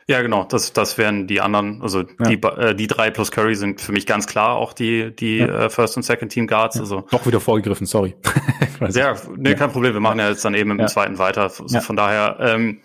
[0.09, 2.29] Ja, genau, das, das wären die anderen, also ja.
[2.29, 5.65] die, äh, die drei plus Curry sind für mich ganz klar auch die, die ja.
[5.65, 6.77] äh, First und Second Team Guards.
[6.77, 6.83] Ja.
[6.83, 8.15] Also Doch wieder vorgegriffen, sorry.
[8.91, 11.43] ja, nee, kein Problem, wir machen ja jetzt dann eben im zweiten weiter.
[11.43, 12.83] Also von daher, ähm,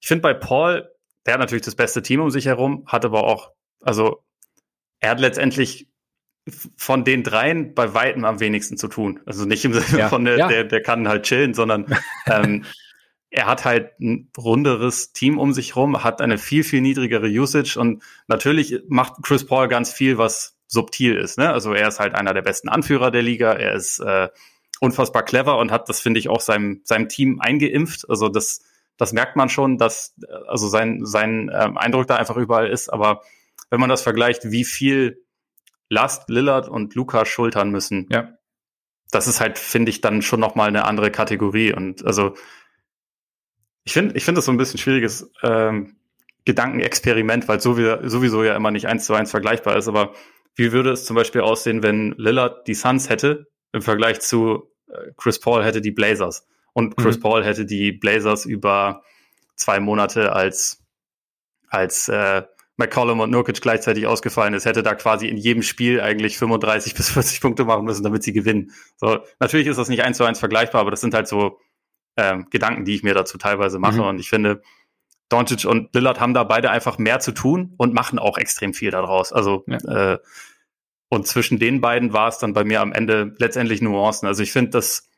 [0.00, 0.88] ich finde bei Paul,
[1.26, 3.50] der hat natürlich das beste Team um sich herum, hat aber auch,
[3.82, 4.22] also
[5.00, 5.88] er hat letztendlich
[6.76, 9.20] von den dreien bei weitem am wenigsten zu tun.
[9.26, 11.86] Also nicht im Sinne von der, der, der kann halt chillen, sondern
[12.26, 12.64] ähm,
[13.32, 17.78] er hat halt ein runderes Team um sich rum, hat eine viel, viel niedrigere Usage
[17.78, 21.38] und natürlich macht Chris Paul ganz viel, was subtil ist.
[21.38, 21.50] Ne?
[21.50, 24.28] Also er ist halt einer der besten Anführer der Liga, er ist äh,
[24.80, 28.08] unfassbar clever und hat das, finde ich, auch seinem, seinem Team eingeimpft.
[28.08, 28.62] Also das,
[28.98, 30.14] das merkt man schon, dass
[30.46, 32.92] also sein, sein ähm, Eindruck da einfach überall ist.
[32.92, 33.22] Aber
[33.70, 35.24] wenn man das vergleicht, wie viel
[35.88, 38.32] Last Lillard und Luca schultern müssen, ja.
[39.10, 41.72] das ist halt, finde ich, dann schon nochmal eine andere Kategorie.
[41.72, 42.34] Und also
[43.84, 45.96] ich finde, ich finde das so ein bisschen schwieriges ähm,
[46.44, 49.88] Gedankenexperiment, weil sowieso, sowieso ja immer nicht eins zu eins vergleichbar ist.
[49.88, 50.12] Aber
[50.54, 55.12] wie würde es zum Beispiel aussehen, wenn Lillard die Suns hätte im Vergleich zu äh,
[55.16, 57.22] Chris Paul hätte die Blazers und Chris mhm.
[57.22, 59.02] Paul hätte die Blazers über
[59.56, 60.82] zwei Monate als
[61.68, 62.42] als äh,
[62.76, 67.10] McCollum und Nurkic gleichzeitig ausgefallen ist, hätte da quasi in jedem Spiel eigentlich 35 bis
[67.10, 68.72] 40 Punkte machen müssen, damit sie gewinnen.
[68.96, 71.58] So, natürlich ist das nicht eins zu eins vergleichbar, aber das sind halt so
[72.16, 74.00] ähm, Gedanken, die ich mir dazu teilweise mache.
[74.00, 74.06] Mhm.
[74.06, 74.62] Und ich finde,
[75.28, 78.90] Doncic und Lillard haben da beide einfach mehr zu tun und machen auch extrem viel
[78.90, 79.32] daraus.
[79.32, 80.14] Also ja.
[80.14, 80.18] äh,
[81.08, 84.26] und zwischen den beiden war es dann bei mir am Ende letztendlich Nuancen.
[84.26, 85.08] Also ich finde, dass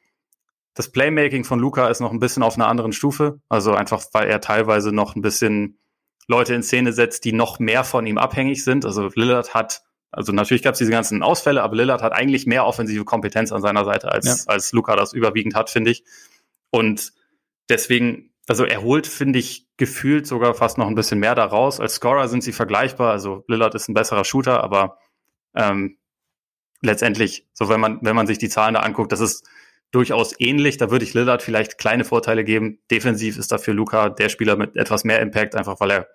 [0.75, 3.41] das Playmaking von Luca ist noch ein bisschen auf einer anderen Stufe.
[3.49, 5.79] Also einfach, weil er teilweise noch ein bisschen
[6.27, 8.85] Leute in Szene setzt, die noch mehr von ihm abhängig sind.
[8.85, 12.67] Also Lillard hat, also natürlich gab es diese ganzen Ausfälle, aber Lillard hat eigentlich mehr
[12.67, 14.53] offensive Kompetenz an seiner Seite, als, ja.
[14.53, 16.05] als Luca das überwiegend hat, finde ich.
[16.75, 17.13] Und
[17.69, 21.79] deswegen, also er holt, finde ich, gefühlt sogar fast noch ein bisschen mehr daraus.
[21.79, 23.13] Als Scorer sind sie vergleichbar.
[23.13, 24.99] Also Lillard ist ein besserer Shooter, aber
[25.55, 25.99] ähm,
[26.81, 29.47] letztendlich, so wenn man, wenn man sich die Zahlen da anguckt, das ist
[29.93, 30.77] durchaus ähnlich.
[30.77, 32.81] Da würde ich Lillard vielleicht kleine Vorteile geben.
[32.91, 36.09] Defensiv ist dafür Luca der Spieler mit etwas mehr Impact, einfach weil er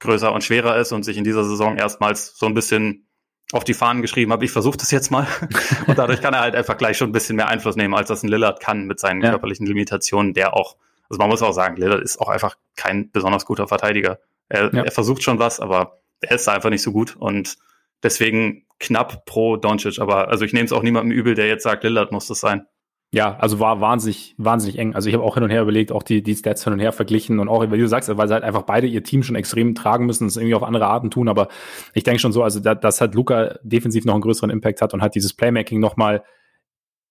[0.00, 3.08] größer und schwerer ist und sich in dieser Saison erstmals so ein bisschen
[3.52, 5.26] auf die Fahnen geschrieben habe, ich versuche das jetzt mal.
[5.86, 8.22] und dadurch kann er halt einfach gleich schon ein bisschen mehr Einfluss nehmen, als das
[8.22, 9.30] ein Lillard kann mit seinen ja.
[9.30, 10.76] körperlichen Limitationen, der auch,
[11.08, 14.18] also man muss auch sagen, Lillard ist auch einfach kein besonders guter Verteidiger.
[14.48, 14.82] Er, ja.
[14.82, 17.56] er versucht schon was, aber er ist einfach nicht so gut und
[18.02, 20.00] deswegen knapp pro Doncic.
[20.00, 22.66] Aber also ich nehme es auch niemandem übel, der jetzt sagt, Lillard muss das sein.
[23.14, 24.96] Ja, also war wahnsinnig, wahnsinnig eng.
[24.96, 26.90] Also ich habe auch hin und her überlegt, auch die, die Stats hin und her
[26.90, 29.76] verglichen und auch, wie du sagst, weil sie halt einfach beide ihr Team schon extrem
[29.76, 31.28] tragen müssen, es irgendwie auf andere Arten tun.
[31.28, 31.46] Aber
[31.92, 34.94] ich denke schon so, also da, dass halt Luca defensiv noch einen größeren Impact hat
[34.94, 36.24] und halt dieses Playmaking noch mal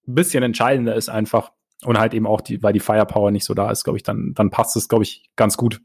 [0.06, 1.52] ein bisschen entscheidender ist einfach
[1.86, 4.34] und halt eben auch die, weil die Firepower nicht so da ist, glaube ich, dann,
[4.34, 5.80] dann passt es, glaube ich, ganz gut.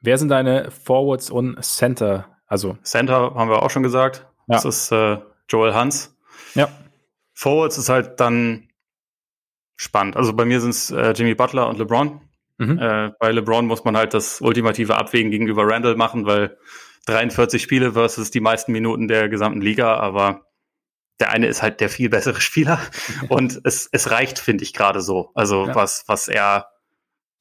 [0.00, 2.26] Wer sind deine Forwards und Center?
[2.48, 4.26] Also Center haben wir auch schon gesagt.
[4.48, 4.56] Ja.
[4.56, 6.16] Das ist äh, Joel Hans.
[6.56, 6.68] Ja.
[7.34, 8.68] Forwards ist halt dann
[9.76, 10.16] spannend.
[10.16, 12.20] Also bei mir sind es äh, Jimmy Butler und LeBron.
[12.58, 12.78] Mhm.
[12.78, 16.56] Äh, bei LeBron muss man halt das ultimative Abwägen gegenüber Randall machen, weil
[17.06, 20.46] 43 Spiele versus die meisten Minuten der gesamten Liga, aber
[21.20, 22.80] der eine ist halt der viel bessere Spieler
[23.28, 25.30] und es, es reicht, finde ich, gerade so.
[25.34, 25.74] Also ja.
[25.74, 26.68] was, was er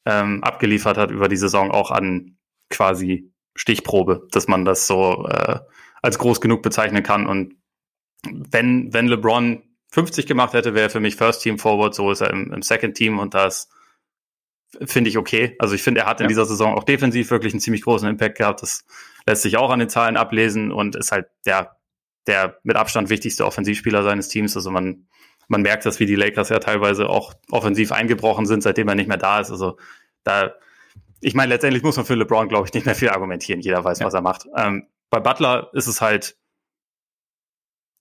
[0.05, 2.37] ähm, abgeliefert hat über die Saison auch an
[2.69, 5.59] quasi Stichprobe, dass man das so äh,
[6.01, 7.27] als groß genug bezeichnen kann.
[7.27, 7.55] Und
[8.25, 9.63] wenn, wenn LeBron
[9.93, 12.95] 50 gemacht hätte, wäre für mich First Team Forward, so ist er im, im Second
[12.95, 13.69] Team und das
[14.83, 15.55] finde ich okay.
[15.59, 16.29] Also ich finde, er hat in ja.
[16.29, 18.63] dieser Saison auch defensiv wirklich einen ziemlich großen Impact gehabt.
[18.63, 18.85] Das
[19.27, 21.77] lässt sich auch an den Zahlen ablesen und ist halt der,
[22.25, 24.55] der mit Abstand wichtigste Offensivspieler seines Teams.
[24.55, 25.05] Also man,
[25.47, 29.07] man merkt das, wie die Lakers ja teilweise auch offensiv eingebrochen sind, seitdem er nicht
[29.07, 29.51] mehr da ist.
[29.51, 29.77] Also
[30.23, 30.55] da,
[31.21, 33.61] ich meine, letztendlich muss man für LeBron, glaube ich, nicht mehr viel argumentieren.
[33.61, 34.07] Jeder weiß, ja.
[34.07, 34.47] was er macht.
[34.57, 36.35] Ähm, bei Butler ist es halt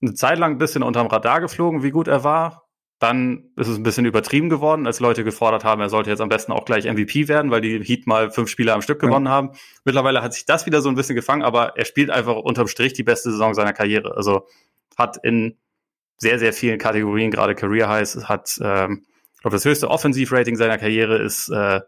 [0.03, 2.69] eine Zeit lang ein bisschen unterm Radar geflogen, wie gut er war.
[2.99, 6.29] Dann ist es ein bisschen übertrieben geworden, als Leute gefordert haben, er sollte jetzt am
[6.29, 9.33] besten auch gleich MVP werden, weil die Heat mal fünf Spiele am Stück gewonnen ja.
[9.33, 9.51] haben.
[9.85, 12.93] Mittlerweile hat sich das wieder so ein bisschen gefangen, aber er spielt einfach unterm Strich
[12.93, 14.17] die beste Saison seiner Karriere.
[14.17, 14.47] Also
[14.97, 15.57] hat in
[16.17, 20.79] sehr, sehr vielen Kategorien, gerade Career Highs, hat, ähm, ich glaube, das höchste Offensivrating seiner
[20.79, 21.81] Karriere ist äh,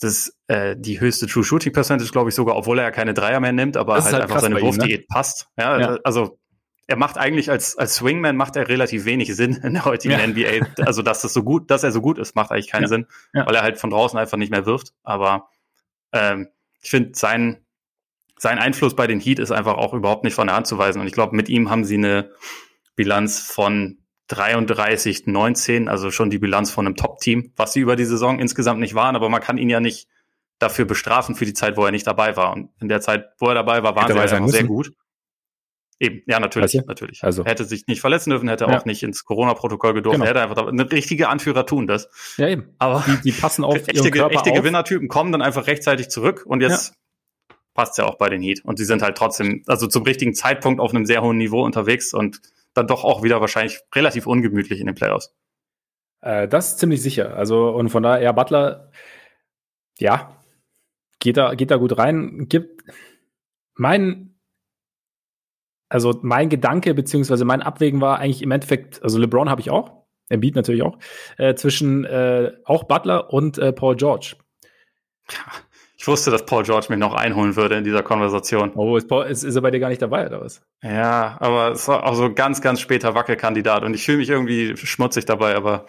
[0.00, 3.40] das äh, die höchste True Shooting Percentage, glaube ich sogar, obwohl er ja keine Dreier
[3.40, 5.06] mehr nimmt, aber halt, halt einfach seine Wurfdiät ne?
[5.08, 5.48] passt.
[5.58, 6.38] Ja, ja, also
[6.88, 10.26] er macht eigentlich als, als Swingman macht er relativ wenig Sinn in der heutigen ja.
[10.26, 10.84] NBA.
[10.84, 12.88] Also, dass das so gut, dass er so gut ist, macht eigentlich keinen ja.
[12.88, 13.46] Sinn, ja.
[13.46, 14.92] weil er halt von draußen einfach nicht mehr wirft.
[15.02, 15.48] Aber
[16.12, 16.48] ähm,
[16.80, 17.64] ich finde, sein,
[18.38, 21.00] sein Einfluss bei den Heat ist einfach auch überhaupt nicht von der Hand zu weisen.
[21.00, 22.30] Und ich glaube, mit ihm haben sie eine
[22.94, 28.04] Bilanz von 33, 19, also schon die Bilanz von einem Top-Team, was sie über die
[28.04, 30.08] Saison insgesamt nicht waren, aber man kann ihn ja nicht
[30.58, 32.52] dafür bestrafen für die Zeit, wo er nicht dabei war.
[32.52, 34.92] Und in der Zeit, wo er dabei war, waren sie einfach sehr gut.
[35.98, 36.88] Eben, ja, natürlich, weißt du?
[36.88, 37.24] natürlich.
[37.24, 37.42] Also.
[37.42, 38.78] Er hätte sich nicht verletzen dürfen, hätte ja.
[38.78, 40.24] auch nicht ins Corona-Protokoll gedurft, genau.
[40.26, 42.08] er hätte einfach, eine richtige Anführer tun das.
[42.36, 42.74] Ja, eben.
[42.78, 44.56] Aber die, die passen auf echte, Körper echte auf.
[44.56, 46.94] Gewinnertypen kommen dann einfach rechtzeitig zurück und jetzt
[47.48, 47.56] ja.
[47.72, 48.62] passt ja auch bei den Heat.
[48.62, 52.12] Und sie sind halt trotzdem, also zum richtigen Zeitpunkt auf einem sehr hohen Niveau unterwegs
[52.12, 52.40] und
[52.74, 55.34] dann doch auch wieder wahrscheinlich relativ ungemütlich in den Playoffs.
[56.20, 57.34] Äh, das ist ziemlich sicher.
[57.36, 58.90] Also, und von daher, ja, Butler,
[59.98, 60.42] ja,
[61.20, 62.84] geht da, geht da gut rein, gibt,
[63.74, 64.35] mein,
[65.88, 70.04] also mein Gedanke beziehungsweise mein Abwägen war eigentlich im Endeffekt, also LeBron habe ich auch,
[70.28, 70.98] Embiid natürlich auch,
[71.38, 74.36] äh, zwischen äh, auch Butler und äh, Paul George.
[75.98, 78.72] Ich wusste, dass Paul George mich noch einholen würde in dieser Konversation.
[78.74, 80.62] Oh, ist, Paul, ist, ist er bei dir gar nicht dabei, oder was?
[80.82, 84.76] Ja, aber es war auch so ganz, ganz später Wackelkandidat und ich fühle mich irgendwie
[84.76, 85.86] schmutzig dabei, aber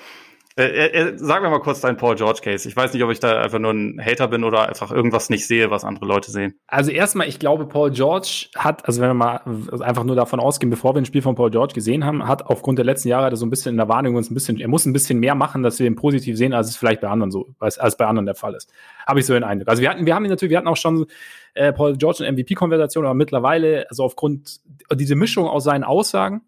[0.58, 2.68] Äh, äh, sag mir mal kurz deinen Paul George Case.
[2.68, 5.45] Ich weiß nicht, ob ich da einfach nur ein Hater bin oder einfach irgendwas nicht
[5.45, 6.55] sehe, was andere Leute sehen.
[6.66, 9.41] Also erstmal, ich glaube, Paul George hat, also wenn wir mal
[9.82, 12.80] einfach nur davon ausgehen, bevor wir ein Spiel von Paul George gesehen haben, hat aufgrund
[12.80, 14.93] der letzten Jahre so ein bisschen in der Wahrnehmung uns ein bisschen, er muss ein
[14.93, 17.78] bisschen mehr machen, dass wir ihn positiv sehen, als es vielleicht bei anderen so, als,
[17.78, 18.72] als bei anderen der Fall ist.
[19.05, 19.70] Habe ich so den Eindruck.
[19.70, 21.05] Also wir hatten, wir haben ihn natürlich, wir hatten auch schon
[21.53, 24.60] äh, Paul George eine MVP-Konversation, aber mittlerweile, also aufgrund
[24.91, 26.41] diese Mischung aus seinen Aussagen,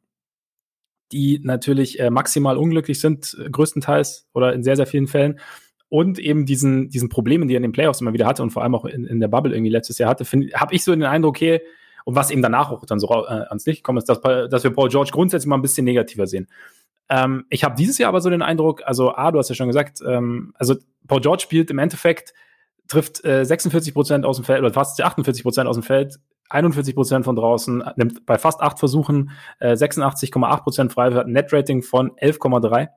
[1.12, 5.40] die natürlich äh, maximal unglücklich sind, äh, größtenteils oder in sehr, sehr vielen Fällen.
[5.90, 8.62] Und eben diesen, diesen Problemen, die er in den Playoffs immer wieder hatte und vor
[8.62, 11.38] allem auch in, in der Bubble irgendwie letztes Jahr hatte, habe ich so den Eindruck,
[11.38, 11.62] okay,
[12.06, 14.72] und was eben danach auch dann so äh, ans Licht gekommen ist, dass, dass wir
[14.72, 16.48] Paul George grundsätzlich mal ein bisschen negativer sehen.
[17.10, 19.68] Ähm, ich habe dieses Jahr aber so den Eindruck, also A, du hast ja schon
[19.68, 20.76] gesagt, ähm, also
[21.08, 22.34] Paul George spielt im Endeffekt,
[22.88, 26.20] trifft äh, 46 Prozent aus dem Feld oder fast 48 Prozent aus dem Feld,
[26.50, 31.32] 41 Prozent von draußen, nimmt bei fast acht Versuchen äh, 86,8 Prozent frei, hat ein
[31.32, 32.90] Netrating von 11,3%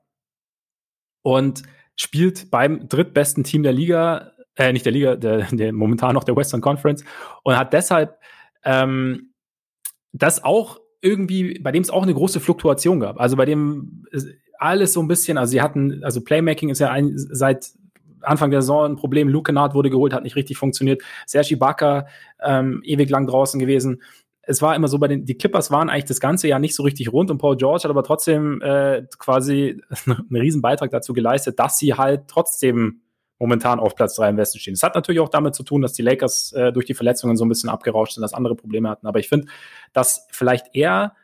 [1.22, 1.62] und
[1.94, 6.36] spielt beim drittbesten Team der Liga, äh, nicht der Liga, der, der momentan noch der
[6.36, 7.04] Western Conference
[7.42, 8.18] und hat deshalb
[8.64, 9.34] ähm,
[10.12, 13.20] das auch irgendwie, bei dem es auch eine große Fluktuation gab.
[13.20, 14.04] Also bei dem
[14.58, 17.72] alles so ein bisschen, also sie hatten, also Playmaking ist ja ein, seit
[18.22, 19.28] Anfang der Saison ein Problem.
[19.28, 21.02] Luke Kennard wurde geholt, hat nicht richtig funktioniert.
[21.26, 22.06] Sergi Bakker
[22.42, 24.02] ähm, ewig lang draußen gewesen.
[24.42, 26.82] Es war immer so, bei den die Clippers waren eigentlich das ganze Jahr nicht so
[26.82, 31.58] richtig rund und Paul George hat aber trotzdem äh, quasi einen riesen Beitrag dazu geleistet,
[31.58, 33.02] dass sie halt trotzdem
[33.38, 34.74] momentan auf Platz drei im Westen stehen.
[34.74, 37.44] Das hat natürlich auch damit zu tun, dass die Lakers äh, durch die Verletzungen so
[37.44, 39.08] ein bisschen abgerauscht sind, dass andere Probleme hatten.
[39.08, 39.48] Aber ich finde,
[39.92, 41.14] dass vielleicht eher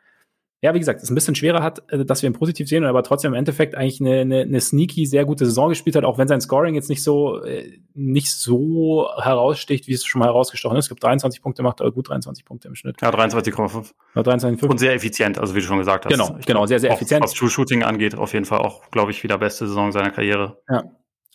[0.61, 3.02] ja, wie gesagt, es ein bisschen schwerer hat, äh, dass wir ihn positiv sehen, aber
[3.02, 6.26] trotzdem im Endeffekt eigentlich eine, eine, eine sneaky, sehr gute Saison gespielt hat, auch wenn
[6.26, 10.86] sein Scoring jetzt nicht so, äh, nicht so heraussticht, wie es schon mal herausgestochen ist.
[10.86, 13.00] Es gibt 23 Punkte, macht er gut 23 Punkte im Schnitt.
[13.00, 13.92] Ja, 23,5.
[14.16, 14.66] Ja, 23,5.
[14.66, 16.12] Und sehr effizient, also wie du schon gesagt hast.
[16.12, 17.22] Genau, genau, sehr, sehr effizient.
[17.22, 20.59] Was True Shooting angeht, auf jeden Fall auch, glaube ich, wieder beste Saison seiner Karriere.
[20.68, 20.84] Ja,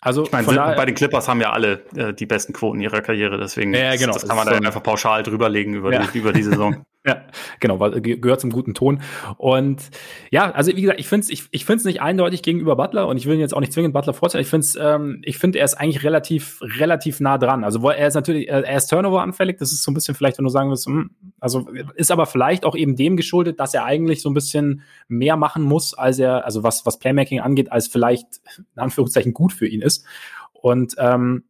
[0.01, 0.45] also ich meine,
[0.75, 4.07] bei den Clippers haben ja alle äh, die besten Quoten ihrer Karriere, deswegen ja, genau.
[4.07, 6.05] das, das kann man da so einfach pauschal drüberlegen über, ja.
[6.05, 6.85] die, über die Saison.
[7.05, 7.25] Ja,
[7.59, 9.01] genau, weil, gehört zum guten Ton.
[9.37, 9.89] Und
[10.31, 13.17] ja, also wie gesagt, ich finde es ich, ich find's nicht eindeutig gegenüber Butler und
[13.17, 14.43] ich will ihn jetzt auch nicht zwingend Butler vorzeigen.
[14.43, 17.65] Ich finde ähm, ich finde, er ist eigentlich relativ, relativ nah dran.
[17.65, 20.49] Also er ist natürlich, er ist Turnover-anfällig, das ist so ein bisschen vielleicht, wenn du
[20.49, 24.29] sagen willst, hm, also ist aber vielleicht auch eben dem geschuldet, dass er eigentlich so
[24.29, 28.27] ein bisschen mehr machen muss, als er, also was, was Playmaking angeht, als vielleicht
[28.57, 30.05] in Anführungszeichen gut für ihn ist.
[30.53, 31.43] Und ähm,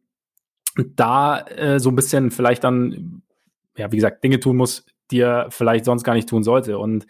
[0.96, 3.22] da äh, so ein bisschen vielleicht dann,
[3.76, 6.78] ja, wie gesagt, Dinge tun muss, die er vielleicht sonst gar nicht tun sollte.
[6.78, 7.06] Und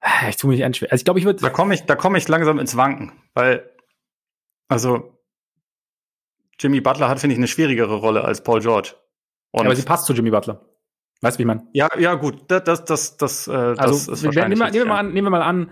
[0.00, 0.92] äh, ich tue mich schwer.
[0.92, 1.40] Also ich glaube, ich würde.
[1.40, 3.70] Da komme ich, da komme ich langsam ins Wanken, weil,
[4.68, 5.18] also
[6.58, 8.94] Jimmy Butler hat, finde ich, eine schwierigere Rolle als Paul George.
[9.54, 10.64] Ja, aber sie passt zu Jimmy Butler.
[11.20, 11.66] Weißt du, wie ich meine?
[11.72, 12.44] Ja, ja, gut.
[12.48, 14.58] Das, das, das, das, äh, also, das ist wahrscheinlich.
[14.58, 15.70] Nehmen wir, nehmen, wir mal an, nehmen wir mal an.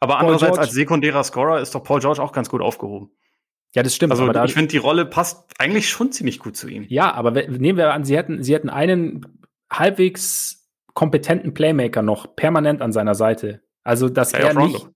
[0.00, 3.10] Aber Paul andererseits George, als sekundärer Scorer ist doch Paul George auch ganz gut aufgehoben.
[3.74, 4.12] Ja, das stimmt.
[4.12, 6.86] Also aber da, ich finde, die Rolle passt eigentlich schon ziemlich gut zu ihm.
[6.88, 9.37] Ja, aber nehmen wir an, sie hätten, sie hätten einen
[9.70, 13.62] halbwegs kompetenten Playmaker noch permanent an seiner Seite.
[13.84, 14.88] Also, dass ja, er nicht.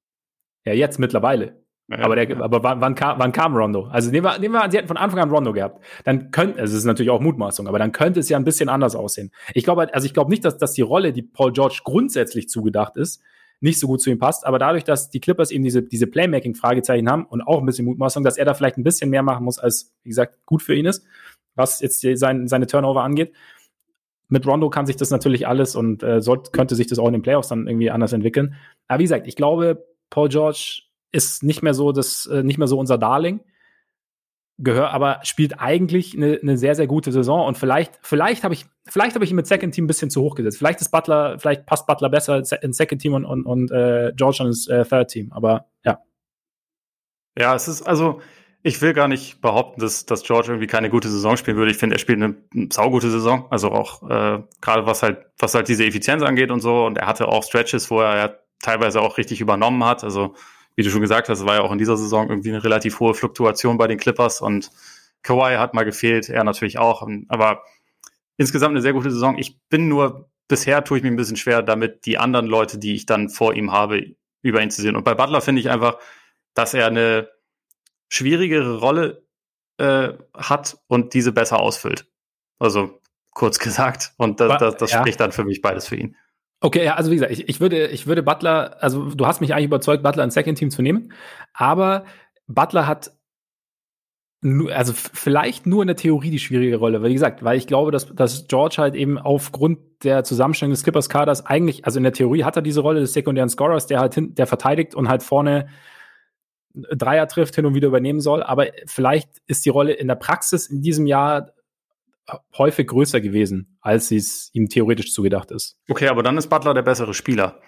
[0.65, 1.63] Ja, jetzt mittlerweile.
[1.89, 3.85] Ja, aber der, aber wann, wann, kam, wann kam Rondo?
[3.87, 5.85] Also nehmen wir, nehmen wir an, sie hätten von Anfang an Rondo gehabt.
[6.05, 8.69] Dann könnte, also es ist natürlich auch Mutmaßung, aber dann könnte es ja ein bisschen
[8.69, 9.31] anders aussehen.
[9.53, 12.97] Ich glaube, also ich glaube nicht, dass, dass die Rolle, die Paul George grundsätzlich zugedacht
[12.97, 13.21] ist,
[13.61, 14.47] nicht so gut zu ihm passt.
[14.47, 18.25] Aber dadurch, dass die Clippers eben diese, diese Playmaking-Fragezeichen haben und auch ein bisschen Mutmaßung,
[18.25, 20.87] dass er da vielleicht ein bisschen mehr machen muss, als, wie gesagt, gut für ihn
[20.87, 21.05] ist,
[21.55, 23.35] was jetzt sein, seine Turnover angeht.
[24.33, 27.13] Mit Rondo kann sich das natürlich alles und äh, sollte, könnte sich das auch in
[27.13, 28.55] den Playoffs dann irgendwie anders entwickeln.
[28.89, 32.67] Aber wie gesagt, ich glaube, Paul George ist nicht mehr so das, äh, nicht mehr
[32.67, 33.41] so unser Darling
[34.57, 37.47] gehört, aber spielt eigentlich eine, eine sehr, sehr gute Saison.
[37.47, 40.23] Und vielleicht, vielleicht habe ich, vielleicht habe ich ihn mit Second Team ein bisschen zu
[40.23, 40.57] hoch gesetzt.
[40.57, 44.45] Vielleicht ist Butler, vielleicht passt Butler besser ins Second Team und, und, und äh, George
[44.47, 45.31] ins äh, Third Team.
[45.33, 45.99] Aber ja.
[47.39, 48.23] Ja, es ist also,
[48.63, 51.73] ich will gar nicht behaupten, dass, dass George irgendwie keine gute Saison spielen würde.
[51.73, 52.37] Ich finde, er spielt eine,
[52.73, 53.47] saugute Saison.
[53.51, 56.87] Also auch äh, gerade was halt, was halt diese Effizienz angeht und so.
[56.87, 60.05] Und er hatte auch Stretches, wo er ja teilweise auch richtig übernommen hat.
[60.05, 60.35] Also
[60.77, 63.15] wie du schon gesagt hast, war ja auch in dieser Saison irgendwie eine relativ hohe
[63.15, 64.71] Fluktuation bei den Clippers und
[65.23, 67.07] Kawhi hat mal gefehlt, er natürlich auch.
[67.29, 67.63] Aber
[68.37, 69.39] insgesamt eine sehr gute Saison.
[69.39, 72.95] Ich bin nur, bisher tue ich mir ein bisschen schwer damit, die anderen Leute, die
[72.95, 74.97] ich dann vor ihm habe, über ihn zu sehen.
[74.97, 75.99] Und bei Butler finde ich einfach,
[76.55, 77.29] dass er eine
[78.13, 79.23] schwierigere Rolle
[79.79, 82.07] äh, hat und diese besser ausfüllt.
[82.59, 83.01] Also
[83.33, 84.13] kurz gesagt.
[84.19, 85.01] Und das, das, das ja.
[85.01, 86.17] spricht dann für mich beides für ihn.
[86.61, 89.53] Okay, ja, also wie gesagt, ich, ich, würde, ich würde Butler, also du hast mich
[89.53, 91.13] eigentlich überzeugt, Butler ins Second Team zu nehmen,
[91.55, 92.05] aber
[92.47, 93.13] Butler hat
[94.71, 97.93] also vielleicht nur in der Theorie die schwierige Rolle, weil wie gesagt, weil ich glaube,
[97.93, 102.45] dass, dass George halt eben aufgrund der Zusammenstellung des Skippers-Kaders eigentlich, also in der Theorie
[102.45, 105.69] hat er diese Rolle des sekundären Scorers, der halt hin, der verteidigt und halt vorne
[106.75, 108.43] Dreier trifft, hin und wieder übernehmen soll.
[108.43, 111.53] Aber vielleicht ist die Rolle in der Praxis in diesem Jahr
[112.57, 115.77] häufig größer gewesen, als es ihm theoretisch zugedacht ist.
[115.89, 117.61] Okay, aber dann ist Butler der bessere Spieler.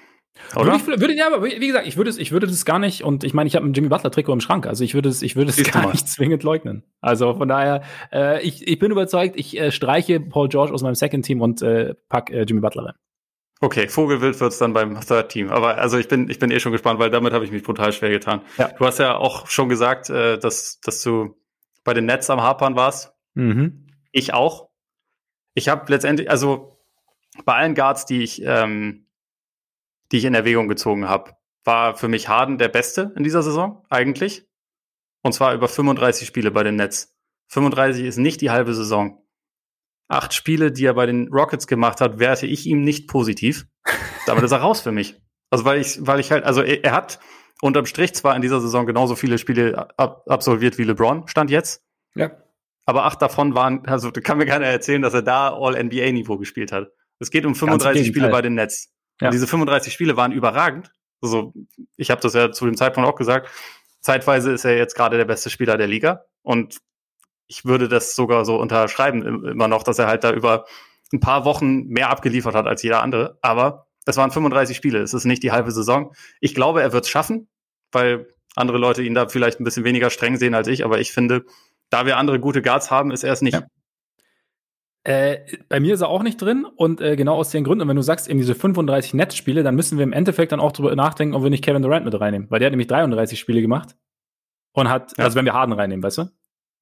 [0.57, 0.67] Oder?
[0.67, 3.05] Würde ich, würde, ja, aber wie gesagt, ich würde es, ich würde das gar nicht,
[3.05, 5.23] und ich meine, ich habe ein Jimmy Butler Trikot im Schrank, also ich würde es,
[5.23, 6.83] ich würde es gar nicht zwingend leugnen.
[7.01, 7.83] Also von daher,
[8.13, 11.63] äh, ich, ich bin überzeugt, ich äh, streiche Paul George aus meinem Second Team und
[11.63, 12.95] äh, pack äh, Jimmy Butler rein.
[13.65, 15.49] Okay, Vogelwild wird's dann beim Third Team.
[15.49, 17.95] Aber also ich bin, ich bin eh schon gespannt, weil damit habe ich mich brutal
[17.95, 18.43] schwer getan.
[18.59, 18.69] Ja.
[18.69, 21.35] Du hast ja auch schon gesagt, äh, dass, dass du
[21.83, 23.15] bei den Nets am Hapern warst.
[23.33, 23.87] Mhm.
[24.13, 24.69] Ich auch.
[25.55, 26.79] Ich habe letztendlich, also
[27.47, 29.07] bei allen Guards, die ich, ähm,
[30.13, 31.33] die ich in Erwägung gezogen habe,
[31.65, 34.47] war für mich Harden der Beste in dieser Saison, eigentlich.
[35.23, 37.17] Und zwar über 35 Spiele bei den Nets.
[37.49, 39.24] 35 ist nicht die halbe Saison.
[40.09, 43.67] Acht Spiele, die er bei den Rockets gemacht hat, werte ich ihm nicht positiv.
[44.27, 45.21] Damit ist er raus für mich.
[45.51, 47.21] Also weil ich, weil ich halt, also er, er hat
[47.63, 51.83] unterm Strich zwar in dieser Saison genauso viele Spiele ab, absolviert wie LeBron, stand jetzt.
[52.15, 52.33] Ja.
[52.87, 56.89] Aber acht davon waren, also kann mir keiner erzählen, dass er da All-NBA-Niveau gespielt hat.
[57.19, 58.93] Es geht um 35 Spiele bei den Nets.
[59.21, 59.29] Ja.
[59.29, 60.91] Und diese 35 Spiele waren überragend.
[61.23, 61.55] Also
[61.97, 63.49] ich habe das ja zu dem Zeitpunkt auch gesagt.
[64.01, 66.25] Zeitweise ist er jetzt gerade der beste Spieler der Liga.
[66.43, 66.79] Und
[67.47, 70.67] ich würde das sogar so unterschreiben, immer noch, dass er halt da über
[71.13, 73.39] ein paar Wochen mehr abgeliefert hat als jeder andere.
[73.43, 76.15] Aber es waren 35 Spiele, es ist nicht die halbe Saison.
[76.41, 77.49] Ich glaube, er wird es schaffen,
[77.93, 80.85] weil andere Leute ihn da vielleicht ein bisschen weniger streng sehen als ich.
[80.85, 81.45] Aber ich finde,
[81.91, 83.55] da wir andere gute Guards haben, ist er es nicht.
[83.55, 83.67] Ja.
[85.05, 87.89] Äh, bei mir ist er auch nicht drin und äh, genau aus den Gründen, und
[87.89, 90.97] wenn du sagst, eben diese 35 Netzspiele, dann müssen wir im Endeffekt dann auch drüber
[90.97, 93.97] nachdenken, ob wir nicht Kevin Durant mit reinnehmen, weil der hat nämlich 33 Spiele gemacht
[94.73, 95.25] und hat, ja.
[95.25, 96.31] also wenn wir Harden reinnehmen, weißt du?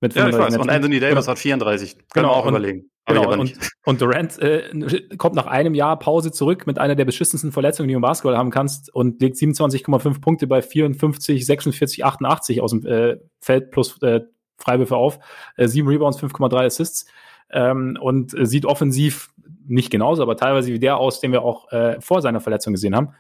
[0.03, 0.59] Mit ja, ich weiß.
[0.59, 1.93] Und Anthony Davis hat 34.
[1.93, 2.91] Können genau, wir auch und, überlegen.
[3.07, 7.53] Genau, und, und Durant äh, kommt nach einem Jahr Pause zurück mit einer der beschissensten
[7.53, 12.61] Verletzungen, die du im Basketball haben kannst und legt 27,5 Punkte bei 54, 46, 88
[12.61, 14.23] aus dem äh, Feld plus äh,
[14.59, 15.21] Freiwürfe auf,
[15.57, 17.07] äh, 7 Rebounds, 5,3 Assists
[17.51, 19.31] ähm, und sieht offensiv
[19.69, 22.97] nicht genauso, aber teilweise wie der aus, den wir auch äh, vor seiner Verletzung gesehen
[22.97, 23.11] haben.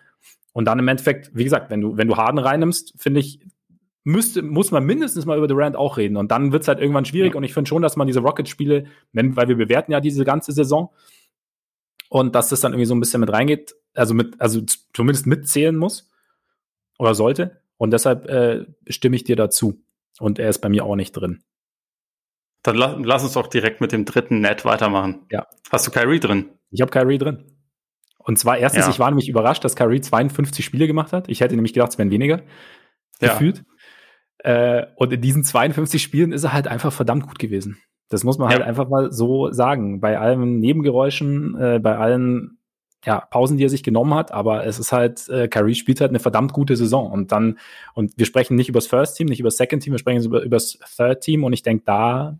[0.52, 3.40] Und dann im Endeffekt, wie gesagt, wenn du, wenn du Harden reinnimmst, finde ich,
[4.04, 6.16] müsste, muss man mindestens mal über Durant auch reden.
[6.16, 7.32] Und dann wird es halt irgendwann schwierig.
[7.32, 7.38] Ja.
[7.38, 10.92] Und ich finde schon, dass man diese Rocket-Spiele, weil wir bewerten ja diese ganze Saison
[12.08, 14.60] und dass das dann irgendwie so ein bisschen mit reingeht, also mit, also
[14.92, 16.10] zumindest mitzählen muss
[16.98, 17.62] oder sollte.
[17.76, 19.82] Und deshalb äh, stimme ich dir dazu.
[20.18, 21.42] Und er ist bei mir auch nicht drin.
[22.62, 25.26] Dann la lass uns doch direkt mit dem dritten Net weitermachen.
[25.30, 25.46] Ja.
[25.70, 26.50] Hast du Kyrie drin?
[26.70, 27.44] Ich habe Kyrie drin.
[28.18, 28.90] Und zwar erstens, ja.
[28.90, 31.28] ich war nämlich überrascht, dass Kyrie 52 Spiele gemacht hat.
[31.28, 32.42] Ich hätte nämlich gedacht, es wären weniger.
[33.20, 33.32] Ja.
[33.32, 33.64] Gefühlt.
[34.42, 37.78] Äh, und in diesen 52 Spielen ist er halt einfach verdammt gut gewesen.
[38.08, 38.66] Das muss man halt ja.
[38.66, 40.00] halt einfach mal so sagen.
[40.00, 42.58] Bei allen Nebengeräuschen, äh, bei allen
[43.04, 46.10] ja, Pausen, die er sich genommen hat, aber es ist halt, äh, Kyrie spielt halt
[46.10, 47.58] eine verdammt gute Saison und dann,
[47.94, 50.22] und wir sprechen nicht über das First Team, nicht über das Second Team, wir sprechen
[50.24, 52.38] über, über das Third Team und ich denke, da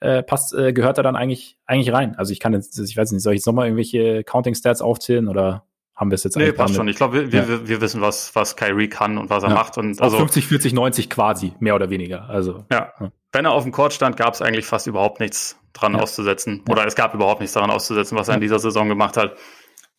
[0.00, 2.16] äh, passt, äh, gehört er dann eigentlich, eigentlich rein.
[2.16, 5.64] Also ich kann jetzt, ich weiß nicht, soll ich nochmal irgendwelche Counting Stats aufzählen oder
[6.00, 6.88] haben wir es jetzt Nee, passt schon.
[6.88, 7.46] Ich glaube, wir, ja.
[7.46, 9.54] wir, wir, wissen, was, was Kyrie kann und was er ja.
[9.54, 9.76] macht.
[9.76, 12.28] Und also 50, 40, 90 quasi, mehr oder weniger.
[12.30, 12.92] Also ja.
[12.98, 13.12] ja.
[13.32, 16.64] Wenn er auf dem Court stand, gab es eigentlich fast überhaupt nichts dran auszusetzen.
[16.70, 19.36] Oder es gab überhaupt nichts daran auszusetzen, was er in dieser Saison gemacht hat.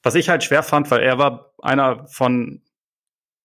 [0.01, 2.61] Was ich halt schwer fand, weil er war einer von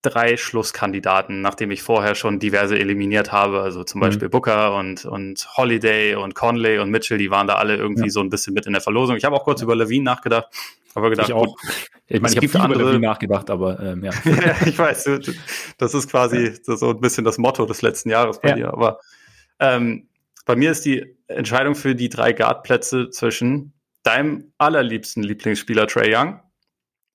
[0.01, 4.05] drei Schlusskandidaten, nachdem ich vorher schon diverse eliminiert habe, also zum mhm.
[4.05, 8.21] Beispiel Booker und, und Holiday und Conley und Mitchell, die waren da alle irgendwie so
[8.21, 9.17] ein bisschen mit in der Verlosung.
[9.17, 10.47] Ich habe auch kurz über Levine nachgedacht,
[10.97, 11.57] aber gedacht, ich auch.
[12.07, 14.13] Ich meine, ich habe viel andere, Levine nachgedacht, aber ähm, ja.
[14.25, 14.57] ja.
[14.67, 15.11] Ich weiß,
[15.79, 18.99] das ist quasi so ein bisschen das Motto des letzten Jahres bei dir, aber
[19.61, 20.09] ähm,
[20.47, 23.75] bei mir ist die Entscheidung für die drei Guard-Plätze zwischen
[24.05, 26.41] deinem allerliebsten Lieblingsspieler Trey Young,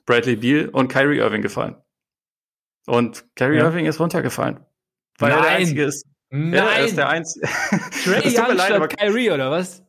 [0.05, 1.75] Bradley Beal und Kyrie Irving gefallen.
[2.85, 3.65] Und Kyrie ja.
[3.65, 4.59] Irving ist runtergefallen.
[5.17, 5.39] Weil Nein.
[5.39, 6.05] er der Einzige ist.
[6.29, 6.53] Nein.
[6.53, 7.47] Ja, er ist der Einzige.
[8.03, 9.83] Trey Young leid, Kyrie, oder was?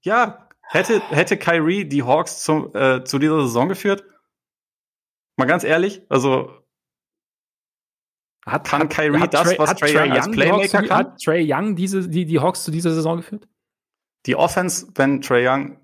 [0.00, 4.04] Ja, hätte, hätte Kyrie die Hawks zum, äh, zu dieser Saison geführt?
[5.36, 6.50] Mal ganz ehrlich, also
[8.46, 10.98] hat, kann hat, Kyrie hat das, was Trey, Young als Playmaker die kann?
[10.98, 13.48] Hat Trey Young diese, die, die Hawks zu dieser Saison geführt?
[14.26, 15.78] Die Offense, wenn Trey Young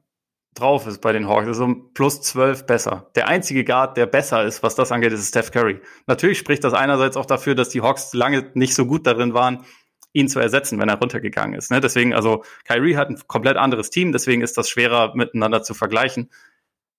[0.54, 1.46] drauf ist bei den Hawks.
[1.46, 3.10] ist um plus 12 besser.
[3.14, 5.80] Der einzige Guard, der besser ist, was das angeht, ist Steph Curry.
[6.06, 9.64] Natürlich spricht das einerseits auch dafür, dass die Hawks lange nicht so gut darin waren,
[10.12, 11.70] ihn zu ersetzen, wenn er runtergegangen ist.
[11.70, 11.80] Ne?
[11.80, 16.30] Deswegen, also Kyrie hat ein komplett anderes Team, deswegen ist das schwerer miteinander zu vergleichen.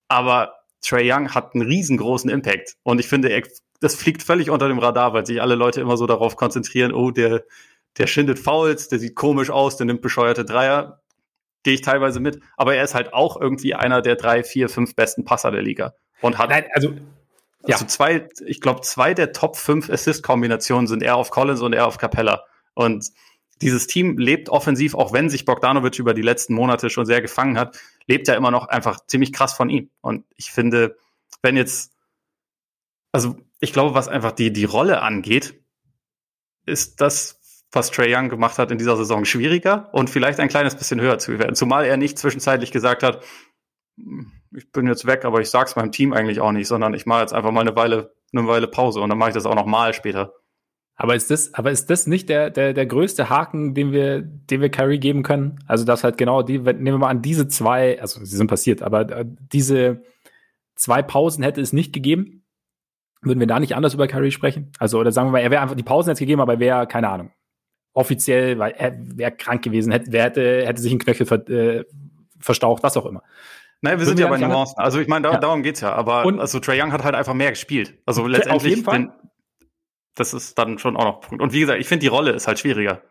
[0.08, 2.78] Aber Trey Young hat einen riesengroßen Impact.
[2.84, 3.44] Und ich finde, er,
[3.82, 7.12] das fliegt völlig unter dem Radar, weil sich alle Leute immer so darauf konzentrieren, oh,
[7.12, 7.44] der,
[7.98, 11.02] der schindet Fouls, der sieht komisch aus, der nimmt bescheuerte Dreier
[11.64, 12.40] gehe ich teilweise mit.
[12.58, 15.94] Aber er ist halt auch irgendwie einer der drei, vier, fünf besten Passer der Liga.
[16.22, 16.50] Und hat.
[16.50, 16.90] Nein, also
[17.64, 17.88] Also ja.
[17.88, 21.98] zwei, ich glaube, zwei der Top 5 Assist-Kombinationen sind eher auf Collins und eher auf
[21.98, 22.44] Capella.
[22.74, 23.12] Und
[23.62, 27.58] dieses Team lebt offensiv, auch wenn sich Bogdanovic über die letzten Monate schon sehr gefangen
[27.58, 27.78] hat,
[28.08, 29.90] lebt ja immer noch einfach ziemlich krass von ihm.
[30.02, 30.98] Und ich finde,
[31.42, 31.94] wenn jetzt,
[33.12, 35.62] also ich glaube, was einfach die, die Rolle angeht,
[36.66, 37.40] ist das,
[37.72, 41.20] was Trey Young gemacht hat in dieser Saison, schwieriger und vielleicht ein kleines bisschen höher
[41.20, 41.56] zu werden.
[41.56, 43.24] Zumal er nicht zwischenzeitlich gesagt hat,
[44.54, 47.22] ich bin jetzt weg, aber ich sag's meinem Team eigentlich auch nicht, sondern ich mache
[47.22, 49.66] jetzt einfach mal eine Weile, eine Weile Pause und dann mache ich das auch noch
[49.66, 50.34] mal später.
[51.02, 54.62] Aber ist das, aber ist das nicht der, der, der größte Haken, den wir, den
[54.62, 55.58] wir Kyrie geben können?
[55.66, 58.84] Also, das halt genau die, nehmen wir mal an, diese zwei, also sie sind passiert,
[58.84, 60.04] aber äh, diese
[60.76, 62.44] zwei Pausen hätte es nicht gegeben.
[63.24, 64.74] Würden wir da nicht anders über Kyrie sprechen?
[64.78, 66.86] Also, oder sagen wir mal, er wäre einfach die Pausen jetzt gegeben, aber er wäre,
[66.86, 67.32] keine Ahnung,
[67.94, 71.84] offiziell, weil er wäre krank gewesen, hätte, hätte, hätte sich ein Knöchel ver, äh,
[72.40, 73.24] verstaucht, was auch immer.
[73.82, 74.78] Nein, wir sind ja bei Nuancen.
[74.78, 75.40] Also ich meine, da, ja.
[75.40, 75.94] darum geht's ja.
[75.94, 77.96] Aber und, also Trey Young hat halt einfach mehr gespielt.
[78.06, 79.00] Also letztendlich, auf jeden Fall.
[79.00, 79.12] Den,
[80.16, 81.42] das ist dann schon auch noch Punkt.
[81.42, 83.02] Und wie gesagt, ich finde die Rolle ist halt schwieriger.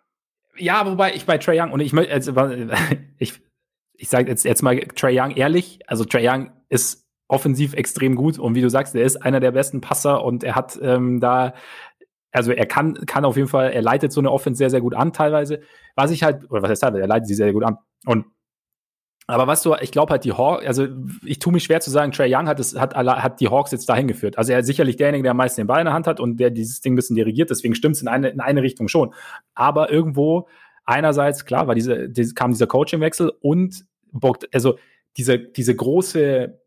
[0.57, 2.33] Ja, wobei ich bei Trey Young und ich möchte, also,
[3.19, 3.41] ich,
[3.95, 8.39] ich sage jetzt, jetzt mal Trey Young ehrlich, also Trey Young ist offensiv extrem gut
[8.39, 11.55] und wie du sagst, er ist einer der besten Passer und er hat ähm, da,
[12.33, 14.95] also er kann, kann auf jeden Fall, er leitet so eine Offense sehr, sehr gut
[14.95, 15.61] an teilweise.
[15.95, 17.79] Was ich halt, oder was heißt teilweise, er leitet sie sehr, sehr gut an.
[18.05, 18.27] Und
[19.27, 20.89] aber was du, ich glaube halt die Hawks, also
[21.25, 23.89] ich tue mich schwer zu sagen, Trey Young hat es, hat, hat die Hawks jetzt
[23.89, 24.37] dahin geführt.
[24.37, 26.39] Also er ist sicherlich derjenige, der am meisten den Ball in der Hand hat und
[26.39, 29.15] der dieses Ding ein bisschen dirigiert, deswegen stimmt es in eine, in eine Richtung schon.
[29.55, 30.49] Aber irgendwo,
[30.85, 33.85] einerseits, klar, war diese, diese kam dieser Coachingwechsel und
[34.53, 34.77] also
[35.17, 36.59] diese, diese große,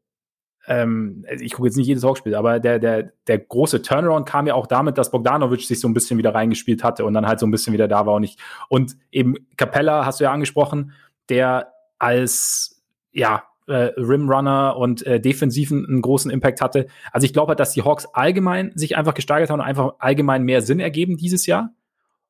[0.67, 4.53] ähm, ich gucke jetzt nicht jedes Hawkspiel, aber der, der, der große Turnaround kam ja
[4.53, 7.45] auch damit, dass Bogdanovic sich so ein bisschen wieder reingespielt hatte und dann halt so
[7.45, 8.37] ein bisschen wieder da war und ich,
[8.69, 10.93] und eben Capella hast du ja angesprochen,
[11.27, 11.72] der
[12.03, 16.87] als ja, äh, Rimrunner und äh, defensiven einen großen Impact hatte.
[17.11, 20.43] Also ich glaube halt, dass die Hawks allgemein sich einfach gesteigert haben und einfach allgemein
[20.43, 21.73] mehr Sinn ergeben dieses Jahr.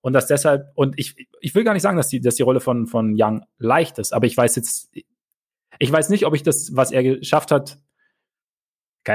[0.02, 2.60] Und dass deshalb, und ich, ich will gar nicht sagen, dass die, dass die Rolle
[2.60, 4.92] von, von Young leicht ist, aber ich weiß jetzt,
[5.80, 7.80] ich weiß nicht, ob ich das, was er geschafft hat,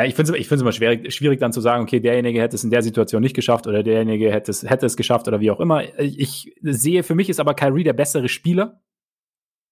[0.05, 2.71] ich finde es ich immer schwierig, schwierig dann zu sagen, okay, derjenige hätte es in
[2.71, 5.83] der Situation nicht geschafft oder derjenige hätte es, hätte es geschafft oder wie auch immer.
[5.99, 8.83] Ich sehe, für mich ist aber Kyrie der bessere Spieler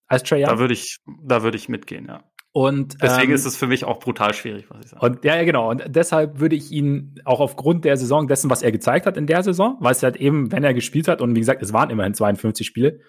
[0.07, 0.51] als Trey Young.
[0.51, 2.25] Da würde ich, da würde ich mitgehen, ja.
[2.53, 5.05] Und deswegen ähm, ist es für mich auch brutal schwierig, was ich sage.
[5.05, 5.69] Und ja, ja, genau.
[5.69, 9.27] Und deshalb würde ich ihn auch aufgrund der Saison dessen, was er gezeigt hat in
[9.27, 11.91] der Saison, weil es halt eben, wenn er gespielt hat und wie gesagt, es waren
[11.91, 13.01] immerhin 52 Spiele,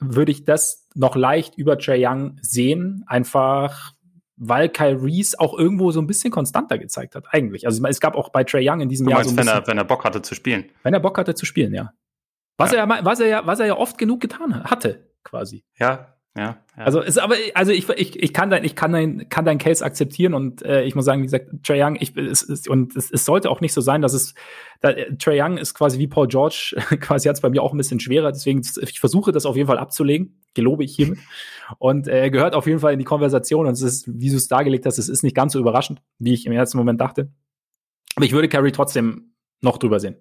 [0.00, 3.92] würde ich das noch leicht über Trey Young sehen, einfach
[4.36, 7.66] weil Kyle Reese auch irgendwo so ein bisschen konstanter gezeigt hat, eigentlich.
[7.66, 9.66] Also es gab auch bei Trey Young in diesem meinst, Jahr so ein wenn er,
[9.68, 10.72] wenn er Bock hatte zu spielen.
[10.82, 11.92] Wenn er Bock hatte zu spielen, ja.
[12.56, 12.84] Was ja.
[12.84, 15.64] er was er ja, was er ja oft genug getan hatte, quasi.
[15.78, 16.84] Ja, ja, ja.
[16.84, 19.84] Also ist aber also ich, ich, ich kann dein ich kann dein kann dein Case
[19.84, 23.10] akzeptieren und äh, ich muss sagen wie gesagt Trey Young ich es, es, und es,
[23.10, 24.34] es sollte auch nicht so sein dass es
[24.80, 27.76] da, Trey Young ist quasi wie Paul George quasi hat es bei mir auch ein
[27.76, 31.18] bisschen schwerer deswegen ich versuche das auf jeden Fall abzulegen gelobe ich hiermit
[31.78, 34.48] und äh, gehört auf jeden Fall in die Konversation und es ist wie du es
[34.48, 37.30] dargelegt hast es ist nicht ganz so überraschend wie ich im ersten Moment dachte
[38.16, 40.16] aber ich würde Carrie trotzdem noch drüber sehen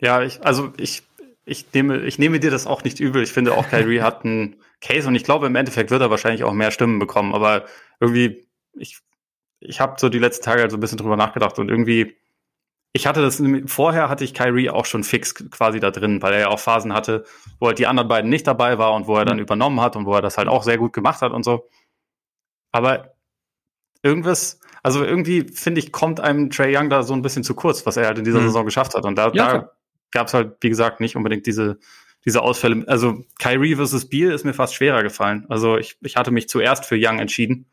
[0.00, 1.02] ja ich also ich
[1.46, 3.22] ich nehme, ich nehme dir das auch nicht übel.
[3.22, 6.44] Ich finde auch Kyrie hat einen Case und ich glaube, im Endeffekt wird er wahrscheinlich
[6.44, 7.34] auch mehr Stimmen bekommen.
[7.34, 7.64] Aber
[8.00, 9.00] irgendwie, ich,
[9.60, 12.16] ich habe so die letzten Tage halt so ein bisschen drüber nachgedacht und irgendwie,
[12.92, 16.40] ich hatte das, vorher hatte ich Kyrie auch schon fix quasi da drin, weil er
[16.40, 17.24] ja auch Phasen hatte,
[17.58, 19.42] wo halt die anderen beiden nicht dabei war und wo er dann mhm.
[19.42, 21.68] übernommen hat und wo er das halt auch sehr gut gemacht hat und so.
[22.72, 23.14] Aber
[24.02, 27.84] irgendwas, also irgendwie finde ich, kommt einem Trey Young da so ein bisschen zu kurz,
[27.86, 28.46] was er halt in dieser mhm.
[28.46, 29.04] Saison geschafft hat.
[29.04, 29.72] Und da, ja, da
[30.10, 31.78] gab es halt, wie gesagt, nicht unbedingt diese,
[32.26, 32.84] diese Ausfälle.
[32.88, 35.46] Also Kyrie versus Beal ist mir fast schwerer gefallen.
[35.48, 37.66] Also ich, ich hatte mich zuerst für Young entschieden.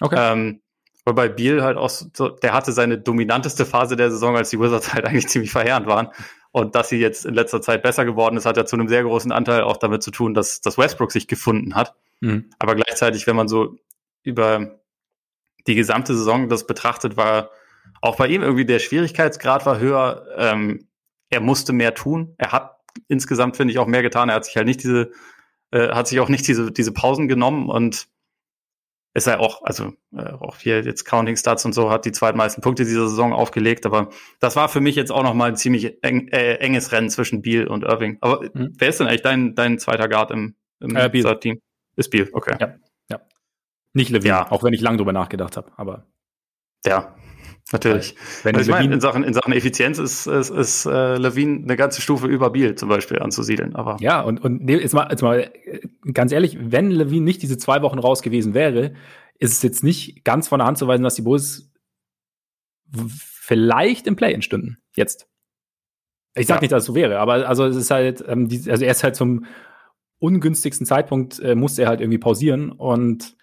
[0.00, 0.16] Okay.
[0.18, 0.60] Ähm,
[1.06, 4.92] wobei Beal halt auch so, der hatte seine dominanteste Phase der Saison, als die Wizards
[4.92, 6.08] halt eigentlich ziemlich verheerend waren.
[6.50, 9.04] Und dass sie jetzt in letzter Zeit besser geworden ist, hat ja zu einem sehr
[9.04, 11.94] großen Anteil auch damit zu tun, dass, dass Westbrook sich gefunden hat.
[12.20, 12.50] Mhm.
[12.58, 13.78] Aber gleichzeitig, wenn man so
[14.22, 14.80] über
[15.66, 17.50] die gesamte Saison das betrachtet, war
[18.00, 20.26] auch bei ihm irgendwie der Schwierigkeitsgrad war höher.
[20.36, 20.88] Ähm,
[21.30, 22.34] er musste mehr tun.
[22.36, 24.28] Er hat insgesamt, finde ich, auch mehr getan.
[24.28, 25.10] Er hat sich halt nicht diese,
[25.70, 28.08] äh, hat sich auch nicht diese, diese Pausen genommen und
[29.14, 32.62] ist er auch, also äh, auch hier jetzt Counting Stats und so, hat die zweitmeisten
[32.62, 33.84] Punkte dieser Saison aufgelegt.
[33.84, 34.08] Aber
[34.40, 37.66] das war für mich jetzt auch nochmal ein ziemlich eng, äh, enges Rennen zwischen Beal
[37.66, 38.18] und Irving.
[38.20, 38.72] Aber mhm.
[38.78, 41.60] wer ist denn eigentlich dein, dein zweiter Guard im, im äh, Team?
[41.96, 42.56] Ist Beal, okay.
[42.58, 42.74] Ja,
[43.10, 43.20] ja.
[43.92, 44.50] Nicht Levine, ja.
[44.50, 46.06] auch wenn ich lang drüber nachgedacht habe, aber.
[46.86, 47.14] Ja,
[47.72, 48.14] Natürlich.
[48.42, 51.76] Wenn also ich meine, in Sachen, in Sachen Effizienz ist, ist, ist äh, Levine eine
[51.76, 53.74] ganze Stufe über Biel zum Beispiel anzusiedeln.
[53.74, 55.50] Aber ja, und, und jetzt, mal, jetzt mal
[56.12, 58.92] ganz ehrlich, wenn Levine nicht diese zwei Wochen raus gewesen wäre,
[59.38, 61.72] ist es jetzt nicht ganz von der Hand zu weisen, dass die Bulls
[62.92, 64.78] vielleicht im Play-in stünden.
[64.94, 65.26] Jetzt.
[66.34, 66.60] Ich sag ja.
[66.62, 69.02] nicht, dass es so wäre, aber also es ist halt, ähm, die, also er ist
[69.02, 69.46] halt zum
[70.18, 73.36] ungünstigsten Zeitpunkt äh, musste er halt irgendwie pausieren und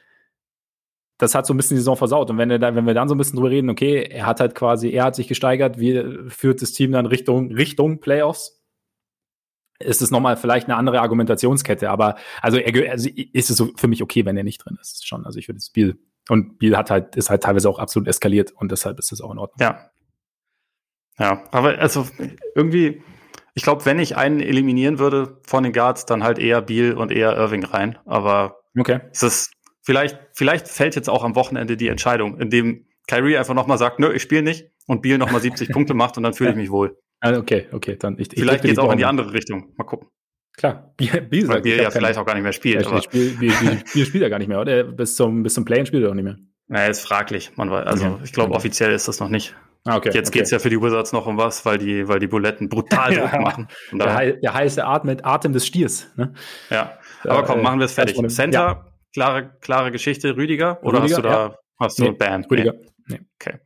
[1.19, 2.29] das hat so ein bisschen die Saison versaut.
[2.31, 4.39] Und wenn, er da, wenn wir dann so ein bisschen drüber reden, okay, er hat
[4.39, 8.63] halt quasi, er hat sich gesteigert, wie führt das Team dann Richtung, Richtung Playoffs?
[9.79, 13.87] Ist es nochmal vielleicht eine andere Argumentationskette, aber also, er, also ist es so für
[13.87, 15.07] mich okay, wenn er nicht drin ist.
[15.07, 15.25] Schon.
[15.25, 18.51] Also ich würde das Spiel und Biel hat halt, ist halt teilweise auch absolut eskaliert
[18.53, 19.59] und deshalb ist das auch in Ordnung.
[19.59, 19.91] Ja.
[21.17, 22.07] Ja, aber also
[22.55, 23.03] irgendwie,
[23.55, 27.11] ich glaube, wenn ich einen eliminieren würde von den Guards, dann halt eher Biel und
[27.11, 27.97] eher Irving rein.
[28.05, 29.01] Aber okay.
[29.11, 29.51] es ist
[29.81, 34.13] vielleicht, vielleicht fällt jetzt auch am Wochenende die Entscheidung, indem Kyrie einfach nochmal sagt, nö,
[34.13, 36.97] ich spiele nicht und Biel nochmal 70 Punkte macht und dann fühle ich mich wohl.
[37.19, 39.73] Also okay, okay, dann ich, Vielleicht geht es auch in die andere Richtung.
[39.75, 40.07] Mal gucken.
[40.55, 42.85] Klar, Biel, Biel, sagt, Biel ja vielleicht auch gar nicht mehr spielt.
[43.03, 44.83] Spiel, Biel, Biel, Biel spielt ja gar nicht mehr, oder?
[44.83, 46.37] Bis zum, bis zum Play spielt er auch nicht mehr.
[46.67, 47.51] Naja, ist fraglich.
[47.55, 48.21] Man weiß, also okay.
[48.23, 49.55] ich glaube, offiziell ist das noch nicht.
[49.85, 50.39] Ah, okay, Jetzt okay.
[50.39, 53.31] geht's ja für die Wizards noch um was, weil die, weil die Buletten brutal Druck
[53.33, 53.67] ja, machen.
[53.91, 56.07] Der, der, heiße Atem, Atem des Stiers.
[56.15, 56.33] Ne?
[56.69, 58.17] Ja, aber komm, machen wir es fertig.
[58.29, 58.85] Center, ja.
[59.13, 60.83] Klare, klare Geschichte, Rüdiger?
[60.83, 61.59] Oder Rüdiger, hast du da, ja.
[61.79, 62.43] hast du nee, Bam?
[62.43, 62.73] Rüdiger.
[63.07, 63.19] Nee.
[63.39, 63.59] Okay.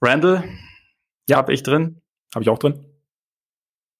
[0.00, 0.44] Randall,
[1.28, 1.36] ja.
[1.36, 2.00] habe ich drin.
[2.34, 2.84] Habe ich auch drin.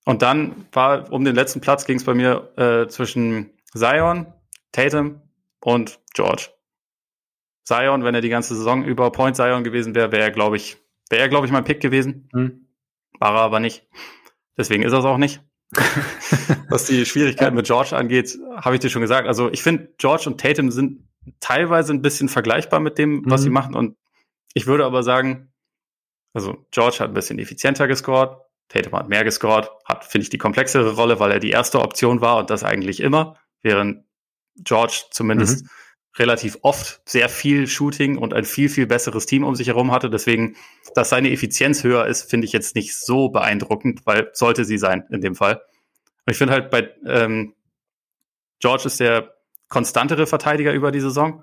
[0.05, 4.27] Und dann war um den letzten Platz ging es bei mir äh, zwischen Zion,
[4.73, 5.23] Tatum
[5.61, 6.51] und George.
[7.65, 10.77] Zion, wenn er die ganze Saison über Point Zion gewesen wäre, wäre er, glaube ich,
[11.09, 12.29] wäre er, glaube ich, mein Pick gewesen.
[12.33, 12.67] Hm.
[13.21, 13.87] War er aber nicht.
[14.57, 15.41] Deswegen ist er es auch nicht.
[16.69, 19.27] Was die Schwierigkeiten mit George angeht, habe ich dir schon gesagt.
[19.27, 21.09] Also ich finde, George und Tatum sind
[21.41, 23.45] teilweise ein bisschen vergleichbar mit dem, was mhm.
[23.45, 23.75] sie machen.
[23.75, 23.97] Und
[24.55, 25.53] ich würde aber sagen,
[26.35, 28.37] also George hat ein bisschen effizienter gescored,
[28.69, 32.21] Tatum hat mehr gescored, hat, finde ich, die komplexere Rolle, weil er die erste Option
[32.21, 34.05] war und das eigentlich immer, während
[34.57, 35.69] George zumindest mhm.
[36.19, 40.11] Relativ oft sehr viel Shooting und ein viel, viel besseres Team um sich herum hatte.
[40.11, 40.57] Deswegen,
[40.95, 45.05] dass seine Effizienz höher ist, finde ich jetzt nicht so beeindruckend, weil sollte sie sein
[45.11, 45.63] in dem Fall.
[46.27, 47.55] Und ich finde halt bei ähm,
[48.61, 49.35] George ist der
[49.69, 51.43] konstantere Verteidiger über die Saison.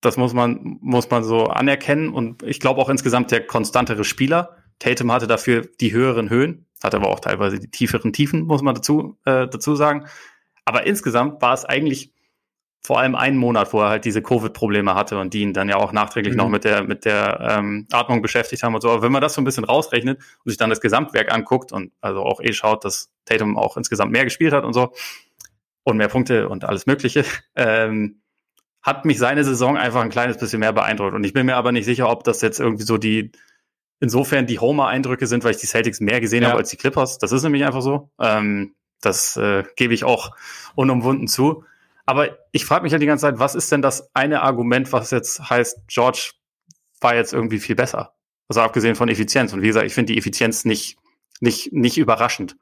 [0.00, 2.12] Das muss man, muss man so anerkennen.
[2.12, 4.56] Und ich glaube auch insgesamt der konstantere Spieler.
[4.80, 8.74] Tatum hatte dafür die höheren Höhen, hat aber auch teilweise die tieferen Tiefen, muss man
[8.74, 10.06] dazu, äh, dazu sagen.
[10.64, 12.11] Aber insgesamt war es eigentlich
[12.84, 15.76] vor allem einen Monat, wo er halt diese Covid-Probleme hatte und die ihn dann ja
[15.76, 16.38] auch nachträglich mhm.
[16.38, 18.90] noch mit der, mit der ähm, Atmung beschäftigt haben und so.
[18.90, 21.92] Aber wenn man das so ein bisschen rausrechnet und sich dann das Gesamtwerk anguckt und
[22.00, 24.92] also auch eh schaut, dass Tatum auch insgesamt mehr gespielt hat und so
[25.84, 27.24] und mehr Punkte und alles Mögliche,
[27.56, 28.20] ähm,
[28.82, 31.14] hat mich seine Saison einfach ein kleines bisschen mehr beeindruckt.
[31.14, 33.30] Und ich bin mir aber nicht sicher, ob das jetzt irgendwie so die,
[34.00, 36.48] insofern die Homer-Eindrücke sind, weil ich die Celtics mehr gesehen ja.
[36.48, 37.18] habe als die Clippers.
[37.18, 38.10] Das ist nämlich einfach so.
[38.20, 40.32] Ähm, das äh, gebe ich auch
[40.74, 41.64] unumwunden zu.
[42.04, 45.10] Aber ich frage mich halt die ganze Zeit, was ist denn das eine Argument, was
[45.10, 46.32] jetzt heißt, George
[47.00, 48.14] war jetzt irgendwie viel besser?
[48.48, 49.52] Also abgesehen von Effizienz.
[49.52, 50.96] Und wie gesagt, ich finde die Effizienz nicht,
[51.40, 52.56] nicht, nicht überraschend.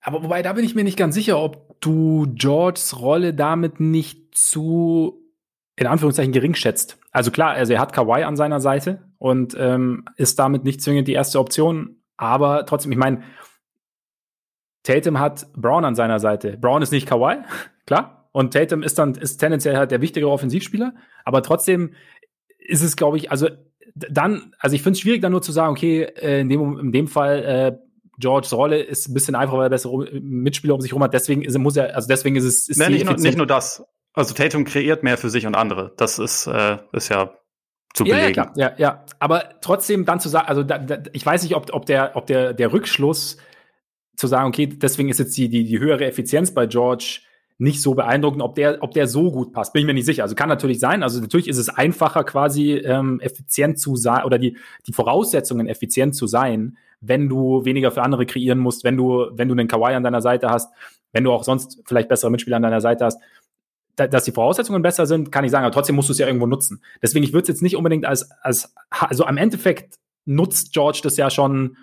[0.00, 4.36] Aber wobei, da bin ich mir nicht ganz sicher, ob du Georges Rolle damit nicht
[4.36, 5.22] zu,
[5.76, 6.98] in Anführungszeichen, gering schätzt.
[7.10, 11.08] Also klar, also er hat Kawhi an seiner Seite und ähm, ist damit nicht zwingend
[11.08, 12.02] die erste Option.
[12.16, 13.22] Aber trotzdem, ich meine,
[14.82, 16.56] Tatum hat Brown an seiner Seite.
[16.56, 17.38] Brown ist nicht Kawhi,
[17.86, 18.17] klar.
[18.38, 20.94] Und Tatum ist dann ist tendenziell halt der wichtigere Offensivspieler.
[21.24, 21.94] Aber trotzdem
[22.60, 23.48] ist es, glaube ich, also
[23.96, 26.92] dann, also ich finde es schwierig, dann nur zu sagen, okay, äh, in, dem, in
[26.92, 27.76] dem Fall äh,
[28.16, 31.14] Georges Rolle ist ein bisschen einfacher, weil er bessere Mitspieler um sich herum hat.
[31.14, 32.68] Deswegen ist, muss er, also deswegen ist es.
[32.68, 33.82] Ist nee, nicht, nur, nicht nur das.
[34.12, 35.92] Also Tatum kreiert mehr für sich und andere.
[35.96, 37.34] Das ist, äh, ist ja
[37.92, 38.22] zu belegen.
[38.22, 38.52] Ja, klar.
[38.54, 39.04] ja, ja.
[39.18, 42.28] Aber trotzdem dann zu sagen, also da, da, ich weiß nicht, ob, ob der, ob
[42.28, 43.38] der, der Rückschluss
[44.14, 47.22] zu sagen, okay, deswegen ist jetzt die, die, die höhere Effizienz bei George
[47.58, 49.72] nicht so beeindruckend, ob der, ob der so gut passt.
[49.72, 50.22] Bin ich mir nicht sicher.
[50.22, 51.02] Also kann natürlich sein.
[51.02, 54.56] Also natürlich ist es einfacher, quasi ähm, effizient zu sein oder die,
[54.86, 59.48] die Voraussetzungen effizient zu sein, wenn du weniger für andere kreieren musst, wenn du, wenn
[59.48, 60.72] du einen Kawaii an deiner Seite hast,
[61.12, 63.20] wenn du auch sonst vielleicht bessere Mitspieler an deiner Seite hast.
[63.96, 66.28] Da, dass die Voraussetzungen besser sind, kann ich sagen, aber trotzdem musst du es ja
[66.28, 66.80] irgendwo nutzen.
[67.02, 71.16] Deswegen, ich würde es jetzt nicht unbedingt als, als, also am Endeffekt nutzt George das
[71.16, 71.76] ja schon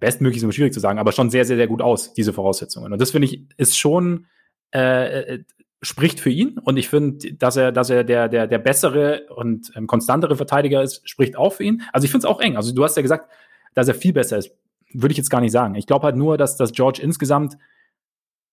[0.00, 2.92] bestmöglich ist immer schwierig zu sagen, aber schon sehr, sehr, sehr gut aus, diese Voraussetzungen.
[2.92, 4.26] Und das finde ich, ist schon,
[4.74, 5.44] äh, äh,
[5.82, 6.58] spricht für ihn.
[6.58, 10.82] Und ich finde, dass er, dass er der, der, der bessere und ähm, konstantere Verteidiger
[10.82, 11.82] ist, spricht auch für ihn.
[11.92, 12.56] Also ich finde es auch eng.
[12.56, 13.30] Also du hast ja gesagt,
[13.74, 14.50] dass er viel besser ist.
[14.92, 15.74] Würde ich jetzt gar nicht sagen.
[15.74, 17.56] Ich glaube halt nur, dass, dass George insgesamt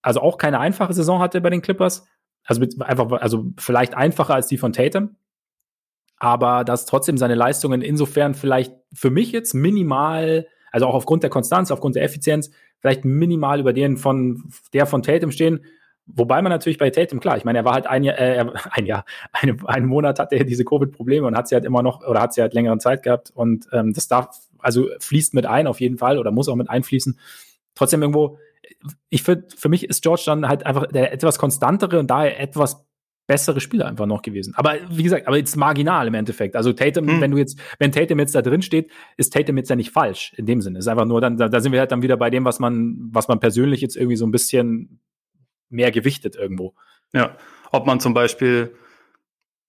[0.01, 2.07] also auch keine einfache Saison hatte bei den Clippers.
[2.43, 5.15] Also mit, einfach, also vielleicht einfacher als die von Tatum.
[6.17, 11.29] Aber dass trotzdem seine Leistungen insofern vielleicht für mich jetzt minimal also auch aufgrund der
[11.29, 12.51] Konstanz, aufgrund der Effizienz,
[12.81, 15.63] vielleicht minimal über den von der von Tatum stehen.
[16.07, 18.85] Wobei man natürlich bei Tatum, klar, ich meine, er war halt ein Jahr, äh, ein
[18.85, 22.21] Jahr, eine, einen Monat hatte er diese Covid-Probleme und hat sie halt immer noch, oder
[22.21, 25.79] hat sie halt längere Zeit gehabt und ähm, das darf, also fließt mit ein auf
[25.79, 27.19] jeden Fall oder muss auch mit einfließen.
[27.73, 28.37] Trotzdem irgendwo,
[29.09, 32.85] ich finde, für mich ist George dann halt einfach der etwas konstantere und daher etwas
[33.27, 34.53] bessere Spieler einfach noch gewesen.
[34.55, 36.55] Aber wie gesagt, aber jetzt marginal im Endeffekt.
[36.55, 37.21] Also Tatum, hm.
[37.21, 40.33] wenn du jetzt, wenn Tatum jetzt da drin steht, ist Tatum jetzt ja nicht falsch
[40.37, 40.79] in dem Sinne.
[40.79, 43.09] Ist einfach nur dann, da, da sind wir halt dann wieder bei dem, was man,
[43.11, 44.99] was man persönlich jetzt irgendwie so ein bisschen
[45.75, 46.73] mehr gewichtet irgendwo.
[47.13, 47.37] Ja,
[47.71, 48.75] ob man zum Beispiel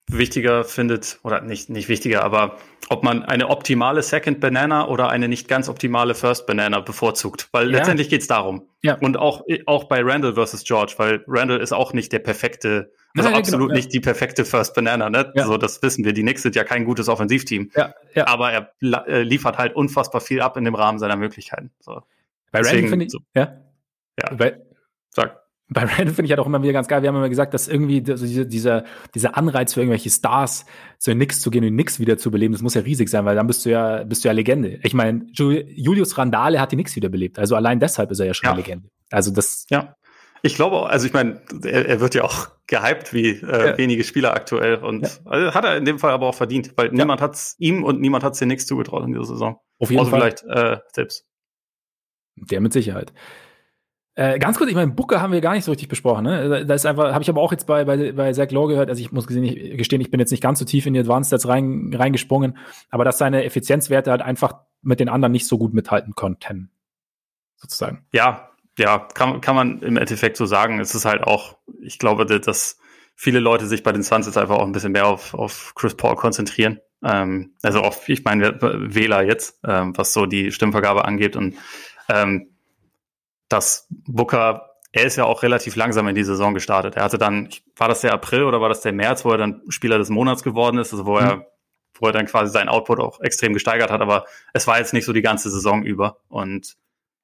[0.09, 2.57] wichtiger findet, oder nicht, nicht wichtiger, aber
[2.89, 7.49] ob man eine optimale Second Banana oder eine nicht ganz optimale First Banana bevorzugt.
[7.51, 7.79] Weil ja.
[7.79, 8.69] letztendlich geht's darum.
[8.81, 8.97] Ja.
[8.99, 13.29] Und auch, auch bei Randall versus George, weil Randall ist auch nicht der perfekte, also
[13.29, 15.33] ja, absolut genau, nicht die perfekte First Banana, ne?
[15.35, 15.45] Ja.
[15.45, 16.13] So, das wissen wir.
[16.13, 17.71] Die Knicks sind ja kein gutes Offensivteam.
[17.75, 18.27] Ja, ja.
[18.27, 21.71] Aber er äh, liefert halt unfassbar viel ab in dem Rahmen seiner Möglichkeiten.
[21.81, 22.01] So.
[22.51, 23.19] Bei Randall finde ich, so.
[23.35, 23.57] ja.
[24.17, 24.33] Ja.
[24.35, 24.61] Bei,
[25.09, 27.01] Sag bei Randall finde ich halt auch immer wieder ganz geil.
[27.01, 30.65] Wir haben immer gesagt, dass irgendwie diese, dieser, dieser Anreiz für irgendwelche Stars
[30.97, 33.35] zu Knicks zu gehen und Nix wieder zu beleben, das muss ja riesig sein, weil
[33.35, 34.79] dann bist du ja, bist du ja Legende.
[34.83, 37.37] Ich meine, Julius Randale hat die Nix wiederbelebt.
[37.37, 38.53] Also allein deshalb ist er ja schon ja.
[38.53, 38.89] eine Legende.
[39.11, 39.65] Also das.
[39.69, 39.95] Ja.
[40.43, 43.77] Ich glaube, also ich meine, er, er, wird ja auch gehypt wie äh, ja.
[43.77, 45.09] wenige Spieler aktuell und ja.
[45.25, 47.99] also hat er in dem Fall aber auch verdient, weil niemand hat es ihm und
[47.99, 49.59] niemand hat es den Nix zugetraut in dieser Saison.
[49.79, 50.19] Auf jeden Außer Fall.
[50.21, 51.25] vielleicht äh, selbst.
[52.35, 53.13] Der mit Sicherheit.
[54.17, 56.23] Äh, ganz kurz, ich meine, Booker haben wir gar nicht so richtig besprochen.
[56.23, 56.65] Ne?
[56.65, 58.89] Da ist einfach, habe ich aber auch jetzt bei, bei, bei Zach Lowe gehört.
[58.89, 61.47] Also ich muss gestehen, ich bin jetzt nicht ganz so tief in die Advanced Stats
[61.47, 62.57] rein, reingesprungen,
[62.89, 66.71] aber dass seine Effizienzwerte halt einfach mit den anderen nicht so gut mithalten konnten,
[67.57, 68.07] sozusagen.
[68.11, 68.49] Ja,
[68.79, 70.79] ja, kann, kann man im Endeffekt so sagen.
[70.79, 72.79] Es ist halt auch, ich glaube, dass
[73.13, 75.95] viele Leute sich bei den Suns jetzt einfach auch ein bisschen mehr auf, auf Chris
[75.95, 76.79] Paul konzentrieren.
[77.03, 81.55] Ähm, also auf, ich meine, Wähler jetzt, ähm, was so die Stimmvergabe angeht und
[82.09, 82.56] ähm,
[83.49, 86.95] dass Booker, er ist ja auch relativ langsam in die Saison gestartet.
[86.95, 89.61] Er hatte dann, war das der April oder war das der März, wo er dann
[89.69, 91.45] Spieler des Monats geworden ist, also wo er, mhm.
[91.99, 95.05] wo er dann quasi seinen Output auch extrem gesteigert hat, aber es war jetzt nicht
[95.05, 96.17] so die ganze Saison über.
[96.29, 96.77] Und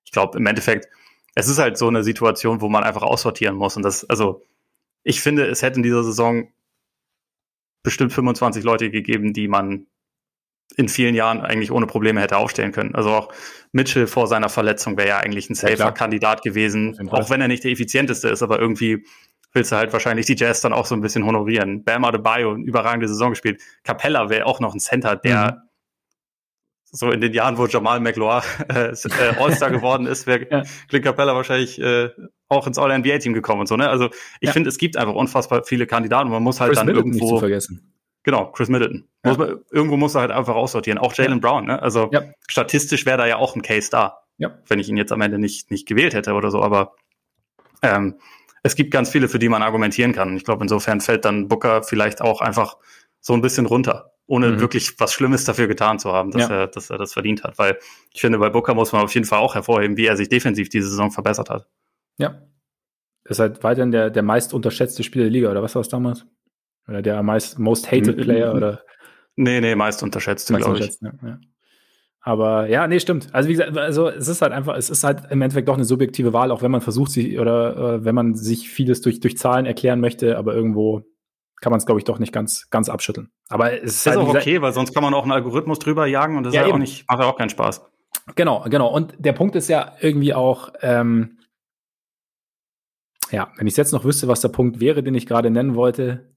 [0.05, 0.87] ich glaube, im Endeffekt,
[1.35, 3.75] es ist halt so eine Situation, wo man einfach aussortieren muss.
[3.75, 4.43] Und das, also,
[5.03, 6.47] ich finde, es hätte in dieser Saison
[7.81, 9.87] bestimmt 25 Leute gegeben, die man
[10.75, 12.95] in vielen Jahren eigentlich ohne Probleme hätte aufstellen können.
[12.95, 13.33] Also auch
[13.71, 17.47] Mitchell vor seiner Verletzung wäre ja eigentlich ein safer ja, Kandidat gewesen, auch wenn er
[17.47, 19.05] nicht der effizienteste ist, aber irgendwie
[19.53, 21.83] willst du halt wahrscheinlich die Jazz dann auch so ein bisschen honorieren.
[21.83, 23.61] Bam Adebayo, überragende Saison gespielt.
[23.83, 25.69] Capella wäre auch noch ein Center, der mhm.
[26.91, 30.63] so in den Jahren, wo Jamal McLaughlin äh, äh, All-Star geworden ist, wäre ja.
[30.89, 32.09] Clint Capella wahrscheinlich äh,
[32.47, 33.77] auch ins All-NBA-Team gekommen und so.
[33.77, 33.89] Ne?
[33.89, 34.09] Also
[34.39, 34.51] ich ja.
[34.51, 37.25] finde, es gibt einfach unfassbar viele Kandidaten und man muss halt Chris dann Middleton irgendwo...
[37.25, 37.92] Nicht zu vergessen
[38.23, 39.07] Genau, Chris Middleton.
[39.23, 39.31] Ja.
[39.31, 40.97] Muss man, irgendwo muss er halt einfach aussortieren.
[40.97, 41.39] Auch Jalen ja.
[41.39, 41.81] Brown, ne?
[41.81, 42.23] Also ja.
[42.47, 44.19] statistisch wäre da ja auch ein Case da.
[44.67, 46.61] Wenn ich ihn jetzt am Ende nicht, nicht gewählt hätte oder so.
[46.61, 46.95] Aber
[47.81, 48.15] ähm,
[48.63, 50.35] es gibt ganz viele, für die man argumentieren kann.
[50.35, 52.77] Ich glaube, insofern fällt dann Booker vielleicht auch einfach
[53.19, 54.59] so ein bisschen runter, ohne mhm.
[54.59, 57.57] wirklich was Schlimmes dafür getan zu haben, dass, er, dass er das verdient hat.
[57.57, 57.77] Weil
[58.13, 60.69] ich finde, bei Booker muss man auf jeden Fall auch hervorheben, wie er sich defensiv
[60.69, 61.67] diese Saison verbessert hat.
[62.17, 62.41] Ja.
[63.25, 66.25] ist halt weiterhin der, der meist unterschätzte Spieler der Liga, oder was war es damals?
[66.87, 68.81] Oder der meist, most hated Player oder?
[69.35, 70.99] Nee, nee, meist unterschätzt, glaube ich.
[71.01, 71.39] Ja, ja.
[72.25, 73.33] Aber ja, nee, stimmt.
[73.33, 75.83] Also wie gesagt, also es ist halt einfach, es ist halt im Endeffekt doch eine
[75.83, 79.37] subjektive Wahl, auch wenn man versucht, sich oder äh, wenn man sich vieles durch, durch
[79.37, 81.03] Zahlen erklären möchte, aber irgendwo
[81.59, 83.29] kann man es, glaube ich, doch nicht ganz, ganz abschütteln.
[83.49, 86.05] Aber es ist, ist halt, auch okay, weil sonst kann man auch einen Algorithmus drüber
[86.05, 87.85] jagen und das ja, ist ja auch nicht, macht ja auch keinen Spaß.
[88.35, 88.93] Genau, genau.
[88.93, 91.39] Und der Punkt ist ja irgendwie auch, ähm,
[93.31, 96.32] ja, wenn ich jetzt noch wüsste, was der Punkt wäre, den ich gerade nennen wollte,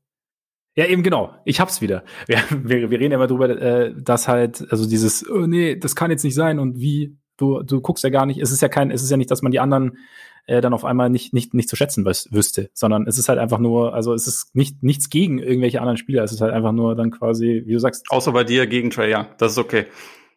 [0.77, 1.35] ja, eben genau.
[1.45, 2.05] Ich hab's wieder.
[2.27, 5.97] Wir, wir, wir reden ja immer drüber, äh, dass halt, also dieses, oh nee, das
[5.97, 8.69] kann jetzt nicht sein und wie, du, du guckst ja gar nicht, es ist ja
[8.69, 9.99] kein, es ist ja nicht, dass man die anderen
[10.47, 13.39] äh, dann auf einmal nicht, nicht, nicht zu schätzen wüs wüsste, sondern es ist halt
[13.39, 16.73] einfach nur, also es ist nicht, nichts gegen irgendwelche anderen Spieler, es ist halt einfach
[16.73, 18.07] nur dann quasi, wie du sagst.
[18.11, 19.87] Außer bei dir gegen Trey Young, das ist okay.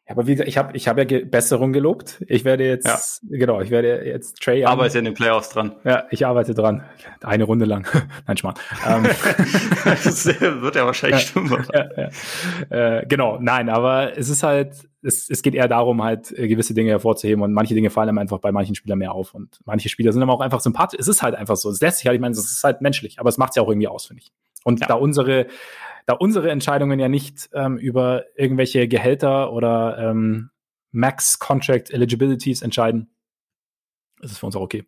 [0.09, 2.23] Ja, aber wie gesagt, ich habe ich hab ja Ge Besserung gelobt.
[2.27, 3.37] Ich werde jetzt, ja.
[3.37, 4.65] genau, ich werde jetzt Trey.
[4.65, 5.75] Arbeite in den Playoffs dran.
[5.83, 6.83] Ja, ich arbeite dran.
[7.21, 7.87] Eine Runde lang.
[8.27, 8.55] Nein, Schmarrn.
[8.87, 9.03] Ähm,
[9.85, 11.63] das wird ja wahrscheinlich stimmen.
[11.71, 12.97] Ja, ja.
[12.97, 16.73] Äh, genau, nein, aber es ist halt, es, es geht eher darum, halt äh, gewisse
[16.73, 19.89] Dinge hervorzuheben und manche Dinge fallen einem einfach bei manchen Spielern mehr auf und manche
[19.89, 20.99] Spieler sind aber auch einfach sympathisch.
[20.99, 21.69] Es ist halt einfach so.
[21.69, 23.61] Es lässt sich halt, ich meine, es ist halt menschlich, aber es macht es ja
[23.61, 24.31] auch irgendwie aus, finde ich.
[24.63, 25.47] Und da unsere
[26.09, 30.49] da unsere Entscheidungen ja nicht ähm, über irgendwelche Gehälter oder ähm,
[30.89, 33.13] Max Contract Eligibilities entscheiden,
[34.19, 34.87] ist es für uns auch okay.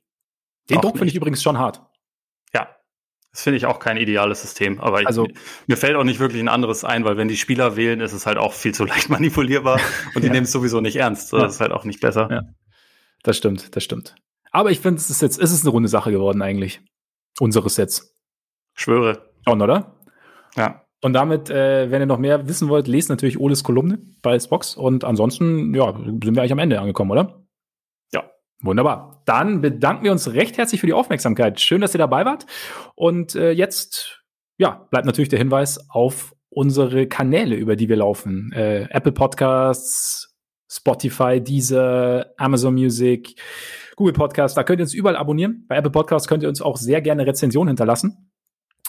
[0.72, 1.84] Den auch Druck finde ich übrigens schon hart.
[2.56, 2.76] Ja,
[3.32, 4.82] das finde ich auch kein ideales System.
[4.82, 5.28] Aber ich, also,
[5.68, 8.26] mir fällt auch nicht wirklich ein anderes ein, weil wenn die Spieler wählen, ist es
[8.26, 9.80] halt auch viel zu leicht manipulierbar
[10.16, 10.34] und die ja.
[10.34, 11.34] nehmen es sowieso nicht ernst.
[11.34, 11.46] Das ja.
[11.46, 12.30] ist halt auch nicht besser.
[12.32, 12.42] Ja.
[13.22, 14.16] Das stimmt, das stimmt.
[14.50, 16.82] Aber ich finde, es ist jetzt, es ist eine runde Sache geworden eigentlich.
[17.40, 18.16] unseres Sets.
[18.74, 19.30] Schwöre.
[19.46, 20.00] Schon, oder?
[20.56, 20.81] Ja.
[21.02, 24.76] Und damit, äh, wenn ihr noch mehr wissen wollt, lest natürlich Oles Kolumne bei Spox.
[24.76, 27.44] Und ansonsten, ja, sind wir eigentlich am Ende angekommen, oder?
[28.14, 28.30] Ja.
[28.62, 29.24] Wunderbar.
[29.26, 31.60] Dann bedanken wir uns recht herzlich für die Aufmerksamkeit.
[31.60, 32.46] Schön, dass ihr dabei wart.
[32.96, 34.24] Und äh, jetzt,
[34.60, 38.52] ja, bleibt natürlich der Hinweis auf unsere Kanäle, über die wir laufen.
[38.54, 40.38] Äh, Apple Podcasts,
[40.70, 43.36] Spotify, Deezer, Amazon Music,
[43.96, 44.56] Google Podcasts.
[44.56, 45.66] Da könnt ihr uns überall abonnieren.
[45.68, 48.31] Bei Apple Podcasts könnt ihr uns auch sehr gerne Rezension hinterlassen.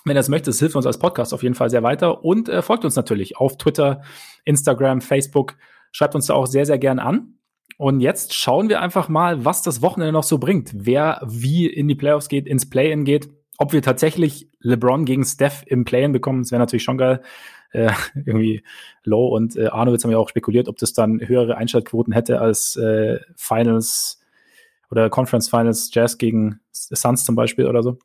[0.05, 2.25] Wenn ihr das möchtet, das hilft uns als Podcast auf jeden Fall sehr weiter.
[2.25, 4.03] Und äh, folgt uns natürlich auf Twitter,
[4.45, 5.57] Instagram, Facebook.
[5.93, 7.35] Schreibt uns da auch sehr, sehr gern an.
[7.79, 10.73] Und jetzt schauen wir einfach mal, was das Wochenende noch so bringt.
[10.75, 13.31] Wer wie in die Playoffs geht, ins Play-In geht.
[13.59, 17.23] Ob wir tatsächlich LeBron gegen Steph im Play-In bekommen, das wäre natürlich schon geil.
[17.71, 18.63] Äh, irgendwie
[19.05, 22.77] Low und äh, Arnowitz haben ja auch spekuliert, ob das dann höhere Einschaltquoten hätte als
[22.77, 24.21] äh, Finals
[24.91, 27.99] oder Conference Finals Jazz gegen Suns zum Beispiel oder so.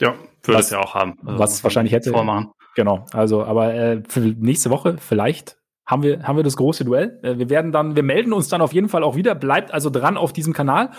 [0.00, 1.18] Ja, würde es ja auch haben.
[1.24, 2.10] Also was es wahrscheinlich hätte.
[2.10, 2.50] Vormachen.
[2.74, 3.06] Genau.
[3.12, 5.56] Also, aber äh, für nächste Woche vielleicht
[5.86, 7.18] haben wir, haben wir das große Duell.
[7.22, 9.34] Äh, wir werden dann, wir melden uns dann auf jeden Fall auch wieder.
[9.34, 10.90] Bleibt also dran auf diesem Kanal.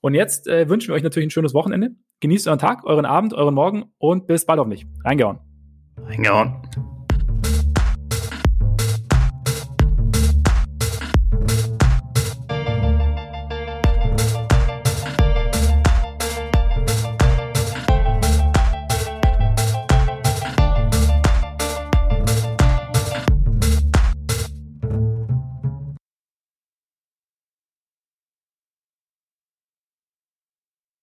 [0.00, 1.90] Und jetzt äh, wünschen wir euch natürlich ein schönes Wochenende.
[2.20, 4.86] Genießt euren Tag, euren Abend, euren Morgen und bis bald auf mich.
[5.04, 5.40] Reingehauen.
[5.98, 6.62] Reingehauen.